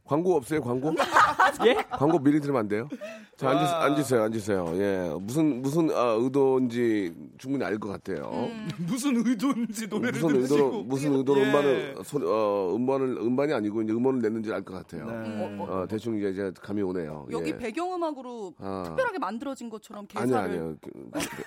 광고 0.06 0.36
없어요, 0.36 0.62
광고? 0.62 0.94
예? 1.66 1.76
광고 1.92 2.20
미리 2.20 2.40
들으면 2.42 2.62
안 2.62 2.68
돼요? 2.68 2.90
자, 3.38 3.50
앉으, 3.50 3.64
앉으 3.74 4.04
세요, 4.04 4.24
앉으세요. 4.24 4.74
예. 4.76 5.12
무슨, 5.20 5.62
무슨, 5.62 5.90
아, 5.92 6.16
의도인지 6.20 7.14
충분히 7.38 7.64
알 7.64 7.80
것 7.80 7.90
같아요. 7.90 8.30
음. 8.34 8.70
무슨 8.80 9.16
의도인지 9.26 9.88
노래를 9.88 10.20
무슨 10.22 10.36
의도로, 10.42 10.48
들으시고. 10.48 10.84
무슨 10.84 11.14
의도로 11.16 11.40
예. 11.42 11.46
음반을, 11.46 11.96
소리, 12.04 12.26
어, 12.28 12.74
음반을, 12.76 13.18
음반이 13.18 13.54
아니고 13.54 13.82
이제 13.82 13.94
음원을 13.94 14.22
냈는지 14.22 14.52
알 14.54 14.64
것 14.64 14.74
같아요. 14.74 15.06
네. 15.06 15.58
어, 15.60 15.86
대충 15.90 16.18
이제, 16.18 16.30
이제 16.30 16.52
감이 16.62 16.82
오네요. 16.82 17.28
여기 17.32 17.50
예. 17.52 17.58
배경음악으로 17.58 18.54
아. 18.60 18.84
특별하게 18.86 19.20
만들어진 19.20 19.70
것처럼 19.70 20.06
아니요, 20.16 20.36
개사를 20.36 20.50
아니요. 20.50 20.76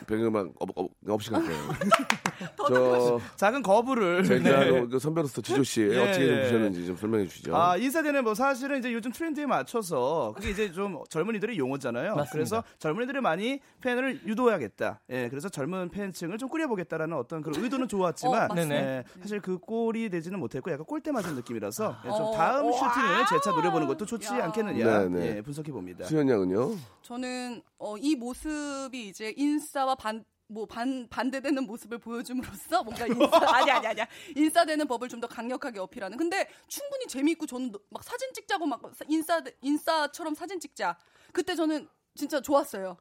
배경음악 0.07 0.49
없, 0.59 0.71
없, 0.75 0.91
없이 1.09 1.31
갈게요. 1.31 1.57
저, 2.69 3.21
작은 3.37 3.63
거부를. 3.63 4.25
제가 4.25 4.61
네. 4.65 4.87
그 4.91 4.99
선배로서 4.99 5.41
지조씨 5.41 5.83
예, 5.93 5.99
어떻게 5.99 6.27
좀 6.27 6.37
예. 6.37 6.43
보셨는지 6.43 6.87
좀 6.87 6.97
설명해 6.97 7.27
주시죠. 7.27 7.55
아, 7.57 7.77
인사대는 7.77 8.25
뭐 8.25 8.35
사 8.35 8.46
실은 8.55 8.79
이제 8.79 8.93
요즘 8.93 9.13
트렌드에 9.13 9.47
맞춰서 9.47 10.33
그게 10.37 10.51
이제 10.51 10.73
좀 10.73 11.03
젊은이들의 11.09 11.59
용어잖아요. 11.59 12.15
맞습니다. 12.15 12.33
그래서 12.33 12.65
젊은이들이 12.79 13.21
많이 13.21 13.61
팬을 13.81 14.27
유도해야겠다. 14.27 15.01
예, 15.11 15.29
그래서 15.29 15.49
젊은 15.49 15.89
팬층을 15.89 16.39
좀 16.39 16.49
꾸려보겠다라는 16.49 17.17
어떤 17.17 17.43
그런 17.43 17.63
의도는 17.63 17.89
좋았지만 17.89 18.51
어. 18.51 18.57
예, 18.57 19.05
사실 19.21 19.41
그 19.41 19.59
꼴이 19.59 20.09
되지는 20.11 20.39
못했고 20.39 20.71
약간 20.71 20.85
꼴대 20.87 21.13
맞은 21.13 21.35
느낌이라서 21.35 21.97
예, 22.05 22.09
좀 22.09 22.21
어, 22.23 22.33
다음 22.33 22.67
어, 22.67 22.73
슈팅을 22.73 23.15
아. 23.23 23.27
재차 23.27 23.51
노려보는 23.51 23.87
것도 23.87 24.07
좋지 24.07 24.35
야. 24.35 24.45
않겠느냐. 24.45 25.09
예, 25.21 25.43
분석해 25.43 25.73
봅니다. 25.73 26.05
수현 26.05 26.29
양은요? 26.29 26.77
저는 27.03 27.63
어, 27.79 27.97
이 27.99 28.15
모습이 28.17 29.09
이제 29.09 29.35
인싸와 29.37 29.95
반, 29.97 30.25
뭐 30.49 30.65
반, 30.67 31.07
반대되는 31.11 31.65
모습을 31.65 31.99
보여줌으로써 31.99 32.83
뭔가 32.85 33.07
인싸, 33.09 33.55
아니, 33.55 33.71
아니, 33.71 33.87
아니야. 33.89 34.07
인싸되는 34.37 34.87
법을 34.87 35.09
좀 35.09 35.17
더 35.21 35.27
강력하게 35.27 35.81
어필하는. 35.81 36.19
근데 36.19 36.47
충분히 36.69 37.07
재미있고 37.07 37.47
저는 37.47 37.73
막 37.89 38.05
사진 38.05 38.33
찍자고 38.35 38.67
막 38.67 38.83
인싸, 39.09 39.41
인싸처럼 39.63 40.35
사진 40.35 40.61
찍자. 40.61 40.97
그때 41.33 41.55
저는 41.55 41.89
진짜 42.15 42.39
좋았어요. 42.41 42.99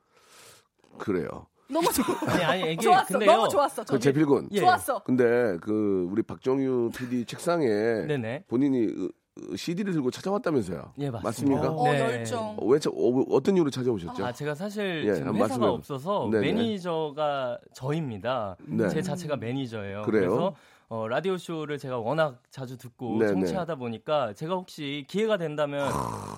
그래요. 0.98 1.48
너무 1.68 1.92
좋, 1.92 2.04
아니 2.30 2.44
아니 2.44 2.74
이게 2.74 2.82
좋았어. 2.82 3.08
근데요. 3.08 3.32
너무 3.34 3.50
좋았어. 3.50 3.82
그 3.82 3.88
저는. 3.88 4.00
제필군. 4.02 4.50
예. 4.52 4.60
좋았어. 4.62 5.04
근데 5.04 5.58
그 5.62 6.08
우리 6.10 6.22
박정유 6.24 6.92
PD 6.96 7.26
책상에 7.26 7.68
네네. 8.08 8.46
본인이 8.48 9.10
CD를 9.56 9.92
들고 9.94 10.12
찾아왔다면서요. 10.12 10.94
예, 11.00 11.10
맞습니다. 11.10 11.22
맞습니까? 11.62 11.72
어, 11.72 11.84
네. 11.92 12.00
열정. 12.00 12.56
어, 12.58 12.66
왜 12.66 12.80
차- 12.80 12.90
어, 12.90 13.26
어떤 13.32 13.56
이유로 13.58 13.70
찾아오셨죠? 13.70 14.26
아 14.26 14.32
제가 14.32 14.56
사실 14.56 15.04
예, 15.06 15.14
지금 15.14 15.36
회사가 15.36 15.40
말씀해 15.48 15.68
없어서 15.68 16.30
네네. 16.32 16.54
매니저가 16.54 17.60
저입니다. 17.74 18.56
네. 18.66 18.88
제 18.90 19.02
자체가 19.02 19.36
매니저예요. 19.36 20.04
그래요? 20.04 20.30
그래서 20.30 20.56
어, 20.88 21.08
라디오 21.08 21.38
쇼를 21.38 21.78
제가 21.78 21.98
워낙 21.98 22.42
자주 22.50 22.78
듣고 22.78 23.18
네네. 23.20 23.34
청취하다 23.34 23.76
보니까 23.76 24.34
제가 24.34 24.54
혹시 24.56 25.04
기회가 25.10 25.36
된다면 25.38 25.90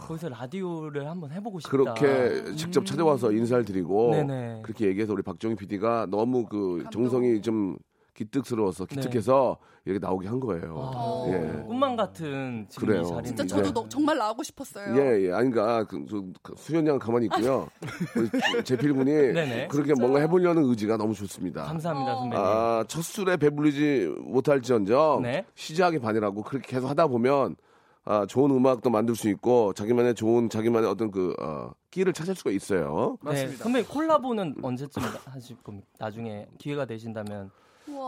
거기서 0.07 0.29
라디오를 0.29 1.07
한번 1.07 1.31
해보고 1.31 1.59
싶다. 1.59 1.69
그렇게 1.69 2.55
직접 2.55 2.83
찾아와서 2.85 3.31
인사를 3.31 3.63
드리고 3.65 4.11
네네. 4.11 4.61
그렇게 4.63 4.87
얘기해서 4.87 5.13
우리 5.13 5.21
박정희 5.21 5.55
PD가 5.55 6.07
너무 6.09 6.45
그 6.45 6.81
감동. 6.83 7.03
정성이 7.03 7.41
좀 7.41 7.77
기특스러워서 8.17 8.85
기특해서 8.85 9.57
이렇게 9.85 9.99
나오게 10.05 10.27
한 10.27 10.39
거예요. 10.39 10.91
아, 10.93 11.25
예. 11.29 11.63
꿈만 11.63 11.95
같은 11.95 12.65
지금 12.67 12.87
그래요. 12.87 13.01
이 13.01 13.05
자리입니다. 13.05 13.27
진짜 13.27 13.45
저도 13.45 13.63
네. 13.67 13.73
너- 13.73 13.87
정말 13.89 14.17
나오고 14.17 14.43
싶었어요. 14.43 14.97
예, 14.97 15.27
예. 15.27 15.31
아니, 15.31 15.49
그니까, 15.51 15.83
그, 15.85 16.03
저, 16.09 16.23
그 16.41 16.53
수현 16.57 16.85
양은 16.87 16.99
가만히 16.99 17.27
있고요. 17.27 17.69
우리 18.17 18.63
재필 18.63 18.93
군이 18.93 19.11
네네. 19.11 19.67
그렇게 19.67 19.93
뭔가 19.93 20.19
해보려는 20.19 20.63
의지가 20.65 20.97
너무 20.97 21.13
좋습니다. 21.13 21.63
감사합니다 21.65 22.13
어. 22.15 22.19
선배님. 22.19 22.43
아, 22.45 22.83
첫 22.87 23.01
술에 23.03 23.37
배불리지 23.37 24.15
못할지언정 24.19 25.21
네. 25.21 25.45
시작이 25.55 25.99
반이라고 25.99 26.41
그렇게 26.43 26.67
계속 26.67 26.89
하다 26.89 27.07
보면 27.07 27.55
아, 28.03 28.25
좋은 28.25 28.49
음악도 28.51 28.89
만들 28.89 29.15
수 29.15 29.29
있고 29.29 29.73
자기만의 29.73 30.15
좋은 30.15 30.49
자기만의 30.49 30.89
어떤 30.89 31.11
그 31.11 31.33
어, 31.41 31.71
끼를 31.91 32.13
찾을 32.13 32.35
수가 32.35 32.51
있어요. 32.51 33.17
네, 33.25 33.47
선배님 33.49 33.87
콜라보는 33.89 34.55
언제쯤 34.61 35.03
하실 35.25 35.57
겁니까? 35.63 35.87
나중에 35.99 36.47
기회가 36.57 36.85
되신다면. 36.85 37.51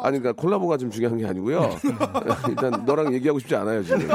아니 0.03 0.19
그러니까 0.19 0.33
콜라보가 0.41 0.77
좀 0.77 0.89
중요한 0.89 1.17
게 1.17 1.25
아니고요. 1.25 1.69
일단 2.49 2.85
너랑 2.85 3.13
얘기하고 3.13 3.39
싶지 3.39 3.55
않아요 3.55 3.83
지금. 3.83 4.07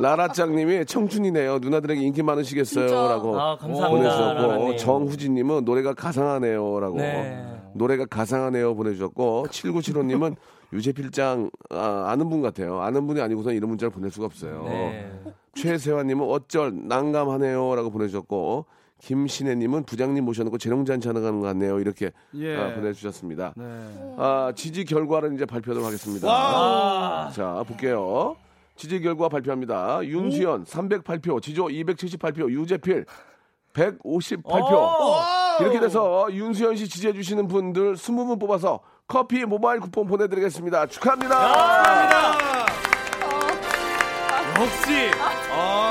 라라짱님이 0.00 0.86
청춘이네요. 0.86 1.58
누나들에게 1.58 2.00
인기. 2.00 2.22
많으시겠어요.라고 2.22 3.40
아. 3.40 3.56
보내주셨고. 3.56 4.76
정후진님은 4.76 5.64
노래가 5.64 5.94
가상하네요라고 5.94 6.96
네. 6.96 7.46
노래가 7.74 8.06
가상하네요 8.06 8.74
보내주셨고 8.74 9.46
7975님은 9.50 10.36
유재필장 10.72 11.50
아, 11.70 12.06
아는 12.08 12.28
분 12.28 12.42
같아요. 12.42 12.80
아는 12.80 13.06
분이 13.06 13.20
아니고선 13.20 13.54
이런 13.54 13.70
문자를 13.70 13.90
보낼 13.90 14.10
수가 14.10 14.26
없어요. 14.26 14.64
네. 14.64 15.10
최세환님은 15.54 16.26
어쩔 16.28 16.72
난감하네요라고 16.74 17.90
보내주셨고 17.90 18.66
김신혜님은 19.00 19.84
부장님 19.84 20.24
모셔놓고 20.24 20.58
재롱잔치 20.58 21.08
하는 21.08 21.40
것 21.40 21.46
같네요. 21.46 21.78
이렇게 21.80 22.10
예. 22.34 22.56
아, 22.56 22.74
보내주셨습니다. 22.74 23.54
네. 23.56 24.14
아, 24.18 24.52
지지 24.54 24.84
결과를 24.84 25.34
이제 25.34 25.46
발표하도록 25.46 25.86
하겠습니다. 25.86 26.28
아, 26.30 27.30
자, 27.32 27.64
볼게요. 27.66 28.36
지지 28.76 29.00
결과 29.00 29.28
발표합니다. 29.28 30.04
윤수연 30.04 30.64
308표, 30.64 31.42
지조 31.42 31.66
278표, 31.66 32.50
유재필 32.50 33.06
158표. 33.72 34.72
오! 34.72 35.16
이렇게 35.60 35.80
돼서 35.80 36.28
윤수연 36.30 36.76
씨 36.76 36.88
지지해 36.88 37.12
주시는 37.12 37.48
분들 37.48 37.94
20분 37.94 38.38
뽑아서 38.40 38.80
커피 39.06 39.44
모바일 39.44 39.80
쿠폰 39.80 40.06
보내드리겠습니다. 40.06 40.86
축하합니다. 40.86 42.38
역시 44.60 45.10
아. 45.52 45.87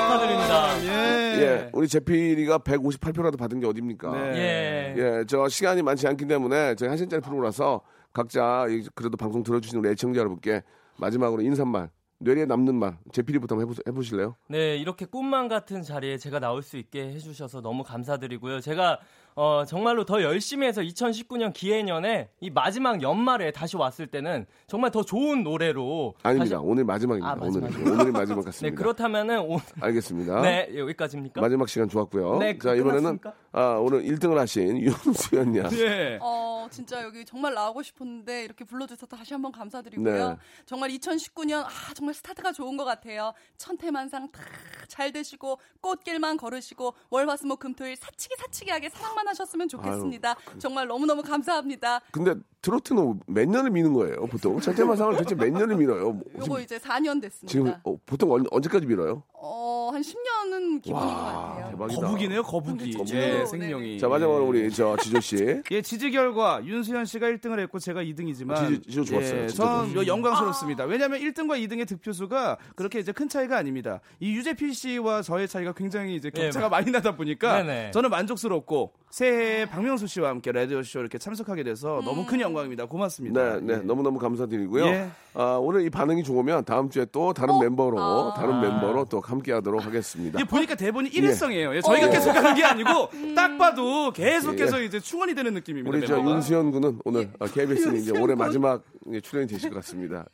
예. 1.38 1.42
예, 1.42 1.70
우리 1.72 1.88
재필이가 1.88 2.58
158표라도 2.58 3.38
받은 3.38 3.60
게 3.60 3.66
어딥니까? 3.66 4.10
네. 4.12 4.34
예. 4.36 4.94
예, 4.96 5.24
저 5.26 5.48
시간이 5.48 5.82
많지 5.82 6.06
않기 6.08 6.26
때문에 6.26 6.74
저희 6.74 6.88
한 6.88 6.96
시간짜리 6.96 7.20
프로라서 7.22 7.82
각자 8.12 8.66
이- 8.68 8.86
그래도 8.94 9.16
방송 9.16 9.42
들어주시는 9.42 9.80
우리 9.84 9.90
애청자 9.92 10.20
여러분께 10.20 10.62
마지막으로 10.98 11.42
인사말, 11.42 11.90
뇌리에 12.20 12.46
남는 12.46 12.74
말, 12.74 12.98
재필이부터 13.12 13.54
한번 13.54 13.70
해보, 13.70 13.80
해보 13.86 14.02
실래요? 14.02 14.34
네, 14.48 14.76
이렇게 14.76 15.04
꿈만 15.06 15.46
같은 15.46 15.82
자리에 15.82 16.18
제가 16.18 16.40
나올 16.40 16.62
수 16.62 16.76
있게 16.76 17.08
해주셔서 17.12 17.60
너무 17.60 17.84
감사드리고요. 17.84 18.60
제가 18.60 18.98
어, 19.40 19.64
정말로 19.64 20.04
더 20.04 20.20
열심히 20.20 20.66
해서 20.66 20.80
2019년 20.80 21.52
기해년에 21.52 22.28
이 22.40 22.50
마지막 22.50 23.00
연말에 23.02 23.52
다시 23.52 23.76
왔을 23.76 24.08
때는 24.08 24.46
정말 24.66 24.90
더 24.90 25.04
좋은 25.04 25.44
노래로 25.44 26.14
아닙니다. 26.24 26.56
다시- 26.56 26.66
오늘 26.68 26.84
마지막입니다. 26.84 27.30
아, 27.30 27.36
오늘? 27.40 27.62
오늘이 27.88 28.10
마지막 28.10 28.40
네, 28.42 28.44
같습니다. 28.46 28.76
그렇다면은 28.76 29.38
오, 29.42 29.60
알겠습니다. 29.80 30.40
네 30.40 30.68
여기까지입니까? 30.76 31.40
마지막 31.40 31.68
시간 31.68 31.88
좋았고요. 31.88 32.38
네, 32.38 32.58
자 32.58 32.74
이번에는? 32.74 33.20
아, 33.52 33.76
오늘 33.80 34.02
1등을 34.02 34.34
하신 34.34 34.78
윤수연 34.82 35.54
양. 35.56 35.70
예. 35.72 36.18
어, 36.20 36.66
진짜 36.68 37.04
여기 37.04 37.24
정말 37.24 37.54
나오고 37.54 37.84
싶었는데 37.84 38.42
이렇게 38.42 38.64
불러 38.64 38.88
주셔서 38.88 39.06
다시 39.06 39.34
한번 39.34 39.52
감사드리고요. 39.52 40.30
네. 40.30 40.36
정말 40.66 40.90
2019년 40.90 41.62
아 41.64 41.70
정말 41.94 42.12
스타트가 42.14 42.50
좋은 42.50 42.76
것 42.76 42.84
같아요. 42.84 43.32
천태만상 43.56 44.32
다 44.32 44.40
잘 44.88 45.12
되시고 45.12 45.58
꽃길만 45.82 46.38
걸으시고 46.38 46.94
월화수목금토일 47.10 47.94
사치기 47.94 48.34
사치기하게 48.38 48.88
사랑만 48.88 49.27
하셨으면 49.28 49.68
좋겠습니다. 49.68 50.34
정말 50.58 50.86
너무너무 50.88 51.22
감사합니다. 51.22 52.00
근데 52.10 52.34
트로트는 52.62 53.20
몇 53.26 53.48
년을 53.48 53.70
미는 53.70 53.92
거예요? 53.92 54.26
보통 54.26 54.58
천태만상을 54.60 55.12
도대체 55.16 55.34
몇 55.36 55.50
년을 55.52 55.76
밀어요? 55.76 56.12
뭐, 56.12 56.22
요거 56.38 56.60
이제 56.60 56.78
4년 56.78 57.20
됐습니다. 57.22 57.46
지금 57.52 57.74
어, 57.84 57.96
보통 58.04 58.32
언, 58.32 58.44
언제까지 58.50 58.86
밀어요? 58.86 59.22
어, 59.40 59.90
한 59.92 60.02
10년은 60.02 60.82
기본인 60.82 61.06
것 61.06 61.14
같아요. 61.14 61.70
대박이다. 61.70 62.00
거북이네요, 62.00 62.42
거북이. 62.42 62.92
거북이. 62.94 63.16
예, 63.16 63.20
네. 63.38 63.46
생명이. 63.46 63.98
자 64.00 64.08
마지막으로 64.08 64.46
우리 64.48 64.68
저 64.72 64.96
지조 64.96 65.20
씨. 65.20 65.36
예, 65.70 65.82
지지 65.82 66.10
결과 66.10 66.60
윤수현 66.64 67.04
씨가 67.04 67.28
1등을 67.28 67.60
했고 67.60 67.78
제가 67.78 68.02
2등이지만 68.02 68.56
지지- 68.56 68.82
지지 68.82 69.04
좋았어요. 69.04 69.42
예, 69.42 69.46
진짜 69.46 69.62
전 69.64 69.92
좋았어요. 69.92 70.06
영광스럽습니다. 70.08 70.84
왜냐하면 70.84 71.20
1등과 71.20 71.64
2등의 71.64 71.86
득표수가 71.86 72.58
그렇게 72.74 72.98
이제 72.98 73.12
큰 73.12 73.28
차이가 73.28 73.56
아닙니다. 73.56 74.00
이 74.18 74.34
유재필 74.34 74.74
씨와 74.74 75.22
저의 75.22 75.46
차이가 75.46 75.72
굉장히 75.72 76.16
이제 76.16 76.30
격차가 76.30 76.66
네. 76.66 76.70
많이 76.70 76.90
나다 76.90 77.14
보니까 77.14 77.62
네네. 77.62 77.90
저는 77.92 78.10
만족스럽고 78.10 78.92
새해 79.10 79.66
박명수 79.66 80.06
씨와 80.06 80.28
함께 80.28 80.52
라디오 80.52 80.82
쇼 80.82 81.00
이렇게 81.00 81.16
참석하게 81.18 81.62
돼서 81.62 82.02
너무 82.04 82.26
큰 82.26 82.40
영광입니다. 82.40 82.86
고맙습니다. 82.86 83.54
네, 83.54 83.60
네, 83.62 83.72
예. 83.74 83.76
너무 83.78 84.02
너무 84.02 84.18
감사드리고요. 84.18 84.84
예. 84.86 85.08
아, 85.34 85.58
오늘 85.60 85.82
이 85.82 85.90
반응이 85.90 86.22
좋으면 86.24 86.64
다음 86.64 86.90
주에 86.90 87.06
또 87.10 87.32
다른 87.32 87.54
어? 87.54 87.60
멤버로, 87.60 87.98
아. 87.98 88.34
다른 88.34 88.60
멤버로 88.60 89.06
또 89.06 89.20
함께 89.20 89.52
하도록 89.52 89.84
하겠습니다. 89.84 90.38
이게 90.38 90.48
보니까 90.48 90.74
대본이 90.74 91.08
일회성이에요. 91.08 91.76
예, 91.76 91.80
저희가 91.80 92.10
계속 92.10 92.30
하는 92.36 92.54
게 92.54 92.64
아니고 92.64 92.90
딱 93.34 93.56
봐도 93.56 94.12
계속해서 94.12 94.82
이제 94.82 95.00
충원이 95.00 95.34
되는 95.34 95.54
느낌입니다. 95.54 95.96
우리 95.96 96.06
저. 96.06 96.18
윤수연 96.20 96.70
군은 96.70 97.00
오늘 97.04 97.30
아, 97.40 97.46
KBS는 97.46 97.96
이제 97.96 98.10
올해 98.12 98.34
군. 98.34 98.38
마지막 98.38 98.84
출연이 99.22 99.48
되실 99.48 99.70
것 99.70 99.76
같습니다. 99.76 100.26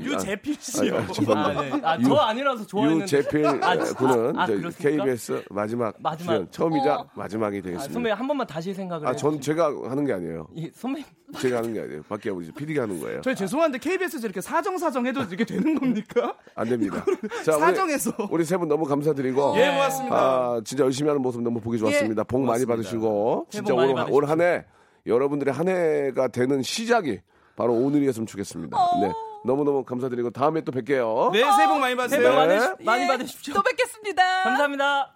유재필 0.00 0.56
씨요. 0.58 0.96
아, 0.96 1.06
죄송합니다. 1.12 1.60
아, 1.60 1.96
네. 1.96 2.04
아, 2.04 2.08
저 2.08 2.14
아니라서 2.14 2.66
좋아했는데. 2.66 3.04
유재필 3.04 3.46
아, 3.46 3.76
군은 3.94 4.38
아, 4.38 4.46
저희 4.46 4.58
그렇습니까? 4.60 5.04
KBS 5.04 5.44
마지막, 5.50 5.94
마지막. 6.00 6.32
출연, 6.32 6.50
처음이자 6.50 6.94
어. 6.96 7.06
마지막이 7.14 7.58
아, 7.58 7.62
되겠습니다. 7.62 7.92
선배 7.92 8.10
한 8.10 8.26
번만 8.26 8.46
다시 8.46 8.72
생각을 8.72 9.06
아, 9.06 9.14
전 9.14 9.40
제가 9.40 9.66
하는 9.88 10.04
게 10.04 10.12
아니에요. 10.12 10.48
이 10.54 10.70
선배 10.74 11.04
제가 11.38 11.58
하는 11.58 11.72
게 11.74 11.80
아니에요. 11.80 12.02
밖에 12.08 12.30
우리 12.30 12.50
PD가 12.52 12.82
하는 12.82 13.00
거예요. 13.00 13.20
저희 13.22 13.34
죄송한데 13.36 13.78
KBS에서 13.78 14.26
이렇게 14.26 14.40
사정 14.40 14.78
사정 14.78 15.06
해도 15.06 15.22
이게 15.30 15.44
되는 15.44 15.78
겁니까? 15.78 16.36
안 16.54 16.68
됩니다. 16.68 17.04
자, 17.44 17.52
사정해서. 17.52 18.12
우리 18.30 18.44
세 18.44 18.56
분 18.56 18.68
너무 18.68 18.84
감사드리고. 18.84 19.54
예, 19.56 19.70
고맙습니다. 19.70 20.16
아, 20.16 20.60
진짜 20.64 20.84
열심히 20.84 21.08
하는 21.08 21.20
모습 21.22 21.42
너무 21.42 21.60
보기 21.60 21.78
좋았습니다. 21.78 22.24
복 22.24 22.40
많이 22.40 22.64
고맙습니다. 22.64 22.72
받으시고. 22.76 23.46
진짜 23.50 23.74
복 23.74 23.80
많이 23.80 23.92
올, 23.92 24.06
올한 24.24 24.40
해, 24.40 24.64
여러분들의 25.06 25.52
한 25.52 25.68
해가 25.68 26.28
되는 26.28 26.62
시작이 26.62 27.20
바로 27.56 27.74
오늘이었으면 27.74 28.26
좋겠습니다. 28.26 28.76
네. 29.00 29.12
너무너무 29.44 29.84
감사드리고 29.84 30.30
다음에 30.30 30.62
또 30.62 30.72
뵐게요. 30.72 31.32
네, 31.32 31.40
새해 31.40 31.66
복 31.66 31.78
많이 31.80 31.94
새해 32.08 32.22
복 32.22 32.34
받으세요. 32.34 32.34
많이, 32.34 32.54
네. 32.54 32.84
많이 32.84 33.02
예, 33.04 33.06
받으십시오. 33.08 33.54
또 33.54 33.62
뵙겠습니다. 33.62 34.44
감사합니다. 34.44 35.12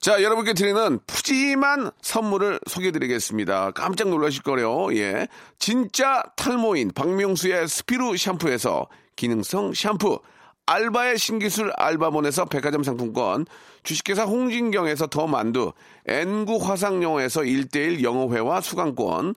자, 0.00 0.22
여러분께 0.22 0.52
드리는 0.52 1.00
푸짐한 1.06 1.90
선물을 2.00 2.60
소개해드리겠습니다. 2.66 3.72
깜짝 3.72 4.08
놀라실 4.08 4.42
거래요. 4.42 4.94
예. 4.94 5.26
진짜 5.58 6.22
탈모인 6.36 6.92
박명수의 6.94 7.66
스피루 7.66 8.16
샴푸에서 8.16 8.86
기능성 9.16 9.72
샴푸. 9.74 10.20
알바의 10.66 11.18
신기술 11.18 11.72
알바몬에서 11.76 12.46
백화점 12.46 12.82
상품권, 12.82 13.46
주식회사 13.84 14.24
홍진경에서 14.24 15.06
더 15.06 15.28
만두, 15.28 15.72
N구 16.06 16.56
화상영어에서 16.56 17.42
1대1 17.42 18.02
영어회화 18.02 18.60
수강권, 18.60 19.36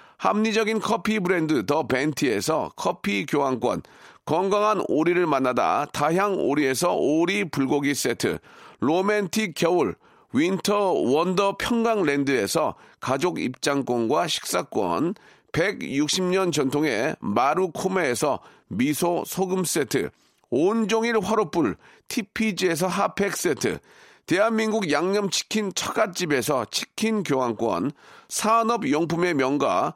합리적인 0.21 0.81
커피 0.81 1.19
브랜드 1.19 1.65
더 1.65 1.87
벤티에서 1.87 2.73
커피 2.75 3.25
교환권, 3.25 3.81
건강한 4.23 4.83
오리를 4.87 5.25
만나다 5.25 5.87
다향 5.93 6.35
오리에서 6.37 6.93
오리 6.93 7.49
불고기 7.49 7.95
세트, 7.95 8.37
로맨틱 8.81 9.55
겨울 9.55 9.95
윈터 10.31 10.91
원더 10.91 11.57
평강랜드에서 11.57 12.75
가족 12.99 13.39
입장권과 13.39 14.27
식사권, 14.27 15.15
160년 15.53 16.53
전통의 16.53 17.15
마루코메에서 17.19 18.41
미소 18.67 19.23
소금 19.25 19.63
세트, 19.63 20.11
온종일 20.51 21.17
화로불 21.19 21.77
TPG에서 22.09 22.85
핫팩 22.85 23.35
세트, 23.35 23.79
대한민국 24.27 24.91
양념치킨 24.91 25.73
처갓집에서 25.73 26.65
치킨 26.69 27.23
교환권, 27.23 27.91
산업용품의 28.29 29.33
명가 29.33 29.95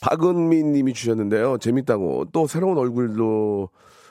박은민 0.00 0.72
님이 0.72 0.92
주셨는데요. 0.94 1.58
재밌다고. 1.58 2.26
또 2.32 2.46
새로운 2.46 2.78
얼굴도, 2.78 3.68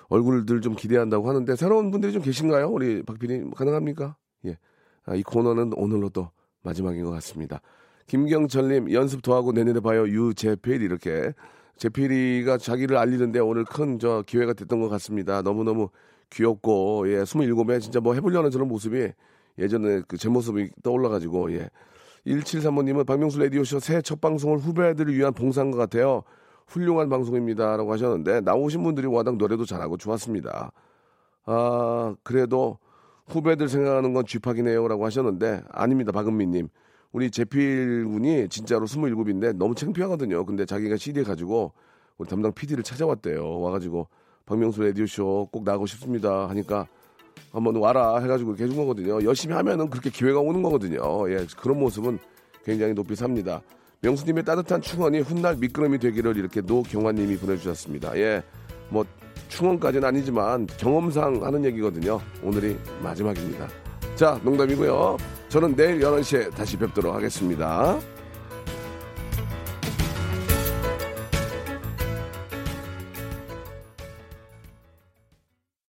얼굴들 0.09 0.61
좀 0.61 0.75
기대한다고 0.75 1.27
하는데, 1.29 1.55
새로운 1.55 1.91
분들이 1.91 2.13
좀 2.13 2.21
계신가요? 2.21 2.69
우리 2.69 3.03
박PD 3.03 3.51
가능합니까? 3.55 4.15
예. 4.45 4.57
아, 5.05 5.15
이 5.15 5.23
코너는 5.23 5.73
오늘로 5.75 6.09
또 6.09 6.29
마지막인 6.63 7.03
것 7.05 7.11
같습니다. 7.11 7.61
김경철님, 8.07 8.91
연습 8.91 9.21
더 9.21 9.35
하고 9.35 9.51
내년에 9.51 9.79
봐요. 9.79 10.07
유재필, 10.07 10.81
이렇게. 10.81 11.33
재필이가 11.77 12.57
자기를 12.57 12.97
알리는데 12.97 13.39
오늘 13.39 13.63
큰 13.63 13.99
저 13.99 14.23
기회가 14.27 14.53
됐던 14.53 14.81
것 14.81 14.89
같습니다. 14.89 15.41
너무너무 15.41 15.89
귀엽고, 16.31 17.11
예, 17.11 17.23
27에 17.23 17.79
진짜 17.81 17.99
뭐 17.99 18.13
해보려는 18.13 18.51
저런 18.51 18.67
모습이 18.67 19.11
예전에 19.57 20.01
그 20.07 20.17
제 20.17 20.29
모습이 20.29 20.69
떠올라가지고, 20.83 21.53
예. 21.53 21.69
1735님은 22.29 23.05
박명수 23.05 23.39
라디오쇼 23.39 23.79
새해 23.79 24.01
첫 24.01 24.21
방송을 24.21 24.59
후배들을 24.59 25.15
위한 25.15 25.33
봉사인 25.33 25.71
것 25.71 25.77
같아요. 25.77 26.23
훌륭한 26.67 27.09
방송입니다. 27.09 27.75
라고 27.77 27.91
하셨는데, 27.91 28.41
나오신 28.41 28.83
분들이 28.83 29.07
워낙 29.07 29.37
노래도 29.37 29.65
잘하고 29.65 29.97
좋았습니다. 29.97 30.71
아, 31.45 32.15
그래도 32.23 32.77
후배들 33.27 33.67
생각하는 33.67 34.13
건 34.13 34.25
쥐팍이네요. 34.25 34.87
라고 34.87 35.05
하셨는데, 35.05 35.63
아닙니다. 35.69 36.11
박은미님. 36.11 36.69
우리 37.11 37.31
재필 37.31 38.05
군이 38.05 38.49
진짜로 38.49 38.85
27인데 38.85 39.55
너무 39.55 39.73
창피하거든요. 39.73 40.45
근데 40.45 40.65
자기가 40.65 40.97
CD 40.97 41.23
가지고 41.23 41.73
우리 42.19 42.29
담당 42.29 42.53
PD를 42.53 42.83
찾아왔대요. 42.83 43.61
와가지고 43.61 44.07
박명수 44.45 44.83
라디오쇼 44.83 45.49
꼭 45.51 45.63
나가고 45.63 45.87
싶습니다. 45.87 46.47
하니까 46.49 46.85
한번 47.51 47.75
와라 47.77 48.19
해가지고 48.19 48.53
해준 48.53 48.75
거거든요. 48.75 49.23
열심히 49.23 49.55
하면은 49.55 49.89
그렇게 49.89 50.09
기회가 50.09 50.39
오는 50.39 50.61
거거든요. 50.61 51.29
예, 51.31 51.45
그런 51.57 51.79
모습은 51.79 52.19
굉장히 52.63 52.93
높이 52.93 53.15
삽니다. 53.15 53.61
명수님의 54.01 54.45
따뜻한 54.45 54.81
충원이 54.81 55.19
훗날 55.19 55.55
미끄럼이 55.57 55.97
되기를 55.99 56.37
이렇게 56.37 56.61
노경환님이 56.61 57.37
보내주셨습니다. 57.37 58.17
예, 58.17 58.43
뭐 58.89 59.05
충원까지는 59.49 60.07
아니지만 60.07 60.67
경험상 60.77 61.43
하는 61.43 61.65
얘기거든요. 61.65 62.19
오늘이 62.43 62.77
마지막입니다. 63.01 63.67
자, 64.15 64.39
농담이고요. 64.43 65.17
저는 65.49 65.75
내일 65.75 65.99
11시에 65.99 66.53
다시 66.53 66.77
뵙도록 66.77 67.15
하겠습니다. 67.15 67.99